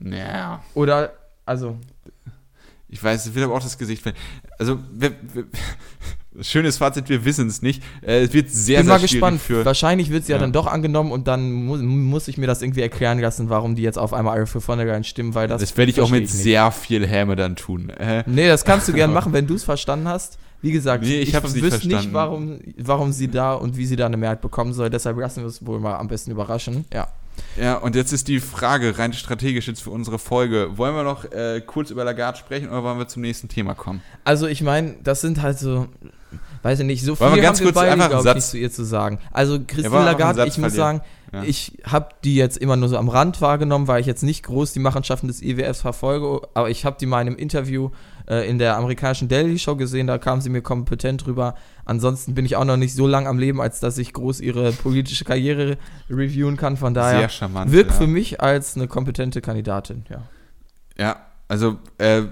ja. 0.00 0.62
Oder, 0.74 1.12
also, 1.44 1.76
Ich 2.88 3.02
weiß, 3.02 3.26
es 3.26 3.34
wird 3.34 3.44
aber 3.44 3.54
auch 3.54 3.62
das 3.62 3.76
Gesicht 3.76 4.02
verändern. 4.02 4.22
Also, 4.58 4.78
wir, 4.92 5.12
wir, 5.34 5.44
schönes 6.40 6.78
Fazit, 6.78 7.08
wir 7.08 7.24
wissen 7.24 7.48
es 7.48 7.62
nicht. 7.62 7.82
Äh, 8.02 8.20
es 8.22 8.32
wird 8.32 8.50
sehr, 8.50 8.78
bin 8.78 8.86
sehr 8.86 8.94
mal 8.94 9.00
gespannt. 9.00 9.40
für. 9.40 9.64
Wahrscheinlich 9.64 10.10
wird 10.10 10.24
sie 10.26 10.32
ja. 10.32 10.36
Ja. 10.38 10.42
dann 10.42 10.52
doch 10.52 10.66
angenommen 10.66 11.12
und 11.12 11.28
dann 11.28 11.50
mu 11.52 11.76
muss 11.76 12.28
ich 12.28 12.38
mir 12.38 12.46
das 12.46 12.62
irgendwie 12.62 12.82
erklären 12.82 13.18
lassen, 13.18 13.48
warum 13.50 13.74
die 13.74 13.82
jetzt 13.82 13.98
auf 13.98 14.12
einmal 14.12 14.36
alle 14.36 14.46
für 14.46 14.60
von 14.60 14.78
der 14.78 14.86
Leyen 14.86 15.04
stimmen, 15.04 15.34
weil 15.34 15.48
das. 15.48 15.60
Das, 15.60 15.76
werde 15.76 15.90
ich 15.90 16.00
auch 16.00 16.10
mit 16.10 16.22
nicht. 16.22 16.32
sehr 16.32 16.70
viel 16.70 17.06
Häme 17.06 17.36
dann 17.36 17.56
tun. 17.56 17.90
Äh, 17.90 18.24
Nee, 18.26 18.48
das 18.48 18.64
kannst 18.64 18.88
du 18.88 18.92
gern 18.92 19.12
machen, 19.14 19.32
wenn 19.32 19.46
du 19.46 19.54
es 19.54 19.64
verstanden 19.64 20.08
hast. 20.08 20.38
Wie 20.60 20.72
gesagt, 20.72 21.04
Nee, 21.04 21.20
ich 21.20 21.32
nicht 21.32 21.44
wüsste 21.44 21.68
verstanden. 21.68 21.96
nicht, 21.96 22.12
warum, 22.12 22.58
warum 22.78 23.12
sie 23.12 23.28
da 23.28 23.54
und 23.54 23.76
wie 23.76 23.86
sie 23.86 23.94
da 23.94 24.06
eine 24.06 24.16
Mehrheit 24.16 24.40
bekommen 24.40 24.72
soll. 24.72 24.90
Deshalb 24.90 25.16
lassen 25.18 25.42
wir 25.42 25.48
es 25.48 25.64
wohl 25.64 25.78
mal 25.78 25.94
am 25.96 26.08
besten 26.08 26.32
überraschen. 26.32 26.84
Ja. 26.92 27.06
ja, 27.56 27.76
und 27.76 27.94
jetzt 27.94 28.12
ist 28.12 28.26
die 28.26 28.40
Frage, 28.40 28.98
rein 28.98 29.12
strategisch 29.12 29.68
jetzt 29.68 29.82
für 29.82 29.90
unsere 29.90 30.18
Folge. 30.18 30.76
Wollen 30.76 30.96
wir 30.96 31.04
noch 31.04 31.30
äh, 31.30 31.62
kurz 31.64 31.90
über 31.90 32.02
Lagarde 32.02 32.38
sprechen 32.38 32.68
oder 32.70 32.82
wollen 32.82 32.98
wir 32.98 33.06
zum 33.06 33.22
nächsten 33.22 33.48
Thema 33.48 33.74
kommen? 33.74 34.02
Also 34.24 34.48
ich 34.48 34.60
meine, 34.62 34.96
das 35.04 35.20
sind 35.20 35.42
halt 35.42 35.60
so, 35.60 35.86
weiß 36.62 36.80
ich 36.80 36.86
nicht, 36.86 37.02
so 37.04 37.14
viel 37.14 37.40
ganz 37.40 37.60
haben 37.60 37.66
wir 37.66 37.72
beide, 37.72 37.96
glaube 38.08 38.38
ich, 38.38 38.44
zu 38.44 38.58
ihr 38.58 38.70
zu 38.70 38.84
sagen. 38.84 39.18
Also 39.32 39.58
Christine 39.66 40.04
Lagarde, 40.04 40.42
ich 40.46 40.58
muss 40.58 40.74
verlieren. 40.74 41.00
sagen, 41.00 41.00
Ja. 41.32 41.42
ich 41.44 41.78
habe 41.84 42.08
die 42.24 42.36
jetzt 42.36 42.56
immer 42.56 42.76
nur 42.76 42.88
so 42.88 42.96
am 42.96 43.08
Rand 43.08 43.40
wahrgenommen, 43.40 43.86
weil 43.86 44.00
ich 44.00 44.06
jetzt 44.06 44.22
nicht 44.22 44.42
groß 44.44 44.72
die 44.72 44.78
Machenschaften 44.80 45.26
des 45.28 45.42
IWFs 45.42 45.80
verfolge, 45.82 46.40
aber 46.54 46.70
ich 46.70 46.84
habe 46.84 46.96
die 46.98 47.06
mal 47.06 47.20
in 47.20 47.28
einem 47.28 47.36
Interview 47.36 47.90
äh, 48.28 48.48
in 48.48 48.58
der 48.58 48.76
amerikanischen 48.76 49.28
Daily 49.28 49.58
Show 49.58 49.76
gesehen, 49.76 50.06
da 50.06 50.18
kam 50.18 50.40
sie 50.40 50.48
mir 50.50 50.62
kompetent 50.62 51.26
rüber. 51.26 51.54
Ansonsten 51.84 52.34
bin 52.34 52.44
ich 52.46 52.56
auch 52.56 52.64
noch 52.64 52.76
nicht 52.76 52.94
so 52.94 53.06
lang 53.06 53.26
am 53.26 53.38
Leben, 53.38 53.60
als 53.60 53.80
dass 53.80 53.98
ich 53.98 54.12
groß 54.12 54.40
ihre 54.40 54.72
politische 54.72 55.24
Karriere 55.24 55.76
reviewen 56.10 56.56
kann. 56.56 56.76
Von 56.76 56.94
daher 56.94 57.20
Sehr 57.20 57.28
charmant. 57.28 57.72
wirkt 57.72 57.90
ja. 57.92 57.96
für 57.96 58.06
mich 58.06 58.40
als 58.40 58.76
eine 58.76 58.88
kompetente 58.88 59.40
Kandidatin, 59.40 60.04
ja. 60.10 60.22
Ja, 60.98 61.16
also 61.46 61.76
äh, 61.98 62.22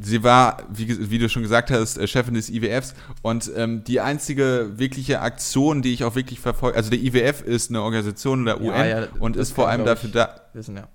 sie 0.00 0.22
war, 0.22 0.62
wie, 0.72 1.10
wie 1.10 1.18
du 1.18 1.28
schon 1.28 1.42
gesagt 1.42 1.70
hast, 1.70 1.98
äh, 1.98 2.06
Chefin 2.06 2.34
des 2.34 2.50
IWFs 2.50 2.94
und 3.22 3.50
ähm, 3.56 3.84
die 3.84 4.00
einzige 4.00 4.72
wirkliche 4.76 5.20
Aktion, 5.20 5.82
die 5.82 5.92
ich 5.92 6.04
auch 6.04 6.14
wirklich 6.14 6.40
verfolge, 6.40 6.76
also 6.76 6.90
der 6.90 7.00
IWF 7.00 7.42
ist 7.42 7.70
eine 7.70 7.82
Organisation 7.82 8.44
der 8.44 8.60
Ja, 8.62 8.72
UN 8.72 8.88
ja, 8.88 9.08
und 9.18 9.36
das 9.36 9.48
ist 9.48 9.54
vor 9.54 9.68
allem 9.68 9.84
dafür 9.84 10.10
da. 10.10 10.40
Wissen, 10.52 10.76
ja. 10.76 10.88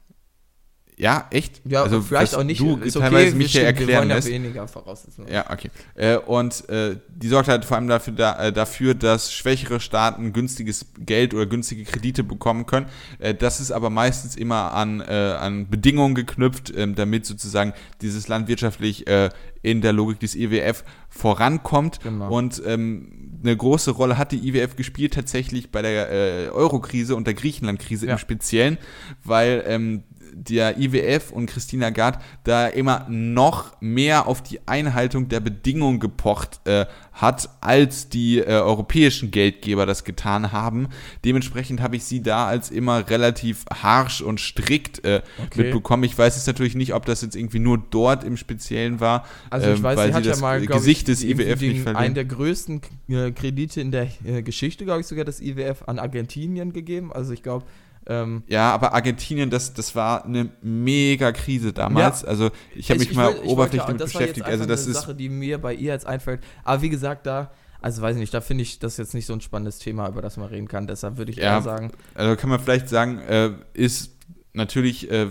Ja, 0.97 1.27
echt? 1.31 1.61
Ja, 1.65 1.83
also, 1.83 2.01
vielleicht 2.01 2.35
auch 2.35 2.43
nicht. 2.43 2.59
Du 2.59 2.77
ist 2.77 2.93
teilweise 2.93 3.29
okay, 3.29 3.35
mich 3.37 3.51
hier 3.51 3.63
erklären 3.65 4.09
ja 4.09 4.15
lässt. 4.15 4.29
weniger 4.29 4.67
voraussetzen. 4.67 5.25
Ja, 5.31 5.49
okay. 5.51 5.69
Äh, 5.95 6.17
und 6.17 6.67
äh, 6.69 6.97
die 7.09 7.27
sorgt 7.27 7.47
halt 7.47 7.65
vor 7.65 7.77
allem 7.77 7.87
dafür, 7.87 8.13
da, 8.13 8.47
äh, 8.47 8.53
dafür, 8.53 8.93
dass 8.93 9.33
schwächere 9.33 9.79
Staaten 9.79 10.33
günstiges 10.33 10.85
Geld 10.99 11.33
oder 11.33 11.45
günstige 11.45 11.83
Kredite 11.83 12.23
bekommen 12.23 12.65
können. 12.65 12.85
Äh, 13.19 13.33
das 13.33 13.59
ist 13.59 13.71
aber 13.71 13.89
meistens 13.89 14.35
immer 14.35 14.73
an, 14.73 15.01
äh, 15.01 15.05
an 15.39 15.69
Bedingungen 15.69 16.15
geknüpft, 16.15 16.71
ähm, 16.75 16.95
damit 16.95 17.25
sozusagen 17.25 17.73
dieses 18.01 18.27
Land 18.27 18.47
wirtschaftlich 18.47 19.07
äh, 19.07 19.29
in 19.61 19.81
der 19.81 19.93
Logik 19.93 20.19
des 20.19 20.35
IWF 20.35 20.83
vorankommt. 21.09 21.99
Genau. 22.03 22.29
Und 22.35 22.61
ähm, 22.65 23.39
eine 23.43 23.55
große 23.55 23.91
Rolle 23.91 24.17
hat 24.17 24.31
die 24.31 24.47
IWF 24.47 24.75
gespielt 24.75 25.13
tatsächlich 25.13 25.71
bei 25.71 25.81
der 25.81 26.11
äh, 26.11 26.49
Euro-Krise 26.49 27.15
und 27.15 27.27
der 27.27 27.33
Griechenland-Krise 27.33 28.05
Ja. 28.07 28.13
im 28.13 28.17
Speziellen, 28.17 28.77
weil 29.23 29.63
ähm, 29.67 30.03
der 30.49 30.77
IWF 30.79 31.31
und 31.31 31.45
Christina 31.47 31.89
Gard 31.89 32.19
da 32.43 32.67
immer 32.67 33.05
noch 33.09 33.79
mehr 33.81 34.27
auf 34.27 34.41
die 34.41 34.59
Einhaltung 34.67 35.29
der 35.29 35.39
Bedingungen 35.39 35.99
gepocht 35.99 36.59
äh, 36.65 36.85
hat, 37.13 37.49
als 37.61 38.09
die 38.09 38.39
äh, 38.39 38.45
europäischen 38.45 39.31
Geldgeber 39.31 39.85
das 39.85 40.03
getan 40.03 40.51
haben. 40.51 40.87
Dementsprechend 41.25 41.81
habe 41.81 41.95
ich 41.95 42.03
sie 42.03 42.21
da 42.23 42.47
als 42.47 42.71
immer 42.71 43.09
relativ 43.09 43.65
harsch 43.73 44.21
und 44.21 44.39
strikt 44.39 45.03
äh, 45.05 45.21
Okay. 45.43 45.63
mitbekommen. 45.63 46.03
Ich 46.03 46.17
weiß 46.17 46.35
jetzt 46.35 46.47
natürlich 46.47 46.75
nicht, 46.75 46.93
ob 46.93 47.05
das 47.05 47.21
jetzt 47.21 47.35
irgendwie 47.35 47.59
nur 47.59 47.77
dort 47.89 48.23
im 48.23 48.37
Speziellen 48.37 48.99
war, 48.99 49.25
Also 49.49 49.69
ich 49.69 49.77
ähm, 49.77 49.83
weiß, 49.83 49.97
weil 49.97 50.07
sie 50.09 50.13
hat 50.15 50.25
ja 50.25 50.31
das 50.31 50.41
mal, 50.41 50.61
glaub 50.65 50.79
Gesicht 50.79 51.01
ich, 51.09 51.19
des 51.19 51.23
IWF 51.23 51.61
nicht 51.61 51.61
den, 51.61 51.83
verlieren. 51.83 51.95
einen 51.95 52.15
der 52.15 52.25
größten 52.25 52.81
äh, 53.09 53.31
Kredite 53.31 53.81
in 53.81 53.91
der 53.91 54.07
äh, 54.25 54.41
Geschichte, 54.41 54.85
glaube 54.85 55.01
ich, 55.01 55.07
sogar 55.07 55.25
des 55.25 55.39
IWF 55.41 55.83
an 55.87 55.99
Argentinien 55.99 56.73
gegeben. 56.73 57.11
Also 57.13 57.33
ich 57.33 57.43
glaube, 57.43 57.65
ähm, 58.07 58.43
Ja, 58.47 58.71
aber 58.73 58.93
Argentinien, 58.93 59.49
das, 59.49 59.73
das 59.73 59.95
war 59.95 60.25
eine 60.25 60.49
mega 60.61 61.31
Krise 61.31 61.73
damals. 61.73 62.21
Ja. 62.23 62.27
Also 62.29 62.51
ich 62.75 62.89
habe 62.89 62.99
mich 62.99 63.11
ich 63.11 63.15
mal 63.15 63.33
ich 63.33 63.49
oberflächlich 63.49 63.83
damit 63.85 64.03
beschäftigt. 64.03 64.45
Also 64.45 64.65
das 64.65 64.83
eine 64.83 64.91
ist 64.91 65.01
Sache, 65.01 65.15
die 65.15 65.29
mir 65.29 65.57
bei 65.59 65.73
ihr 65.73 65.93
jetzt 65.93 66.05
einfällt. 66.05 66.41
Aber 66.63 66.81
wie 66.81 66.89
gesagt, 66.89 67.25
da, 67.25 67.51
also 67.81 68.01
weiß 68.01 68.15
ich 68.15 68.19
nicht, 68.19 68.33
da 68.33 68.41
finde 68.41 68.63
ich 68.63 68.79
das 68.79 68.97
jetzt 68.97 69.13
nicht 69.13 69.25
so 69.25 69.33
ein 69.33 69.41
spannendes 69.41 69.79
Thema, 69.79 70.07
über 70.09 70.21
das 70.21 70.37
man 70.37 70.47
reden 70.49 70.67
kann. 70.67 70.87
Deshalb 70.87 71.17
würde 71.17 71.31
ich 71.31 71.37
Ja. 71.37 71.55
eher 71.57 71.61
sagen, 71.61 71.91
also 72.15 72.35
kann 72.35 72.49
man 72.49 72.59
vielleicht 72.59 72.89
sagen, 72.89 73.19
äh, 73.19 73.51
ist 73.73 74.11
natürlich 74.53 75.09
äh, 75.11 75.27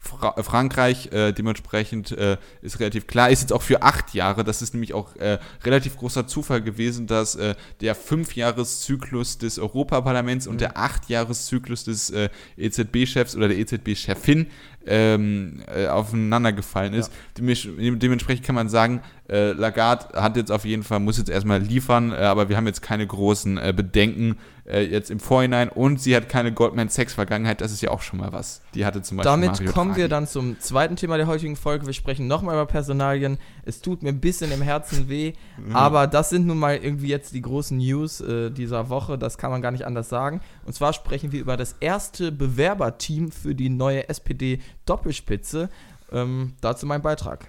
Fra 0.00 0.40
Frankreich 0.42 1.10
äh, 1.12 1.32
dementsprechend 1.32 2.12
äh, 2.12 2.36
ist 2.62 2.78
relativ 2.78 3.06
klar, 3.08 3.30
ist 3.30 3.40
jetzt 3.40 3.52
auch 3.52 3.62
für 3.62 3.82
acht 3.82 4.14
Jahre, 4.14 4.44
das 4.44 4.62
ist 4.62 4.72
nämlich 4.72 4.94
auch 4.94 5.16
äh, 5.16 5.38
relativ 5.64 5.96
großer 5.96 6.26
Zufall 6.26 6.62
gewesen, 6.62 7.06
dass 7.08 7.34
äh, 7.34 7.56
der 7.80 7.94
Fünfjahreszyklus 7.94 9.38
des 9.38 9.58
Europaparlaments 9.58 10.46
und 10.46 10.60
der 10.60 10.78
Achtjahreszyklus 10.78 11.84
des 11.84 12.10
äh, 12.10 12.28
EZB-Chefs 12.56 13.36
oder 13.36 13.48
der 13.48 13.58
EZB-Chefin 13.58 14.46
ähm, 14.86 15.62
äh, 15.66 15.88
aufeinander 15.88 16.52
gefallen 16.52 16.94
ist. 16.94 17.12
Dementsprechend- 17.36 18.02
Dementsprechend 18.02 18.46
kann 18.46 18.54
man 18.54 18.68
sagen, 18.68 19.02
äh, 19.28 19.52
Lagarde 19.52 20.20
hat 20.20 20.36
jetzt 20.36 20.50
auf 20.50 20.64
jeden 20.64 20.82
Fall, 20.82 21.00
muss 21.00 21.18
jetzt 21.18 21.28
erstmal 21.28 21.60
liefern, 21.60 22.12
äh, 22.12 22.16
aber 22.16 22.48
wir 22.48 22.56
haben 22.56 22.66
jetzt 22.66 22.80
keine 22.82 23.06
großen 23.06 23.58
äh, 23.58 23.74
Bedenken, 23.76 24.38
äh, 24.68 24.82
jetzt 24.82 25.10
im 25.10 25.18
Vorhinein 25.20 25.68
und 25.68 26.00
sie 26.00 26.14
hat 26.14 26.28
keine 26.28 26.52
Goldman 26.52 26.88
Sachs 26.88 27.14
Vergangenheit, 27.14 27.60
das 27.60 27.72
ist 27.72 27.80
ja 27.80 27.90
auch 27.90 28.02
schon 28.02 28.18
mal 28.20 28.32
was. 28.32 28.60
Die 28.74 28.84
hatte 28.84 29.02
zum 29.02 29.16
Beispiel 29.16 29.30
Damit 29.30 29.50
Mario 29.52 29.72
kommen 29.72 29.90
Draghi. 29.90 30.02
wir 30.02 30.08
dann 30.08 30.26
zum 30.26 30.60
zweiten 30.60 30.96
Thema 30.96 31.16
der 31.16 31.26
heutigen 31.26 31.56
Folge. 31.56 31.86
Wir 31.86 31.92
sprechen 31.94 32.26
nochmal 32.26 32.54
über 32.54 32.66
Personalien. 32.66 33.38
Es 33.64 33.80
tut 33.80 34.02
mir 34.02 34.10
ein 34.10 34.20
bisschen 34.20 34.52
im 34.52 34.62
Herzen 34.62 35.08
weh, 35.08 35.32
Mhm. 35.56 35.74
aber 35.74 36.06
das 36.06 36.30
sind 36.30 36.46
nun 36.46 36.58
mal 36.58 36.76
irgendwie 36.76 37.08
jetzt 37.08 37.32
die 37.34 37.42
großen 37.42 37.76
News 37.78 38.20
äh, 38.20 38.50
dieser 38.50 38.88
Woche. 38.90 39.18
Das 39.18 39.38
kann 39.38 39.50
man 39.50 39.62
gar 39.62 39.70
nicht 39.72 39.86
anders 39.86 40.08
sagen. 40.08 40.40
Und 40.64 40.74
zwar 40.74 40.92
sprechen 40.92 41.32
wir 41.32 41.40
über 41.40 41.56
das 41.56 41.74
erste 41.80 42.30
Bewerberteam 42.32 43.30
für 43.32 43.54
die 43.54 43.68
neue 43.70 44.08
SPD-Doppelspitze. 44.08 45.68
Ähm, 46.12 46.54
dazu 46.60 46.86
mein 46.86 47.02
Beitrag. 47.02 47.48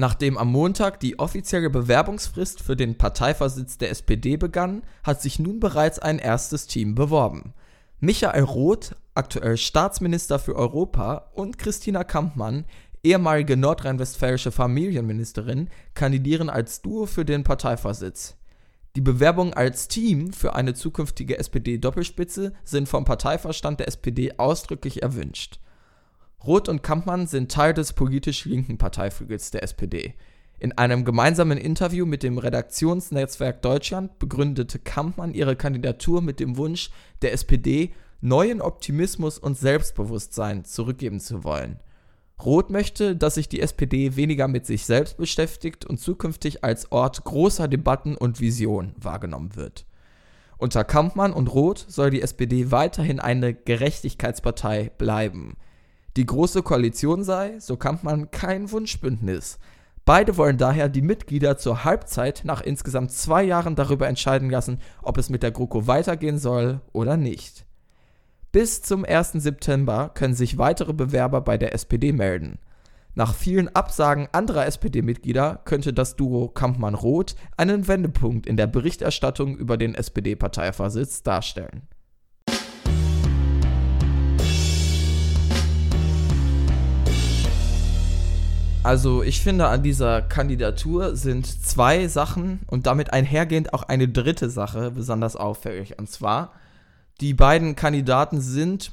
Nachdem 0.00 0.38
am 0.38 0.50
Montag 0.50 0.98
die 1.00 1.18
offizielle 1.18 1.68
Bewerbungsfrist 1.68 2.62
für 2.62 2.74
den 2.74 2.96
Parteivorsitz 2.96 3.76
der 3.76 3.90
SPD 3.90 4.38
begann, 4.38 4.80
hat 5.02 5.20
sich 5.20 5.38
nun 5.38 5.60
bereits 5.60 5.98
ein 5.98 6.18
erstes 6.18 6.66
Team 6.66 6.94
beworben. 6.94 7.52
Michael 7.98 8.44
Roth, 8.44 8.96
aktuell 9.12 9.58
Staatsminister 9.58 10.38
für 10.38 10.56
Europa, 10.56 11.30
und 11.34 11.58
Christina 11.58 12.02
Kampmann, 12.02 12.64
ehemalige 13.02 13.58
nordrhein-westfälische 13.58 14.52
Familienministerin, 14.52 15.68
kandidieren 15.92 16.48
als 16.48 16.80
Duo 16.80 17.04
für 17.04 17.26
den 17.26 17.44
Parteivorsitz. 17.44 18.38
Die 18.96 19.02
Bewerbungen 19.02 19.52
als 19.52 19.86
Team 19.86 20.32
für 20.32 20.54
eine 20.54 20.72
zukünftige 20.72 21.36
SPD-Doppelspitze 21.36 22.54
sind 22.64 22.88
vom 22.88 23.04
Parteivorstand 23.04 23.80
der 23.80 23.88
SPD 23.88 24.32
ausdrücklich 24.38 25.02
erwünscht. 25.02 25.60
Roth 26.44 26.68
und 26.70 26.82
Kampmann 26.82 27.26
sind 27.26 27.52
Teil 27.52 27.74
des 27.74 27.92
politisch 27.92 28.46
linken 28.46 28.78
Parteiflügels 28.78 29.50
der 29.50 29.62
SPD. 29.62 30.14
In 30.58 30.76
einem 30.76 31.04
gemeinsamen 31.04 31.58
Interview 31.58 32.06
mit 32.06 32.22
dem 32.22 32.38
Redaktionsnetzwerk 32.38 33.62
Deutschland 33.62 34.18
begründete 34.18 34.78
Kampmann 34.78 35.34
ihre 35.34 35.56
Kandidatur 35.56 36.22
mit 36.22 36.40
dem 36.40 36.56
Wunsch 36.56 36.90
der 37.22 37.32
SPD, 37.32 37.92
neuen 38.20 38.60
Optimismus 38.60 39.38
und 39.38 39.56
Selbstbewusstsein 39.58 40.64
zurückgeben 40.64 41.20
zu 41.20 41.44
wollen. 41.44 41.78
Roth 42.42 42.70
möchte, 42.70 43.16
dass 43.16 43.34
sich 43.34 43.48
die 43.50 43.60
SPD 43.60 44.16
weniger 44.16 44.48
mit 44.48 44.64
sich 44.64 44.86
selbst 44.86 45.18
beschäftigt 45.18 45.84
und 45.84 45.98
zukünftig 45.98 46.64
als 46.64 46.90
Ort 46.90 47.22
großer 47.24 47.68
Debatten 47.68 48.16
und 48.16 48.40
Vision 48.40 48.94
wahrgenommen 48.96 49.56
wird. 49.56 49.84
Unter 50.56 50.84
Kampmann 50.84 51.32
und 51.34 51.48
Roth 51.48 51.84
soll 51.88 52.10
die 52.10 52.22
SPD 52.22 52.70
weiterhin 52.70 53.20
eine 53.20 53.52
Gerechtigkeitspartei 53.54 54.90
bleiben. 54.96 55.56
Die 56.16 56.26
Große 56.26 56.62
Koalition 56.62 57.22
sei, 57.22 57.58
so 57.60 57.76
Kampmann, 57.76 58.30
kein 58.30 58.70
Wunschbündnis. 58.72 59.58
Beide 60.04 60.36
wollen 60.36 60.58
daher 60.58 60.88
die 60.88 61.02
Mitglieder 61.02 61.56
zur 61.56 61.84
Halbzeit 61.84 62.42
nach 62.44 62.62
insgesamt 62.62 63.12
zwei 63.12 63.44
Jahren 63.44 63.76
darüber 63.76 64.08
entscheiden 64.08 64.50
lassen, 64.50 64.78
ob 65.02 65.18
es 65.18 65.30
mit 65.30 65.44
der 65.44 65.52
GroKo 65.52 65.86
weitergehen 65.86 66.38
soll 66.38 66.80
oder 66.92 67.16
nicht. 67.16 67.64
Bis 68.50 68.82
zum 68.82 69.04
1. 69.04 69.32
September 69.34 70.10
können 70.12 70.34
sich 70.34 70.58
weitere 70.58 70.92
Bewerber 70.92 71.40
bei 71.42 71.56
der 71.56 71.74
SPD 71.74 72.12
melden. 72.12 72.58
Nach 73.14 73.34
vielen 73.34 73.68
Absagen 73.68 74.28
anderer 74.32 74.66
SPD-Mitglieder 74.66 75.60
könnte 75.64 75.92
das 75.92 76.16
Duo 76.16 76.48
Kampmann-Roth 76.48 77.36
einen 77.56 77.86
Wendepunkt 77.86 78.46
in 78.46 78.56
der 78.56 78.66
Berichterstattung 78.66 79.56
über 79.56 79.76
den 79.76 79.94
SPD-Parteivorsitz 79.94 81.22
darstellen. 81.22 81.82
Also 88.82 89.22
ich 89.22 89.42
finde, 89.42 89.68
an 89.68 89.82
dieser 89.82 90.22
Kandidatur 90.22 91.14
sind 91.14 91.46
zwei 91.46 92.08
Sachen 92.08 92.60
und 92.66 92.86
damit 92.86 93.12
einhergehend 93.12 93.74
auch 93.74 93.82
eine 93.82 94.08
dritte 94.08 94.48
Sache 94.48 94.90
besonders 94.90 95.36
auffällig. 95.36 95.98
Und 95.98 96.10
zwar, 96.10 96.52
die 97.20 97.34
beiden 97.34 97.76
Kandidaten 97.76 98.40
sind 98.40 98.92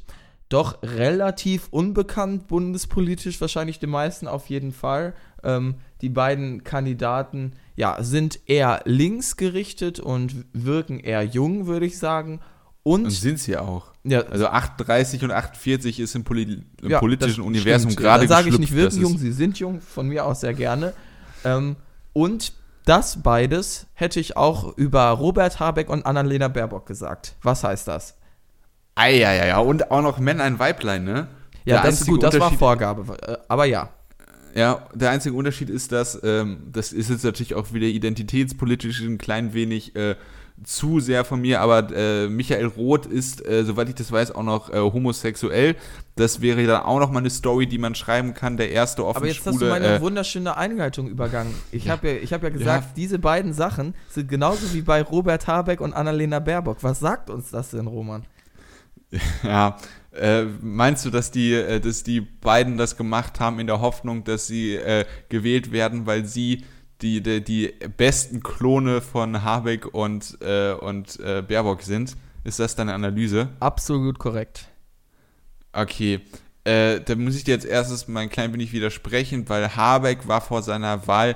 doch 0.49 0.81
relativ 0.83 1.69
unbekannt, 1.71 2.47
bundespolitisch 2.47 3.39
wahrscheinlich 3.39 3.79
den 3.79 3.89
meisten 3.89 4.27
auf 4.27 4.47
jeden 4.47 4.73
Fall. 4.73 5.13
Ähm, 5.43 5.75
die 6.01 6.09
beiden 6.09 6.65
Kandidaten 6.65 7.53
ja, 7.77 8.03
sind 8.03 8.41
eher 8.45 8.81
linksgerichtet 8.83 10.01
und 10.01 10.45
wirken 10.51 10.99
eher 10.99 11.23
jung, 11.23 11.65
würde 11.65 11.85
ich 11.85 11.97
sagen. 11.97 12.41
Und, 12.87 13.03
Und 13.05 13.09
sind 13.11 13.37
sie 13.39 13.57
auch. 13.57 13.87
ja, 14.05 14.21
Also 14.21 14.47
38 14.47 15.23
und 15.25 15.31
48 15.31 15.99
ist 15.99 16.15
im, 16.15 16.23
Poli 16.23 16.63
im 16.81 16.89
Ja, 16.89 16.99
politischen 16.99 17.41
Universum 17.43 17.91
stimmt. 17.91 18.01
gerade 18.05 18.27
Dann 18.27 18.37
sage 18.37 18.49
ich 18.49 18.59
nicht 18.59 18.73
wirken 18.73 19.01
jung, 19.01 19.17
sie 19.17 19.33
sind 19.33 19.59
jung, 19.59 19.81
von 19.81 20.07
mir 20.07 20.23
aus 20.25 20.39
sehr 20.39 20.53
gerne. 20.53 20.93
Ähm, 21.43 21.75
und 22.13 22.53
das 22.85 23.21
beides 23.21 23.87
hätte 23.93 24.21
ich 24.21 24.37
auch 24.37 24.77
über 24.77 25.09
Robert 25.09 25.59
Habeck 25.59 25.89
und 25.89 26.05
Annalena 26.05 26.47
Baerbock 26.47 26.85
gesagt. 26.85 27.35
Was 27.41 27.65
heißt 27.65 27.89
das? 27.89 28.15
Eieiei, 28.95 29.55
und 29.57 29.91
auch 29.91 30.01
noch 30.01 30.17
Männer 30.19 30.45
ein 30.45 30.57
Weiblein, 30.57 31.03
ne? 31.03 31.27
Ja, 31.65 31.81
Der 31.81 31.91
das 31.91 32.01
ist 32.01 32.07
gut, 32.07 32.23
das 32.23 32.39
war 32.39 32.51
Vorgabe. 32.53 33.17
äh, 33.21 33.37
Aber 33.49 33.65
ja. 33.65 33.89
Ja, 34.55 34.87
der 34.93 35.11
einzige 35.11 35.35
Unterschied 35.35 35.69
ist, 35.69 35.91
dass 35.91 36.17
ähm, 36.23 36.59
das 36.71 36.93
ist 36.93 37.09
jetzt 37.09 37.23
natürlich 37.25 37.53
auch 37.53 37.73
wieder 37.73 37.87
identitätspolitisch 37.87 39.01
ein 39.01 39.17
klein 39.17 39.53
wenig 39.53 39.95
äh, 39.95 40.15
zu 40.63 40.99
sehr 40.99 41.23
von 41.23 41.41
mir, 41.41 41.61
aber 41.61 41.89
äh, 41.95 42.27
Michael 42.27 42.65
Roth 42.65 43.05
ist, 43.05 43.45
äh, 43.45 43.63
soweit 43.63 43.89
ich 43.89 43.95
das 43.95 44.11
weiß, 44.11 44.31
auch 44.31 44.43
noch 44.43 44.69
äh, 44.69 44.79
homosexuell. 44.79 45.75
Das 46.15 46.41
wäre 46.41 46.65
dann 46.65 46.81
auch 46.81 46.99
noch 46.99 47.11
mal 47.11 47.19
eine 47.19 47.29
Story, 47.29 47.67
die 47.67 47.77
man 47.77 47.93
schreiben 47.93 48.33
kann. 48.33 48.57
Der 48.57 48.71
erste 48.71 49.05
offen 49.05 49.17
Aber 49.17 49.27
jetzt 49.27 49.45
hast 49.45 49.45
du 49.45 49.51
Schwule, 49.59 49.69
meine 49.69 49.95
äh, 49.95 50.01
wunderschöne 50.01 50.57
Einleitung 50.57 51.07
übergangen. 51.07 51.53
Ich 51.71 51.89
habe 51.89 52.09
ja, 52.09 52.15
ich 52.15 52.33
hab 52.33 52.41
ja 52.43 52.49
gesagt, 52.49 52.97
diese 52.97 53.19
beiden 53.19 53.53
Sachen 53.53 53.93
sind 54.09 54.29
genauso 54.29 54.73
wie 54.73 54.81
bei 54.81 55.01
Robert 55.01 55.45
Habeck 55.47 55.79
und 55.79 55.93
Annalena 55.93 56.39
Baerbock. 56.39 56.77
Was 56.81 56.99
sagt 56.99 57.29
uns 57.29 57.51
das 57.51 57.71
denn, 57.71 57.87
Roman? 57.87 58.25
Ja, 59.43 59.77
äh, 60.11 60.43
meinst 60.61 61.05
du, 61.05 61.09
dass 61.09 61.31
die, 61.31 61.53
äh, 61.53 61.79
dass 61.79 62.03
die 62.03 62.21
beiden 62.21 62.77
das 62.77 62.97
gemacht 62.97 63.39
haben 63.39 63.59
in 63.59 63.67
der 63.67 63.79
Hoffnung, 63.79 64.23
dass 64.23 64.47
sie 64.47 64.75
äh, 64.75 65.05
gewählt 65.29 65.71
werden, 65.71 66.05
weil 66.05 66.25
sie 66.25 66.65
die, 67.01 67.21
die, 67.21 67.43
die 67.43 67.73
besten 67.97 68.41
Klone 68.41 69.01
von 69.01 69.43
Habeck 69.43 69.93
und, 69.93 70.37
äh, 70.41 70.73
und 70.73 71.19
äh, 71.19 71.41
Baerbock 71.41 71.81
sind? 71.81 72.15
Ist 72.43 72.59
das 72.59 72.75
deine 72.75 72.93
Analyse? 72.93 73.49
Absolut 73.59 74.19
korrekt. 74.19 74.67
Okay. 75.73 76.21
Äh, 76.63 77.01
da 77.01 77.15
muss 77.15 77.35
ich 77.35 77.43
dir 77.43 77.51
jetzt 77.51 77.65
erstes 77.65 78.07
mal 78.07 78.21
ein 78.21 78.29
klein 78.29 78.53
wenig 78.53 78.73
widersprechen, 78.73 79.47
weil 79.47 79.75
Habeck 79.75 80.27
war 80.27 80.41
vor 80.41 80.61
seiner 80.61 81.07
Wahl 81.07 81.35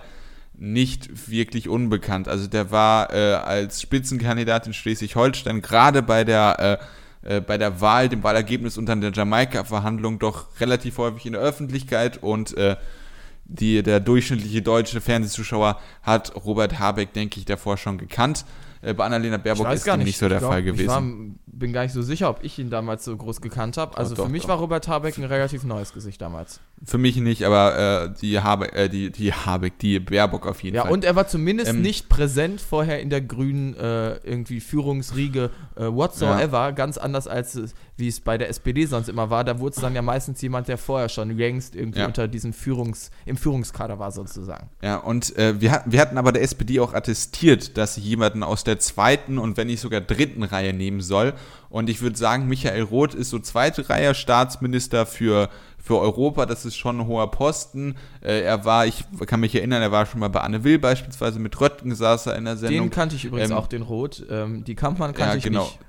nicht 0.54 1.30
wirklich 1.30 1.70
unbekannt. 1.70 2.28
Also 2.28 2.48
der 2.48 2.72
war 2.72 3.14
äh, 3.14 3.34
als 3.34 3.82
Spitzenkandidat 3.82 4.68
in 4.68 4.74
Schleswig-Holstein 4.74 5.62
gerade 5.62 6.02
bei 6.02 6.24
der 6.24 6.80
äh, 6.82 6.86
äh, 7.24 7.40
bei 7.40 7.58
der 7.58 7.82
Wahl, 7.82 8.10
dem 8.10 8.24
Wahlergebnis 8.24 8.78
und 8.78 8.88
dann 8.88 9.02
der 9.02 9.12
Jamaika-Verhandlung 9.12 10.18
doch 10.18 10.60
relativ 10.60 10.98
häufig 10.98 11.26
in 11.28 11.34
der 11.34 11.42
Öffentlichkeit 11.42 12.22
und 12.24 12.58
äh, 12.58 12.78
die, 13.52 13.84
der 13.84 14.00
durchschnittliche 14.00 14.62
deutsche 14.62 15.02
Fernsehzuschauer 15.02 15.80
hat 16.04 16.34
Robert 16.46 16.80
Habeck, 16.80 17.14
denke 17.14 17.40
ich, 17.40 17.46
davor 17.46 17.78
schon 17.78 17.98
gekannt. 17.98 18.46
Äh, 18.82 18.94
bei 18.94 19.06
Annalena 19.06 19.38
Baerbock 19.38 19.72
ist 19.72 19.86
dem 19.86 20.00
nicht 20.00 20.18
so 20.18 20.30
der 20.30 20.40
glaub, 20.40 20.52
Fall 20.52 20.64
gewesen. 20.64 21.40
Bin 21.54 21.74
gar 21.74 21.84
nicht 21.84 21.92
so 21.94 22.02
sicher, 22.02 22.30
ob 22.30 22.44
ich 22.44 22.58
ihn 22.60 22.70
damals 22.70 23.04
so 23.04 23.16
groß 23.18 23.42
gekannt 23.42 23.76
habe. 23.78 23.98
Also 23.98 24.16
doch, 24.16 24.26
für 24.26 24.32
mich 24.32 24.44
doch. 24.44 24.50
war 24.50 24.58
Robert 24.60 24.88
Habeck 24.88 25.18
ein 25.18 25.26
relativ 25.26 25.64
neues 25.66 25.92
Gesicht 25.94 26.22
damals. 26.22 26.62
Für 26.84 26.98
mich 26.98 27.18
nicht, 27.18 27.44
aber 27.44 27.78
äh, 28.06 28.14
die 28.22 28.40
Habeck, 28.40 28.74
äh, 28.74 28.88
die, 28.90 29.12
die 29.12 29.34
Habeck, 29.34 29.78
die 29.80 30.00
Baerbock 30.00 30.48
auf 30.48 30.64
jeden 30.64 30.76
Ja, 30.78 30.84
Fall. 30.84 30.92
und 30.92 31.04
er 31.04 31.16
war 31.16 31.28
zumindest 31.28 31.70
Ähm, 31.72 31.82
nicht 31.82 32.10
präsent 32.10 32.62
vorher 32.62 33.02
in 33.02 33.10
der 33.10 33.22
grünen 33.22 33.76
äh, 33.76 34.16
irgendwie 34.26 34.60
Führungsriege 34.62 35.50
äh, 35.76 35.82
whatsoever. 35.86 36.72
Ganz 36.72 36.98
anders 36.98 37.28
als 37.28 37.60
wie 37.98 38.08
es 38.08 38.20
bei 38.20 38.38
der 38.38 38.50
SPD 38.50 38.86
sonst 38.86 39.10
immer 39.10 39.30
war. 39.30 39.44
Da 39.44 39.60
wurde 39.60 39.76
es 39.76 39.82
dann 39.82 39.94
ja 39.94 40.02
meistens 40.02 40.42
jemand, 40.42 40.68
der 40.68 40.78
vorher 40.80 41.08
schon 41.10 41.38
längst 41.38 41.76
irgendwie 41.76 42.00
Ja. 42.00 42.08
unter 42.08 42.28
diesem 42.28 42.52
Führungs, 42.54 43.12
im 43.26 43.38
Führungskader 43.38 44.00
war 44.00 44.12
sozusagen. 44.12 44.70
Ja, 44.82 44.96
und 44.98 45.36
äh, 45.38 45.60
wir, 45.62 45.84
wir 45.86 46.02
hatten 46.02 46.18
aber 46.18 46.32
der 46.32 46.42
SPD 46.42 46.80
auch 46.80 46.94
attestiert, 46.94 47.78
dass 47.78 47.96
sie 47.96 48.02
jemanden 48.02 48.42
aus 48.42 48.64
der 48.64 48.80
zweiten 48.80 49.38
und 49.38 49.58
wenn 49.58 49.68
nicht 49.68 49.82
sogar 49.82 50.02
dritten 50.02 50.42
Reihe 50.44 50.74
nehmen 50.74 51.02
soll. 51.02 51.34
Und 51.70 51.90
ich 51.90 52.02
würde 52.02 52.18
sagen, 52.18 52.48
Michael 52.48 52.84
Roth 52.84 53.14
ist 53.14 53.30
so 53.30 53.40
zweite 53.40 53.90
Reihe 53.90 54.14
Staatsminister 54.14 55.06
für, 55.06 55.50
für 55.78 56.00
Europa. 56.00 56.46
Das 56.46 56.66
ist 56.66 56.76
schon 56.76 57.00
ein 57.00 57.08
hoher 57.08 57.32
Posten. 57.32 57.96
Äh, 58.22 58.42
er 58.42 58.66
war, 58.66 58.86
ich 58.86 59.06
kann 59.26 59.40
mich 59.40 59.56
erinnern, 59.56 59.82
er 59.82 59.92
war 59.92 60.06
schon 60.06 60.20
mal 60.20 60.30
bei 60.30 60.42
Anne 60.42 60.64
Will 60.64 60.80
beispielsweise. 60.80 61.40
Mit 61.40 61.60
Röttgen 61.60 61.96
saß 61.96 62.28
er 62.28 62.36
in 62.36 62.46
der 62.46 62.58
Sendung. 62.58 62.88
Den 62.88 62.90
kannte 62.90 63.16
ich 63.16 63.26
übrigens 63.26 63.52
Ähm, 63.52 63.58
auch, 63.58 63.68
den 63.68 63.82
Rot. 63.82 64.26
Ähm, 64.30 64.64
die 64.64 64.76
Kampmann 64.76 65.14
kannte 65.14 65.32
ja, 65.32 65.38
ich 65.38 65.44
genau. 65.44 65.64
nicht. 65.64 65.80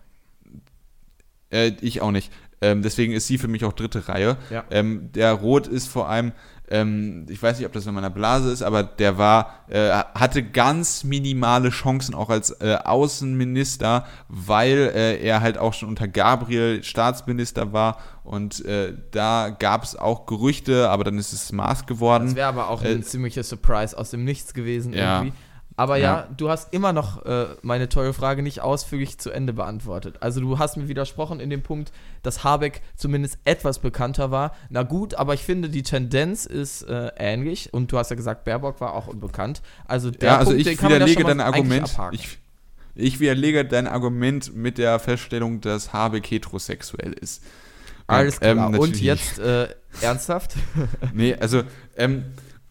Äh, 1.51 1.73
ich 1.81 2.01
auch 2.01 2.13
nicht. 2.13 2.31
Ähm, 2.63 2.83
deswegen 2.83 3.13
ist 3.13 3.27
sie 3.27 3.39
für 3.39 3.49
mich 3.49 3.65
auch 3.65 3.73
dritte 3.73 4.09
Reihe. 4.09 4.37
Ja. 4.51 4.65
Ähm, 4.71 5.11
der 5.13 5.33
Rot 5.33 5.67
ist 5.67 5.89
vor 5.89 6.09
allem, 6.09 6.33
ähm, 6.73 7.27
ich 7.29 7.43
weiß 7.43 7.59
nicht, 7.59 7.66
ob 7.66 7.73
das 7.73 7.87
in 7.87 7.95
meiner 7.95 8.11
Blase 8.11 8.51
ist, 8.51 8.62
aber 8.62 8.83
der 8.83 9.18
war, 9.18 9.64
äh, 9.68 9.91
hatte 9.91 10.43
ganz 10.43 11.05
minimale 11.05 11.68
Chancen 11.68 12.14
auch 12.14 12.31
als 12.31 12.51
äh, 12.61 12.79
Außenminister, 12.83 14.07
weil 14.29 14.91
äh, 14.95 15.23
er 15.23 15.43
halt 15.43 15.59
auch 15.59 15.75
schon 15.75 15.91
unter 15.91 16.09
Gabriel 16.09 16.83
Staatsminister 16.83 17.73
war 17.73 17.99
und 18.25 18.64
äh, 18.64 18.95
da 19.11 19.51
gab 19.51 19.85
es 19.85 19.97
auch 19.97 20.27
Gerüchte, 20.27 20.89
aber 20.89 21.05
dann 21.05 21.18
ist 21.18 21.33
es 21.33 21.53
Maß 21.53 21.87
geworden. 21.87 22.27
Das 22.27 22.37
wäre 22.37 22.49
aber 22.49 22.68
auch 22.68 22.83
Äh, 22.83 22.95
ein 22.95 23.03
ziemlicher 23.03 23.43
Surprise 23.43 23.97
aus 23.97 24.11
dem 24.11 24.25
Nichts 24.25 24.55
gewesen 24.55 24.95
ja. 24.95 25.18
irgendwie. 25.18 25.37
Aber 25.77 25.97
ja, 25.97 26.05
ja 26.05 26.29
du 26.37 26.51
hast 26.51 26.73
immer 26.73 26.93
noch 26.93 27.25
äh, 27.25 27.47
meine 27.62 27.89
teure 27.89 28.12
Frage 28.12 28.43
nicht 28.43 28.61
ausführlich 28.61 29.18
zu 29.18 29.31
Ende 29.31 29.53
beantwortet. 29.53 30.16
Also 30.20 30.41
du 30.41 30.59
hast 30.59 30.77
mir 30.77 30.89
widersprochen 30.89 31.41
in 31.41 31.51
dem 31.51 31.62
Punkt, 31.62 31.93
dass 32.23 32.45
Habeck 32.45 32.83
zumindest 32.97 33.39
etwas 33.45 33.79
bekannter 33.79 34.31
war. 34.31 34.55
Na 34.68 34.83
gut, 34.83 35.14
aber 35.14 35.35
ich 35.35 35.43
finde, 35.43 35.68
die 35.68 35.83
Tendenz 35.83 36.47
ist 36.47 36.83
äh, 36.83 37.11
ähnlich. 37.16 37.73
Und 37.73 37.91
du 37.93 37.99
hast 37.99 38.11
ja 38.11 38.16
gesagt, 38.16 38.45
Baerbock 38.45 38.81
war 38.81 38.95
auch 38.95 39.07
unbekannt. 39.07 39.62
Also 39.87 40.11
der 40.11 40.29
ja, 40.29 40.39
also 40.39 40.53
Punkt, 40.53 40.66
ich 40.66 40.83
widerlege 40.83 41.25
dein 41.25 41.41
Argument. 41.41 41.91
Ich, 42.12 42.39
ich 42.95 43.20
widerlege 43.20 43.64
dein 43.64 43.87
Argument 43.87 44.55
mit 44.55 44.79
der 44.79 44.99
Feststellung, 44.99 45.61
dass 45.61 45.93
Habeck 45.93 46.31
heterosexuell 46.31 47.12
ist. 47.14 47.43
Alles 48.07 48.39
ähm, 48.41 48.59
klar. 48.59 48.75
Ähm, 48.75 48.81
Und 48.81 49.01
jetzt 49.01 49.39
äh, 49.39 49.68
ernsthaft? 50.01 50.55
nee, 51.14 51.35
also 51.35 51.62
ähm, 51.97 52.25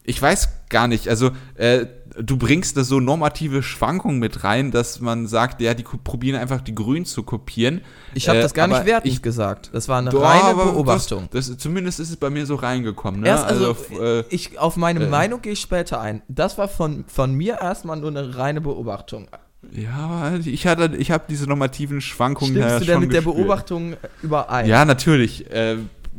ich 0.03 0.21
weiß 0.21 0.49
gar 0.69 0.87
nicht. 0.87 1.07
Also 1.07 1.31
äh, 1.55 1.85
du 2.19 2.37
bringst 2.37 2.77
da 2.77 2.83
so 2.83 2.99
normative 2.99 3.63
Schwankungen 3.63 4.19
mit 4.19 4.43
rein, 4.43 4.71
dass 4.71 4.99
man 4.99 5.27
sagt, 5.27 5.61
ja, 5.61 5.73
die 5.73 5.83
probieren 5.83 6.39
einfach 6.39 6.61
die 6.61 6.75
Grünen 6.75 7.05
zu 7.05 7.23
kopieren. 7.23 7.81
Ich 8.13 8.27
habe 8.27 8.39
äh, 8.39 8.41
das 8.41 8.53
gar 8.53 8.67
nicht 8.67 8.85
wertend 8.85 9.13
ich, 9.13 9.21
gesagt. 9.21 9.69
Das 9.73 9.87
war 9.87 9.99
eine 9.99 10.09
doch, 10.09 10.21
reine 10.21 10.55
Beobachtung. 10.55 11.29
Das, 11.31 11.47
das, 11.47 11.57
zumindest 11.57 11.99
ist 11.99 12.09
es 12.09 12.17
bei 12.17 12.29
mir 12.29 12.45
so 12.45 12.55
reingekommen. 12.55 13.21
Ne? 13.21 13.27
Erst, 13.27 13.45
also, 13.45 13.75
also 13.91 14.03
äh, 14.03 14.23
ich, 14.29 14.59
auf 14.59 14.77
meine 14.77 15.05
äh, 15.05 15.09
Meinung 15.09 15.41
gehe 15.41 15.53
ich 15.53 15.61
später 15.61 16.01
ein. 16.01 16.21
Das 16.27 16.57
war 16.57 16.67
von, 16.67 17.05
von 17.07 17.33
mir 17.33 17.59
erstmal 17.61 17.97
nur 17.97 18.09
eine 18.09 18.37
reine 18.37 18.61
Beobachtung. 18.61 19.27
Ja, 19.71 20.35
ich 20.43 20.65
hatte, 20.65 20.95
ich 20.97 21.11
habe 21.11 21.25
diese 21.29 21.47
normativen 21.47 22.01
Schwankungen. 22.01 22.55
Stimmst 22.55 22.81
du 22.81 22.85
denn 22.85 22.99
mit 22.99 23.11
gespürt. 23.11 23.25
der 23.25 23.31
Beobachtung 23.31 23.93
überein? 24.23 24.67
Ja, 24.67 24.85
natürlich. 24.85 25.45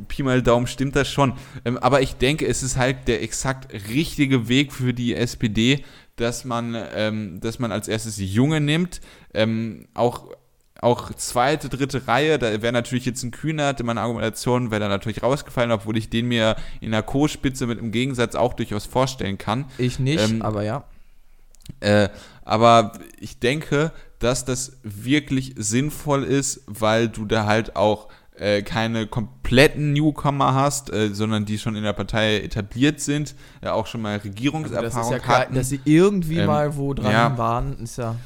Pi 0.09 0.23
mal 0.23 0.43
Daumen 0.43 0.67
stimmt 0.67 0.97
das 0.97 1.09
schon. 1.09 1.35
Ähm, 1.65 1.79
aber 1.79 2.03
ich 2.03 2.17
denke, 2.17 2.47
es 2.47 2.63
ist 2.63 2.77
halt 2.77 3.09
der 3.09 3.23
exakt 3.23 3.73
richtige 3.89 4.49
Weg 4.49 4.73
für 4.73 4.95
die 4.95 5.15
SPD, 5.15 5.85
dass 6.17 6.45
man, 6.45 6.77
ähm, 6.95 7.41
dass 7.41 7.59
man 7.59 7.73
als 7.73 7.89
erstes 7.89 8.17
die 8.17 8.27
Junge 8.27 8.61
nimmt, 8.61 9.01
ähm, 9.35 9.87
auch 9.95 10.29
auch 10.83 11.13
zweite, 11.15 11.69
dritte 11.69 12.09
Reihe, 12.09 12.41
da 12.41 12.61
wäre 12.61 12.73
natürlich 12.73 13.07
jetzt 13.07 13.23
ein 13.23 13.31
Kühnert 13.31 13.79
in 13.79 13.87
meiner 13.87 14.01
Argumentation, 14.01 14.73
wäre 14.73 14.81
da 14.81 14.89
natürlich 14.89 15.23
rausgefallen, 15.23 15.71
obwohl 15.71 15.97
ich 15.97 16.11
den 16.11 16.27
mir 16.27 16.57
in 16.81 16.91
der 16.91 17.05
Co-Spitze 17.05 17.69
mit 17.69 17.79
im 17.79 17.93
Gegensatz 17.93 18.35
auch 18.35 18.53
durchaus 18.53 18.85
vorstellen 18.85 19.39
kann. 19.39 19.67
Ich 19.79 20.01
nicht, 20.01 20.29
ähm, 20.29 20.43
aber 20.43 20.65
ja. 20.65 20.85
Äh, 21.79 22.09
aber 22.45 22.93
ich 23.21 23.39
denke, 23.39 23.93
dass 24.19 24.45
das 24.45 24.79
wirklich 24.83 25.55
sinnvoll 25.57 26.25
ist, 26.25 26.63
weil 26.67 27.09
du 27.09 27.27
da 27.27 27.47
halt 27.47 27.77
auch 27.77 28.09
äh, 28.37 28.63
keine 28.63 29.07
kompletten 29.07 29.93
Newcomer 29.93 30.55
hast, 30.55 30.93
äh, 30.93 31.11
sondern 31.13 31.45
die 31.45 31.59
schon 31.59 31.77
in 31.77 31.83
der 31.83 31.93
Partei 31.93 32.39
etabliert 32.41 33.01
sind, 33.01 33.35
ja 33.63 33.73
auch 33.73 33.87
schon 33.87 34.03
mal 34.03 34.17
Regierungserfahrung 34.17 34.85
also 34.85 34.99
das 34.99 35.07
ist 35.07 35.13
ja 35.13 35.19
klar, 35.19 35.41
hatten. 35.41 35.55
Dass 35.55 35.69
sie 35.69 35.81
irgendwie 35.85 36.39
ähm, 36.39 36.47
mal 36.47 36.77
wo 36.77 36.95
dran 36.95 37.13
ja, 37.13 37.39
waren, 37.39 37.79
ist 37.81 37.99
ja. 37.99 38.17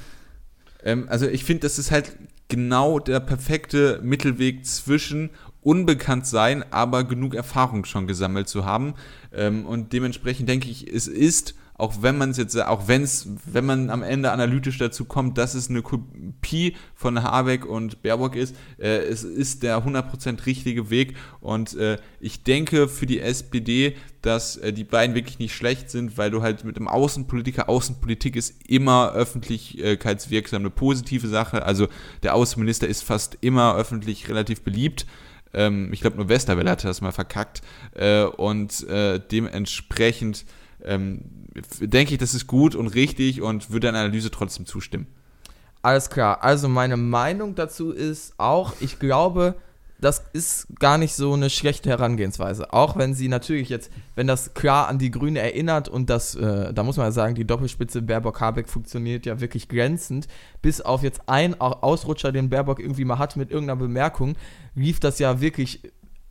Ähm, 0.84 1.06
also 1.08 1.26
ich 1.26 1.44
finde, 1.44 1.62
das 1.62 1.78
ist 1.78 1.90
halt 1.90 2.16
genau 2.48 2.98
der 2.98 3.20
perfekte 3.20 4.00
Mittelweg 4.02 4.64
zwischen 4.64 5.30
unbekannt 5.62 6.26
sein, 6.26 6.64
aber 6.70 7.02
genug 7.02 7.34
Erfahrung 7.34 7.84
schon 7.84 8.06
gesammelt 8.06 8.48
zu 8.48 8.64
haben. 8.64 8.94
Ähm, 9.34 9.66
und 9.66 9.92
dementsprechend 9.92 10.48
denke 10.48 10.68
ich, 10.68 10.86
es 10.86 11.08
ist 11.08 11.54
auch 11.78 12.02
wenn 12.02 12.16
man 12.16 12.30
es 12.30 12.38
jetzt, 12.38 12.58
auch 12.58 12.88
wenn 12.88 13.02
es, 13.02 13.28
wenn 13.44 13.66
man 13.66 13.90
am 13.90 14.02
Ende 14.02 14.32
analytisch 14.32 14.78
dazu 14.78 15.04
kommt, 15.04 15.36
dass 15.36 15.54
es 15.54 15.68
eine 15.68 15.82
Kopie 15.82 16.74
von 16.94 17.22
Habeck 17.22 17.66
und 17.66 18.02
Baerbock 18.02 18.34
ist, 18.34 18.56
äh, 18.78 18.98
es 18.98 19.24
ist 19.24 19.62
der 19.62 19.84
100% 19.84 20.46
richtige 20.46 20.88
Weg. 20.88 21.16
Und 21.40 21.74
äh, 21.74 21.98
ich 22.18 22.42
denke 22.42 22.88
für 22.88 23.06
die 23.06 23.20
SPD, 23.20 23.96
dass 24.22 24.56
äh, 24.56 24.72
die 24.72 24.84
beiden 24.84 25.14
wirklich 25.14 25.38
nicht 25.38 25.54
schlecht 25.54 25.90
sind, 25.90 26.16
weil 26.16 26.30
du 26.30 26.42
halt 26.42 26.64
mit 26.64 26.76
dem 26.76 26.88
Außenpolitiker, 26.88 27.68
Außenpolitik 27.68 28.36
ist 28.36 28.54
immer 28.66 29.12
öffentlichkeitswirksam 29.12 30.62
eine 30.62 30.70
positive 30.70 31.28
Sache, 31.28 31.64
also 31.64 31.88
der 32.22 32.34
Außenminister 32.34 32.88
ist 32.88 33.02
fast 33.02 33.36
immer 33.42 33.76
öffentlich 33.76 34.28
relativ 34.28 34.62
beliebt, 34.62 35.06
ähm, 35.52 35.90
ich 35.92 36.00
glaube 36.00 36.16
nur 36.16 36.28
Westerwelle 36.28 36.70
hatte 36.70 36.86
das 36.86 37.00
mal 37.00 37.12
verkackt. 37.12 37.62
Äh, 37.94 38.24
und 38.24 38.86
äh, 38.88 39.20
dementsprechend 39.20 40.44
ähm, 40.86 41.22
denke 41.80 42.14
ich, 42.14 42.18
das 42.18 42.34
ist 42.34 42.46
gut 42.46 42.74
und 42.74 42.88
richtig 42.88 43.42
und 43.42 43.70
würde 43.70 43.90
der 43.92 44.00
Analyse 44.00 44.30
trotzdem 44.30 44.66
zustimmen. 44.66 45.06
Alles 45.82 46.10
klar. 46.10 46.42
Also 46.42 46.68
meine 46.68 46.96
Meinung 46.96 47.54
dazu 47.54 47.92
ist 47.92 48.34
auch, 48.38 48.74
ich 48.80 48.98
glaube, 48.98 49.54
das 49.98 50.22
ist 50.32 50.66
gar 50.78 50.98
nicht 50.98 51.14
so 51.14 51.32
eine 51.32 51.48
schlechte 51.48 51.88
Herangehensweise. 51.88 52.72
Auch 52.72 52.96
wenn 52.96 53.14
sie 53.14 53.28
natürlich 53.28 53.70
jetzt, 53.70 53.90
wenn 54.14 54.26
das 54.26 54.52
klar 54.52 54.88
an 54.88 54.98
die 54.98 55.10
Grüne 55.10 55.40
erinnert 55.40 55.88
und 55.88 56.10
das, 56.10 56.34
äh, 56.34 56.74
da 56.74 56.82
muss 56.82 56.98
man 56.98 57.06
ja 57.06 57.12
sagen, 57.12 57.34
die 57.34 57.46
Doppelspitze 57.46 58.02
Baerbock-Habeck 58.02 58.68
funktioniert 58.68 59.24
ja 59.24 59.40
wirklich 59.40 59.68
glänzend. 59.68 60.28
Bis 60.60 60.80
auf 60.82 61.02
jetzt 61.02 61.22
ein 61.26 61.58
Ausrutscher, 61.60 62.30
den 62.30 62.50
Baerbock 62.50 62.80
irgendwie 62.80 63.04
mal 63.06 63.18
hat 63.18 63.36
mit 63.36 63.50
irgendeiner 63.50 63.80
Bemerkung, 63.80 64.36
lief 64.74 65.00
das 65.00 65.18
ja 65.18 65.40
wirklich 65.40 65.80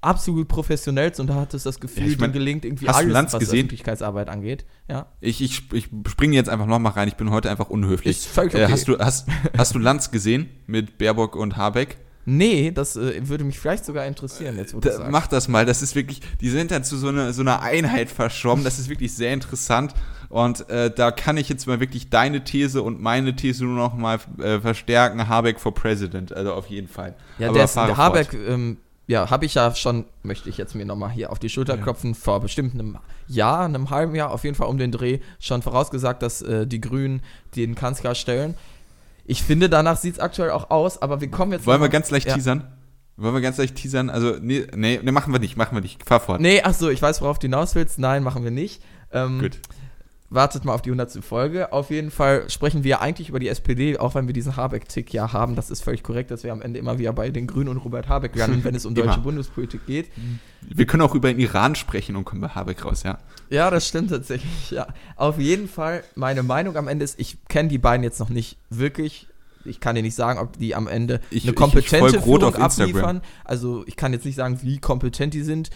absolut 0.05 0.47
professionell 0.47 1.11
und 1.17 1.27
da 1.27 1.35
hat 1.35 1.53
es 1.53 1.63
das 1.63 1.79
Gefühl, 1.79 2.03
ja, 2.03 2.09
ich 2.11 2.19
mein, 2.19 2.31
gelingt 2.31 2.63
irgendwie 2.63 2.87
alles, 2.87 3.11
Lanz 3.11 3.33
was 3.33 3.39
gesehen? 3.39 3.59
Öffentlichkeitsarbeit 3.59 4.29
angeht. 4.29 4.65
Ja. 4.87 5.07
Ich, 5.19 5.41
ich, 5.41 5.73
ich 5.73 5.89
springe 6.07 6.35
jetzt 6.35 6.49
einfach 6.49 6.67
nochmal 6.67 6.93
rein, 6.93 7.07
ich 7.07 7.15
bin 7.15 7.31
heute 7.31 7.49
einfach 7.49 7.69
unhöflich. 7.69 8.17
Ist 8.17 8.27
völlig 8.27 8.53
okay. 8.53 8.63
Äh, 8.63 8.71
hast, 8.71 8.87
du, 8.87 8.97
hast, 8.99 9.27
hast 9.57 9.75
du 9.75 9.79
Lanz 9.79 10.11
gesehen 10.11 10.49
mit 10.67 10.97
Baerbock 10.97 11.35
und 11.35 11.57
Habeck? 11.57 11.97
Nee, 12.25 12.71
das 12.71 12.95
äh, 12.95 13.27
würde 13.27 13.43
mich 13.43 13.59
vielleicht 13.59 13.85
sogar 13.85 14.05
interessieren, 14.05 14.57
jetzt 14.57 14.73
wo 14.73 14.79
da, 14.79 14.93
sagst. 14.93 15.11
Mach 15.11 15.27
das 15.27 15.47
mal, 15.47 15.65
das 15.65 15.81
ist 15.81 15.95
wirklich, 15.95 16.21
die 16.41 16.49
sind 16.49 16.71
dann 16.71 16.83
zu 16.83 16.97
so, 16.97 17.09
eine, 17.09 17.33
so 17.33 17.41
einer 17.41 17.61
Einheit 17.61 18.09
verschwommen, 18.09 18.63
das 18.63 18.79
ist 18.79 18.89
wirklich 18.89 19.13
sehr 19.13 19.31
interessant 19.31 19.93
und 20.29 20.67
äh, 20.69 20.89
da 20.89 21.11
kann 21.11 21.37
ich 21.37 21.49
jetzt 21.49 21.67
mal 21.67 21.79
wirklich 21.79 22.09
deine 22.09 22.43
These 22.43 22.81
und 22.81 22.99
meine 22.99 23.35
These 23.35 23.65
nur 23.65 23.75
noch 23.75 23.93
mal 23.93 24.19
äh, 24.39 24.59
verstärken, 24.59 25.27
Habeck 25.27 25.59
for 25.59 25.73
President, 25.73 26.33
also 26.33 26.53
auf 26.53 26.67
jeden 26.67 26.87
Fall. 26.87 27.15
Ja, 27.37 27.49
Aber 27.49 27.57
der, 27.57 27.65
ist, 27.65 27.75
der 27.75 27.95
Habeck 27.95 28.33
ähm, 28.33 28.77
ja, 29.07 29.29
habe 29.29 29.45
ich 29.45 29.53
ja 29.53 29.73
schon, 29.75 30.05
möchte 30.23 30.49
ich 30.49 30.57
jetzt 30.57 30.75
mir 30.75 30.85
nochmal 30.85 31.11
hier 31.11 31.31
auf 31.31 31.39
die 31.39 31.49
Schulter 31.49 31.77
klopfen, 31.77 32.11
ja. 32.11 32.17
vor 32.19 32.39
bestimmt 32.39 32.73
einem 32.73 32.97
Jahr, 33.27 33.65
einem 33.65 33.89
halben 33.89 34.15
Jahr, 34.15 34.31
auf 34.31 34.43
jeden 34.43 34.55
Fall 34.55 34.67
um 34.67 34.77
den 34.77 34.91
Dreh, 34.91 35.19
schon 35.39 35.61
vorausgesagt, 35.61 36.21
dass 36.21 36.41
äh, 36.41 36.65
die 36.65 36.81
Grünen 36.81 37.21
den 37.55 37.75
Kanzler 37.75 38.15
stellen. 38.15 38.55
Ich 39.25 39.43
finde, 39.43 39.69
danach 39.69 39.97
sieht 39.97 40.15
es 40.15 40.19
aktuell 40.19 40.51
auch 40.51 40.69
aus, 40.69 41.01
aber 41.01 41.21
wir 41.21 41.29
kommen 41.29 41.51
jetzt. 41.51 41.65
Wollen 41.65 41.81
wir 41.81 41.89
ganz 41.89 42.11
leicht 42.11 42.27
ja. 42.27 42.35
teasern? 42.35 42.67
Wollen 43.17 43.33
wir 43.33 43.41
ganz 43.41 43.57
leicht 43.57 43.75
teasern? 43.75 44.09
Also, 44.09 44.35
nee, 44.41 44.67
nee, 44.75 44.99
nee, 45.01 45.11
machen 45.11 45.33
wir 45.33 45.39
nicht, 45.39 45.55
machen 45.55 45.75
wir 45.75 45.81
nicht. 45.81 46.03
Fahr 46.07 46.19
fort. 46.19 46.41
Nee, 46.41 46.61
ach 46.63 46.73
so, 46.73 46.89
ich 46.89 47.01
weiß, 47.01 47.21
worauf 47.21 47.39
du 47.39 47.45
hinaus 47.45 47.73
willst. 47.75 47.97
Nein, 47.97 48.23
machen 48.23 48.43
wir 48.43 48.51
nicht. 48.51 48.81
Ähm, 49.11 49.39
Gut 49.39 49.59
wartet 50.29 50.65
mal 50.65 50.73
auf 50.73 50.81
die 50.81 50.89
100. 50.89 51.23
Folge. 51.23 51.71
Auf 51.71 51.91
jeden 51.91 52.11
Fall 52.11 52.49
sprechen 52.49 52.83
wir 52.83 53.01
eigentlich 53.01 53.29
über 53.29 53.39
die 53.39 53.47
SPD, 53.47 53.97
auch 53.97 54.15
wenn 54.15 54.27
wir 54.27 54.33
diesen 54.33 54.55
Habeck-Tick 54.55 55.13
ja 55.13 55.33
haben. 55.33 55.55
Das 55.55 55.69
ist 55.69 55.83
völlig 55.83 56.03
korrekt, 56.03 56.31
dass 56.31 56.43
wir 56.43 56.51
am 56.51 56.61
Ende 56.61 56.79
immer 56.79 56.97
wieder 56.97 57.13
bei 57.13 57.29
den 57.29 57.47
Grünen 57.47 57.69
und 57.69 57.77
Robert 57.77 58.09
Habeck 58.09 58.35
landen, 58.37 58.63
wenn 58.63 58.75
es 58.75 58.85
um 58.85 58.95
deutsche 58.95 59.19
Bundespolitik 59.19 59.85
geht. 59.85 60.09
Wir 60.61 60.85
können 60.85 61.03
auch 61.03 61.15
über 61.15 61.31
den 61.31 61.39
Iran 61.39 61.75
sprechen 61.75 62.15
und 62.15 62.25
kommen 62.25 62.41
bei 62.41 62.49
Habeck 62.49 62.83
raus, 62.83 63.03
ja. 63.03 63.19
Ja, 63.49 63.69
das 63.69 63.87
stimmt 63.87 64.09
tatsächlich, 64.09 64.71
ja. 64.71 64.87
Auf 65.15 65.39
jeden 65.39 65.67
Fall, 65.67 66.03
meine 66.15 66.43
Meinung 66.43 66.75
am 66.77 66.87
Ende 66.87 67.05
ist, 67.05 67.19
ich 67.19 67.37
kenne 67.47 67.69
die 67.69 67.77
beiden 67.77 68.03
jetzt 68.03 68.19
noch 68.19 68.29
nicht 68.29 68.57
wirklich 68.69 69.27
ich 69.67 69.79
kann 69.79 69.95
dir 69.95 70.03
nicht 70.03 70.15
sagen, 70.15 70.39
ob 70.39 70.57
die 70.59 70.75
am 70.75 70.87
Ende 70.87 71.21
ich, 71.31 71.43
eine 71.43 71.53
kompetente 71.53 72.07
ich, 72.09 72.15
ich 72.17 72.23
Führung 72.23 72.55
abliefern. 72.55 73.21
Also 73.43 73.83
ich 73.87 73.95
kann 73.95 74.13
jetzt 74.13 74.25
nicht 74.25 74.35
sagen, 74.35 74.59
wie 74.61 74.77
kompetent 74.77 75.33
die 75.33 75.41
sind. 75.41 75.69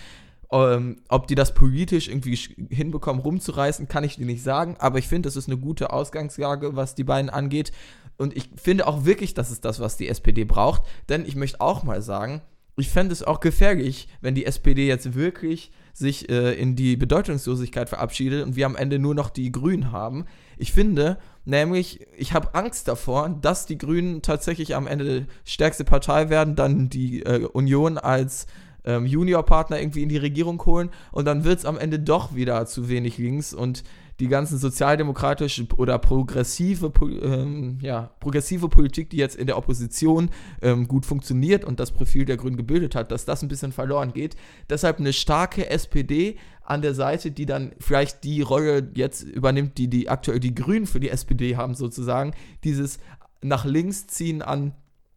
Ähm, 0.52 1.02
ob 1.10 1.28
die 1.28 1.36
das 1.36 1.54
politisch 1.54 2.08
irgendwie 2.08 2.36
hinbekommen, 2.70 3.22
rumzureißen, 3.22 3.88
kann 3.88 4.04
ich 4.04 4.16
dir 4.16 4.26
nicht 4.26 4.44
sagen. 4.44 4.78
Aber 4.80 4.98
ich 4.98 5.08
finde, 5.08 5.28
das 5.28 5.36
ist 5.36 5.48
eine 5.48 5.58
gute 5.58 5.94
Ausgangslage, 5.94 6.76
was 6.76 6.96
die 6.96 7.04
beiden 7.04 7.30
angeht. 7.30 7.72
Und 8.18 8.36
ich 8.36 8.50
finde 8.56 8.88
auch 8.88 9.06
wirklich, 9.06 9.34
das 9.34 9.52
ist 9.52 9.64
das, 9.64 9.80
was 9.80 9.96
die 9.96 10.10
SPD 10.10 10.44
braucht. 10.46 10.84
Denn 11.08 11.26
ich 11.26 11.36
möchte 11.36 11.62
auch 11.62 11.84
mal 11.84 12.02
sagen, 12.02 12.42
ich 12.80 12.90
fände 12.90 13.14
es 13.14 13.24
auch 13.24 13.40
gefährlich, 13.40 14.08
wenn 14.22 14.36
die 14.36 14.46
SPD 14.46 14.88
jetzt 14.88 15.14
wirklich 15.14 15.72
sich 15.94 16.30
äh, 16.30 16.54
in 16.54 16.76
die 16.76 16.96
Bedeutungslosigkeit 16.96 17.90
verabschiedet 17.90 18.46
und 18.46 18.56
wir 18.56 18.66
am 18.66 18.76
Ende 18.76 19.00
nur 19.00 19.14
noch 19.14 19.30
die 19.30 19.52
Grünen 19.52 19.92
haben. 19.92 20.26
Ich 20.58 20.72
finde 20.72 21.18
nämlich, 21.46 22.08
ich 22.18 22.34
habe 22.34 22.56
Angst 22.56 22.88
davor, 22.88 23.30
dass 23.42 23.66
die 23.66 23.78
Grünen 23.78 24.22
tatsächlich 24.22 24.76
am 24.76 24.88
Ende 24.88 25.28
stärkste 25.46 25.84
Partei 25.84 26.30
werden, 26.30 26.56
dann 26.56 26.90
die 26.90 27.24
äh, 27.24 27.46
Union 27.46 27.98
als 27.98 28.48
ähm, 28.86 29.06
Juniorpartner 29.06 29.80
irgendwie 29.80 30.04
in 30.04 30.10
die 30.10 30.18
Regierung 30.18 30.64
holen 30.66 30.90
und 31.12 31.26
dann 31.26 31.44
wird 31.44 31.60
es 31.60 31.66
am 31.66 31.78
Ende 31.78 32.00
doch 32.00 32.36
wieder 32.36 32.66
zu 32.66 32.90
wenig 32.90 33.18
links 33.18 33.54
und 33.54 33.84
die 34.20 34.28
ganzen 34.28 34.58
sozialdemokratische 34.58 35.66
oder 35.78 35.98
progressive, 35.98 36.92
ähm, 37.22 37.80
ja, 37.82 38.12
progressive 38.20 38.68
Politik, 38.68 39.10
die 39.10 39.18
jetzt 39.18 39.38
in 39.38 39.48
der 39.48 39.58
Opposition 39.58 40.30
ähm, 40.62 40.88
gut 40.88 41.06
funktioniert 41.06 41.64
und 41.64 41.80
das 41.80 41.92
Profil 41.92 42.26
der 42.26 42.38
Grünen 42.38 42.58
gebildet 42.58 42.96
hat, 42.96 43.12
dass 43.12 43.26
das 43.26 43.42
ein 43.42 43.48
bisschen 43.48 43.72
verloren 43.72 44.12
geht. 44.12 44.36
Deshalb 44.70 45.00
eine 45.00 45.14
starke 45.14 45.70
SPD 45.70 46.38
an 46.64 46.82
der 46.82 46.94
Seite, 46.94 47.32
die 47.32 47.46
dann 47.46 47.72
vielleicht 47.80 48.24
die 48.24 48.42
Rolle 48.42 48.92
jetzt 48.94 49.24
übernimmt, 49.24 49.78
die 49.78 49.90
die 49.90 50.10
aktuell 50.10 50.40
die 50.40 50.54
Grünen 50.54 50.86
für 50.86 51.00
die 51.00 51.10
SPD 51.10 51.56
haben, 51.56 51.74
sozusagen. 51.74 52.34
Dieses 52.64 53.00
nach 53.42 53.64
links 53.64 54.08
ziehen 54.08 54.42
an 54.42 54.74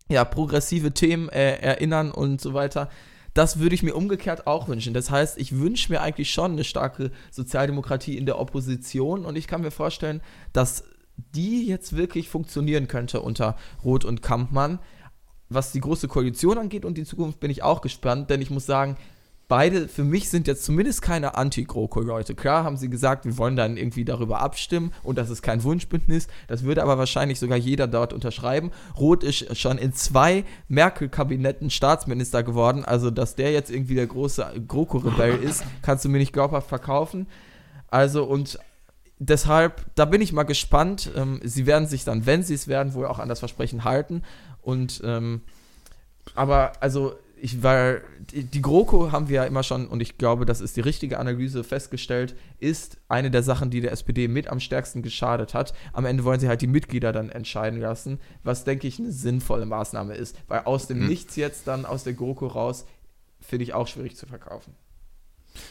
ja, 0.09 0.25
progressive 0.25 0.93
Themen 0.93 1.29
äh, 1.29 1.57
erinnern 1.57 2.13
und 2.13 2.41
so 2.41 2.55
weiter. 2.55 2.89
Das 3.35 3.59
würde 3.59 3.75
ich 3.75 3.83
mir 3.83 3.95
umgekehrt 3.95 4.47
auch 4.47 4.69
wünschen. 4.69 4.93
Das 4.95 5.11
heißt, 5.11 5.39
ich 5.39 5.59
wünsche 5.59 5.91
mir 5.91 6.01
eigentlich 6.03 6.31
schon 6.31 6.53
eine 6.53 6.65
starke 6.65 7.11
Sozialdemokratie 7.31 8.17
in 8.17 8.27
der 8.27 8.39
Opposition 8.39 9.25
und 9.25 9.37
ich 9.37 9.47
kann 9.47 9.63
mir 9.63 9.71
vorstellen, 9.71 10.21
dass 10.53 10.85
die 11.35 11.67
jetzt 11.67 11.97
wirklich 11.97 12.29
funktionieren 12.29 12.89
könnte 12.89 13.21
unter 13.21 13.57
Roth 13.85 14.05
und 14.05 14.23
Kampmann. 14.23 14.79
Was 15.49 15.73
die 15.73 15.81
große 15.81 16.09
Koalition 16.09 16.57
angeht 16.57 16.85
und 16.85 16.97
die 16.97 17.05
Zukunft 17.05 17.41
bin 17.41 17.51
ich 17.51 17.63
auch 17.63 17.83
gespannt, 17.83 18.31
denn 18.31 18.41
ich 18.41 18.51
muss 18.51 18.65
sagen, 18.65 18.97
beide 19.53 19.87
für 19.87 20.03
mich 20.03 20.31
sind 20.31 20.47
jetzt 20.47 20.65
zumindest 20.65 21.03
keine 21.03 21.37
Anti-GroKo-Leute. 21.37 22.35
Klar 22.35 22.65
haben 22.65 22.79
sie 22.79 22.89
gesagt, 22.89 23.27
wir 23.27 23.37
wollen 23.37 23.55
dann 23.55 23.77
irgendwie 23.77 24.07
darüber 24.07 24.41
abstimmen 24.41 24.95
und 25.03 25.19
das 25.19 25.29
ist 25.29 25.43
kein 25.43 25.63
Wunschbündnis. 25.63 26.27
Das 26.49 26.63
würde 26.63 26.83
aber 26.83 26.97
wahrscheinlich 26.97 27.39
sogar 27.39 27.59
jeder 27.59 27.87
dort 27.87 28.15
unterschreiben. 28.15 28.71
Roth 28.99 29.23
ist 29.23 29.55
schon 29.59 29.77
in 29.77 29.93
zwei 29.93 30.47
Merkel-Kabinetten 30.69 31.69
Staatsminister 31.69 32.43
geworden. 32.43 32.87
Also, 32.87 33.11
dass 33.11 33.35
der 33.35 33.53
jetzt 33.53 33.71
irgendwie 33.71 33.95
der 33.95 34.07
große 34.07 34.55
GroKo-Rebell 34.67 35.43
ist, 35.43 35.65
kannst 35.83 36.07
du 36.07 36.09
mir 36.09 36.17
nicht 36.17 36.33
glaubhaft 36.33 36.71
verkaufen. 36.71 37.27
Also, 37.89 38.25
und 38.25 38.59
deshalb, 39.19 39.85
da 39.97 40.07
bin 40.07 40.23
ich 40.23 40.33
mal 40.33 40.45
gespannt. 40.45 41.11
Ähm, 41.15 41.41
sie 41.45 41.67
werden 41.67 41.87
sich 41.87 42.05
dann, 42.05 42.25
wenn 42.25 42.43
sie 42.43 42.55
es 42.55 42.69
werden, 42.69 42.95
wohl 42.95 43.05
auch 43.05 43.19
an 43.19 43.29
das 43.29 43.41
Versprechen 43.41 43.85
halten. 43.85 44.23
Und, 44.63 45.03
ähm, 45.05 45.43
aber, 46.35 46.73
also, 46.81 47.13
ich 47.45 47.61
war, 47.61 47.97
die, 48.31 48.63
GroKo 48.63 49.11
haben 49.11 49.29
wir 49.29 49.35
ja 49.35 49.45
immer 49.45 49.65
schon, 49.65 49.89
und 49.89 50.01
ich 50.01 50.17
glaube, 50.17 50.47
das 50.47 50.61
ist 50.61 50.77
die 50.77 50.81
richtige 50.81 51.19
Analyse, 51.19 51.65
festgestellt, 51.65 52.37
ist 52.61 52.99
eine 53.09 53.33
der 53.33 53.43
Sachen, 53.43 53.69
die 53.69 53.81
der 53.81 53.91
SPD 53.91 54.29
mit 54.29 54.47
am 54.47 54.61
stärksten 54.61 55.03
geschadet 55.03 55.53
hat. 55.53 55.75
Am 55.93 56.05
Ende 56.05 56.23
wollen 56.23 56.39
sie 56.39 56.47
halt 56.47 56.63
die 56.63 56.69
Mitglieder 56.69 57.13
dann 57.13 57.31
entscheiden 57.31 57.81
lassen, 57.81 58.21
was, 58.45 58.63
denke 58.63 58.87
ich, 58.87 59.01
eine 59.01 59.11
sinnvolle 59.11 59.67
Maßnahme 59.67 60.15
ist. 60.15 60.37
Weil 60.47 60.61
aus 60.61 60.87
dem 60.87 61.01
mhm. 61.01 61.09
Nichts 61.09 61.35
jetzt 61.35 61.67
dann 61.67 61.85
aus 61.85 62.05
der 62.05 62.13
GroKo 62.13 62.47
raus, 62.47 62.87
finde 63.41 63.65
ich 63.65 63.75
auch 63.75 63.89
schwierig 63.89 64.15
zu 64.15 64.27
verkaufen. 64.27 64.77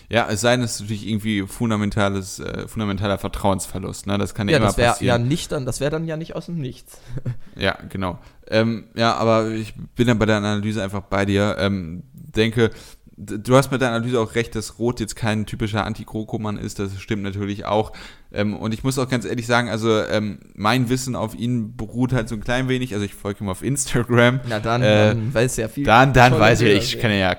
Ja, 0.09 0.27
es 0.29 0.41
sei 0.41 0.55
denn, 0.55 0.63
es 0.63 0.75
ist 0.75 0.81
natürlich 0.81 1.07
irgendwie 1.07 1.47
fundamentales, 1.47 2.39
äh, 2.39 2.67
fundamentaler 2.67 3.17
Vertrauensverlust. 3.17 4.07
Ne? 4.07 4.17
Das 4.17 4.33
kann 4.33 4.47
ja, 4.47 4.53
ja 4.53 4.57
immer 4.57 4.67
das 4.67 4.77
wär, 4.77 4.89
passieren. 4.91 5.21
Ja, 5.21 5.27
nicht 5.27 5.51
dann, 5.51 5.65
das 5.65 5.79
wäre 5.79 5.91
dann 5.91 6.05
ja 6.05 6.17
nicht 6.17 6.35
aus 6.35 6.47
dem 6.47 6.57
Nichts. 6.57 6.99
ja, 7.55 7.77
genau. 7.89 8.19
Ähm, 8.47 8.85
ja, 8.95 9.15
aber 9.15 9.49
ich 9.49 9.73
bin 9.95 10.07
dann 10.07 10.19
bei 10.19 10.25
der 10.25 10.37
Analyse 10.37 10.83
einfach 10.83 11.01
bei 11.01 11.25
dir. 11.25 11.55
Ähm, 11.59 12.03
denke, 12.13 12.71
du 13.17 13.55
hast 13.55 13.71
mit 13.71 13.81
der 13.81 13.89
Analyse 13.89 14.19
auch 14.19 14.35
recht, 14.35 14.55
dass 14.55 14.79
Rot 14.79 14.99
jetzt 14.99 15.15
kein 15.15 15.45
typischer 15.45 15.85
Anti-Kroko-Mann 15.85 16.57
ist. 16.57 16.79
Das 16.79 16.99
stimmt 16.99 17.23
natürlich 17.23 17.65
auch. 17.65 17.91
Ähm, 18.33 18.55
und 18.55 18.73
ich 18.73 18.83
muss 18.83 18.97
auch 18.97 19.09
ganz 19.09 19.25
ehrlich 19.25 19.45
sagen, 19.45 19.69
also 19.69 20.01
ähm, 20.03 20.39
mein 20.55 20.89
Wissen 20.89 21.15
auf 21.15 21.35
ihn 21.35 21.75
beruht 21.75 22.13
halt 22.13 22.29
so 22.29 22.35
ein 22.35 22.41
klein 22.41 22.69
wenig. 22.69 22.93
Also 22.93 23.05
ich 23.05 23.13
folge 23.13 23.43
ihm 23.43 23.49
auf 23.49 23.61
Instagram. 23.61 24.39
Na 24.47 24.59
dann, 24.59 24.81
äh, 24.81 25.09
dann 25.09 25.33
weiß 25.33 25.57
ja 25.57 25.67
viel. 25.67 25.83
Dann, 25.85 26.13
dann 26.13 26.39
weiß 26.39 26.61
ich, 26.61 26.93
ich 26.93 26.99
kenne 26.99 27.19
ja, 27.19 27.35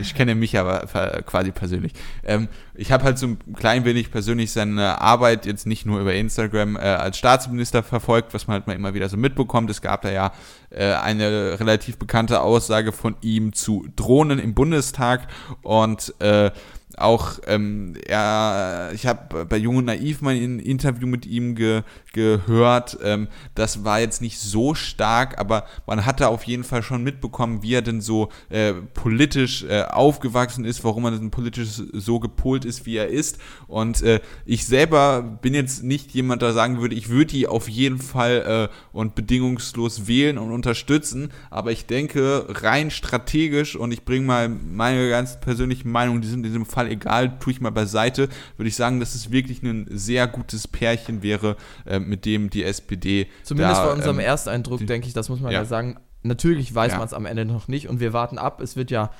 ich 0.00 0.14
kenne 0.14 0.34
mich 0.34 0.56
aber 0.58 0.86
quasi 1.26 1.50
persönlich. 1.50 1.92
Ähm, 2.24 2.48
ich 2.74 2.92
habe 2.92 3.04
halt 3.04 3.18
so 3.18 3.26
ein 3.26 3.38
klein 3.54 3.84
wenig 3.84 4.10
persönlich 4.10 4.52
seine 4.52 5.00
Arbeit 5.00 5.46
jetzt 5.46 5.66
nicht 5.66 5.86
nur 5.86 6.00
über 6.00 6.14
Instagram 6.14 6.76
äh, 6.76 6.80
als 6.80 7.18
Staatsminister 7.18 7.82
verfolgt, 7.82 8.34
was 8.34 8.46
man 8.46 8.54
halt 8.54 8.66
mal 8.66 8.74
immer 8.74 8.94
wieder 8.94 9.08
so 9.08 9.16
mitbekommt. 9.16 9.70
Es 9.70 9.82
gab 9.82 10.02
da 10.02 10.10
ja 10.10 10.32
äh, 10.70 10.92
eine 10.92 11.58
relativ 11.58 11.98
bekannte 11.98 12.40
Aussage 12.40 12.92
von 12.92 13.16
ihm 13.20 13.52
zu 13.52 13.86
Drohnen 13.96 14.38
im 14.38 14.54
Bundestag 14.54 15.26
und 15.62 16.14
äh, 16.20 16.50
auch 16.96 17.40
ähm, 17.46 17.94
er, 18.06 18.90
ich 18.94 19.06
habe 19.06 19.44
bei 19.44 19.56
Jung 19.56 19.76
und 19.76 19.86
Naiv 19.86 20.22
mal 20.22 20.34
ein 20.34 20.60
Interview 20.60 21.06
mit 21.06 21.26
ihm 21.26 21.54
ge, 21.54 21.82
gehört. 22.12 22.98
Ähm, 23.02 23.28
das 23.54 23.84
war 23.84 24.00
jetzt 24.00 24.22
nicht 24.22 24.38
so 24.38 24.74
stark, 24.74 25.38
aber 25.38 25.66
man 25.86 26.06
hatte 26.06 26.28
auf 26.28 26.44
jeden 26.44 26.64
Fall 26.64 26.82
schon 26.82 27.02
mitbekommen, 27.02 27.62
wie 27.62 27.74
er 27.74 27.82
denn 27.82 28.00
so 28.00 28.30
äh, 28.50 28.72
politisch 28.72 29.64
äh, 29.64 29.82
aufgewachsen 29.82 30.64
ist, 30.64 30.84
warum 30.84 31.04
er 31.04 31.10
denn 31.10 31.30
politisch 31.30 31.82
so 31.92 32.20
gepolt 32.20 32.64
ist, 32.64 32.86
wie 32.86 32.96
er 32.96 33.08
ist. 33.08 33.38
Und 33.66 34.02
äh, 34.02 34.20
ich 34.44 34.64
selber 34.64 35.22
bin 35.22 35.54
jetzt 35.54 35.82
nicht 35.82 36.12
jemand, 36.12 36.40
der 36.40 36.52
sagen 36.52 36.80
würde, 36.80 36.94
ich 36.94 37.08
würde 37.08 37.26
die 37.26 37.48
auf 37.48 37.68
jeden 37.68 37.98
Fall 37.98 38.70
äh, 38.72 38.76
und 38.92 39.16
bedingungslos 39.16 40.06
wählen 40.06 40.38
und 40.38 40.52
unterstützen. 40.52 41.30
Aber 41.50 41.72
ich 41.72 41.86
denke, 41.86 42.46
rein 42.48 42.90
strategisch 42.90 43.74
und 43.74 43.92
ich 43.92 44.04
bringe 44.04 44.24
mal 44.24 44.48
meine 44.48 45.10
ganz 45.10 45.40
persönliche 45.40 45.88
Meinung, 45.88 46.20
die 46.20 46.28
sind 46.28 46.38
in 46.38 46.44
diesem 46.44 46.64
Fall 46.64 46.75
total 46.76 46.90
egal, 46.92 47.38
tue 47.38 47.52
ich 47.52 47.60
mal 47.60 47.70
beiseite, 47.70 48.28
würde 48.56 48.68
ich 48.68 48.76
sagen, 48.76 49.00
dass 49.00 49.14
es 49.14 49.30
wirklich 49.30 49.62
ein 49.62 49.86
sehr 49.90 50.26
gutes 50.26 50.68
Pärchen 50.68 51.22
wäre, 51.22 51.56
äh, 51.86 51.98
mit 51.98 52.24
dem 52.24 52.50
die 52.50 52.64
SPD. 52.64 53.28
Zumindest 53.42 53.80
da, 53.80 53.86
bei 53.86 53.92
unserem 53.92 54.20
ähm, 54.20 54.26
Ersteindruck, 54.26 54.86
denke 54.86 55.08
ich, 55.08 55.14
das 55.14 55.28
muss 55.28 55.40
man 55.40 55.52
ja, 55.52 55.60
ja 55.60 55.64
sagen. 55.64 55.98
Natürlich 56.22 56.74
weiß 56.74 56.92
ja. 56.92 56.98
man 56.98 57.06
es 57.06 57.14
am 57.14 57.26
Ende 57.26 57.44
noch 57.44 57.68
nicht 57.68 57.88
und 57.88 58.00
wir 58.00 58.12
warten 58.12 58.38
ab. 58.38 58.60
Es 58.60 58.76
wird 58.76 58.90
ja, 58.90 59.10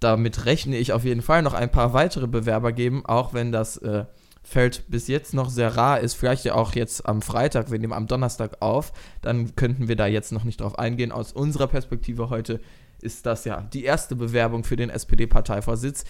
damit 0.00 0.46
rechne 0.46 0.76
ich 0.76 0.92
auf 0.92 1.04
jeden 1.04 1.22
Fall 1.22 1.42
noch 1.42 1.54
ein 1.54 1.70
paar 1.70 1.92
weitere 1.92 2.26
Bewerber 2.26 2.72
geben, 2.72 3.04
auch 3.04 3.34
wenn 3.34 3.52
das 3.52 3.76
äh, 3.78 4.04
Feld 4.42 4.84
bis 4.88 5.06
jetzt 5.08 5.34
noch 5.34 5.50
sehr 5.50 5.76
rar 5.76 6.00
ist. 6.00 6.14
Vielleicht 6.14 6.44
ja 6.44 6.54
auch 6.54 6.74
jetzt 6.74 7.06
am 7.06 7.20
Freitag, 7.20 7.70
wir 7.70 7.78
nehmen 7.78 7.92
am 7.92 8.06
Donnerstag 8.06 8.62
auf. 8.62 8.92
Dann 9.20 9.54
könnten 9.54 9.88
wir 9.88 9.96
da 9.96 10.06
jetzt 10.06 10.32
noch 10.32 10.44
nicht 10.44 10.60
drauf 10.60 10.78
eingehen. 10.78 11.12
Aus 11.12 11.32
unserer 11.32 11.66
Perspektive 11.66 12.30
heute 12.30 12.60
ist 13.02 13.26
das 13.26 13.44
ja 13.44 13.60
die 13.60 13.84
erste 13.84 14.16
Bewerbung 14.16 14.64
für 14.64 14.76
den 14.76 14.88
SPD-Parteivorsitz. 14.88 16.04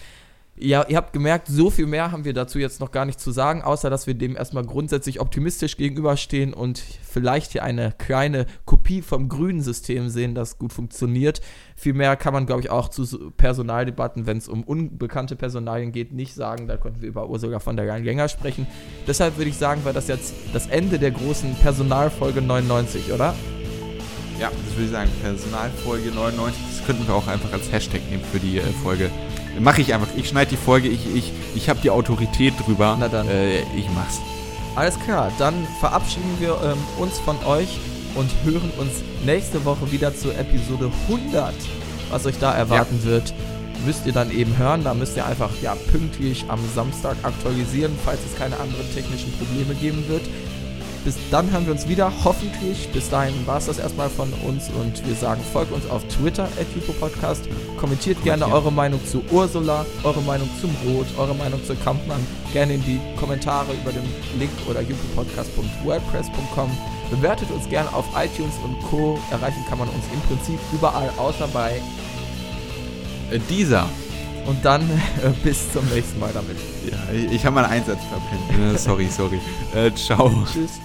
Ja, 0.59 0.87
ihr 0.87 0.97
habt 0.97 1.13
gemerkt, 1.13 1.47
so 1.47 1.69
viel 1.69 1.85
mehr 1.85 2.11
haben 2.11 2.25
wir 2.25 2.33
dazu 2.33 2.57
jetzt 2.57 2.79
noch 2.79 2.89
gar 2.89 3.05
nicht 3.05 3.19
zu 3.19 3.29
sagen, 3.29 3.61
außer 3.61 3.91
dass 3.91 4.07
wir 4.07 4.15
dem 4.15 4.35
erstmal 4.35 4.65
grundsätzlich 4.65 5.21
optimistisch 5.21 5.77
gegenüberstehen 5.77 6.51
und 6.51 6.79
vielleicht 6.79 7.51
hier 7.51 7.63
eine 7.63 7.93
kleine 7.95 8.47
Kopie 8.65 9.03
vom 9.03 9.29
grünen 9.29 9.61
System 9.61 10.09
sehen, 10.09 10.33
das 10.33 10.57
gut 10.57 10.73
funktioniert. 10.73 11.41
Viel 11.75 11.93
mehr 11.93 12.15
kann 12.15 12.33
man, 12.33 12.47
glaube 12.47 12.61
ich, 12.61 12.71
auch 12.71 12.89
zu 12.89 13.29
Personaldebatten, 13.37 14.25
wenn 14.25 14.37
es 14.37 14.47
um 14.47 14.63
unbekannte 14.63 15.35
Personalien 15.35 15.91
geht, 15.91 16.11
nicht 16.11 16.33
sagen. 16.33 16.67
Da 16.67 16.77
konnten 16.77 17.03
wir 17.03 17.09
über 17.09 17.29
Ursula 17.29 17.59
von 17.59 17.77
der 17.77 17.85
Leyen 17.85 18.03
länger 18.03 18.27
sprechen. 18.27 18.65
Deshalb 19.05 19.37
würde 19.37 19.51
ich 19.51 19.57
sagen, 19.57 19.85
war 19.85 19.93
das 19.93 20.07
jetzt 20.07 20.33
das 20.53 20.65
Ende 20.65 20.97
der 20.97 21.11
großen 21.11 21.53
Personalfolge 21.61 22.41
99, 22.41 23.13
oder? 23.13 23.35
Ja, 24.39 24.49
das 24.49 24.75
würde 24.75 24.85
ich 24.85 24.91
sagen. 24.91 25.11
Personalfolge 25.21 26.09
99, 26.09 26.59
das 26.71 26.85
könnten 26.87 27.07
wir 27.07 27.13
auch 27.13 27.27
einfach 27.27 27.53
als 27.53 27.71
Hashtag 27.71 28.01
nehmen 28.09 28.23
für 28.31 28.39
die 28.39 28.57
äh, 28.57 28.61
Folge 28.83 29.11
Mache 29.59 29.81
ich 29.81 29.93
einfach. 29.93 30.07
Ich 30.15 30.29
schneide 30.29 30.51
die 30.51 30.57
Folge, 30.57 30.87
ich, 30.87 31.15
ich, 31.15 31.31
ich 31.55 31.69
habe 31.69 31.79
die 31.81 31.89
Autorität 31.89 32.53
drüber. 32.65 32.95
Na 32.99 33.07
dann. 33.07 33.27
Äh, 33.27 33.61
ich 33.75 33.89
mach's. 33.93 34.19
Alles 34.75 34.99
klar, 34.99 35.31
dann 35.39 35.67
verabschieden 35.79 36.37
wir 36.39 36.59
ähm, 36.63 36.77
uns 36.99 37.17
von 37.19 37.35
euch 37.45 37.79
und 38.13 38.29
hören 38.43 38.71
uns 38.77 38.91
nächste 39.25 39.65
Woche 39.65 39.91
wieder 39.91 40.15
zur 40.15 40.37
Episode 40.37 40.91
100. 41.07 41.53
Was 42.09 42.25
euch 42.25 42.37
da 42.39 42.53
erwarten 42.53 42.99
ja. 42.99 43.05
wird, 43.05 43.33
müsst 43.85 44.05
ihr 44.05 44.13
dann 44.13 44.31
eben 44.31 44.55
hören. 44.57 44.83
Da 44.83 44.93
müsst 44.93 45.17
ihr 45.17 45.25
einfach 45.25 45.49
ja 45.61 45.75
pünktlich 45.91 46.45
am 46.47 46.59
Samstag 46.75 47.15
aktualisieren, 47.23 47.97
falls 48.05 48.19
es 48.25 48.37
keine 48.37 48.59
anderen 48.59 48.85
technischen 48.93 49.31
Probleme 49.33 49.73
geben 49.75 50.07
wird. 50.07 50.23
Bis 51.07 51.15
dann 51.31 51.49
hören 51.51 51.65
wir 51.65 51.71
uns 51.71 51.87
wieder, 51.87 52.11
hoffentlich. 52.25 52.89
Bis 52.89 53.09
dahin 53.09 53.33
war 53.47 53.59
es 53.59 53.67
das 53.67 53.79
erstmal 53.79 54.09
von 54.09 54.27
uns 54.45 54.69
und 54.69 55.07
wir 55.07 55.15
sagen, 55.15 55.39
folgt 55.53 55.71
uns 55.71 55.89
auf 55.89 56.03
Twitter, 56.09 56.49
at 56.59 56.99
Podcast. 56.99 57.47
Kommentiert 57.77 58.21
gerne 58.25 58.45
eure 58.51 58.73
Meinung 58.73 58.99
zu 59.05 59.23
Ursula, 59.31 59.85
eure 60.03 60.21
Meinung 60.23 60.49
zum 60.59 60.69
Rot, 60.85 61.05
eure 61.17 61.33
Meinung 61.33 61.63
zu 61.63 61.75
Kampmann. 61.77 62.19
Gerne 62.51 62.73
in 62.73 62.83
die 62.83 62.99
Kommentare 63.17 63.71
über 63.71 63.93
den 63.93 64.03
Link 64.37 64.51
oder 64.69 64.81
youtubepodcast.wordpress.com. 64.81 66.77
Bewertet 67.09 67.51
uns 67.51 67.69
gerne 67.69 67.87
auf 67.93 68.05
iTunes 68.21 68.55
und 68.65 68.77
Co. 68.89 69.17
Erreichen 69.31 69.63
kann 69.69 69.77
man 69.77 69.87
uns 69.87 70.03
im 70.13 70.19
Prinzip 70.27 70.59
überall, 70.73 71.09
außer 71.15 71.47
bei 71.53 71.81
dieser. 73.49 73.87
Und 74.45 74.65
dann 74.65 74.81
äh, 74.81 75.29
bis 75.41 75.71
zum 75.71 75.85
nächsten 75.85 76.19
Mal 76.19 76.31
damit. 76.33 76.57
Ja, 76.91 76.97
ich, 77.13 77.31
ich 77.31 77.45
habe 77.45 77.55
meinen 77.55 77.71
Einsatz 77.71 77.99
verpennt. 78.09 78.77
sorry, 78.77 79.07
sorry. 79.07 79.39
Äh, 79.73 79.93
ciao. 79.95 80.29
Tschüss. 80.51 80.81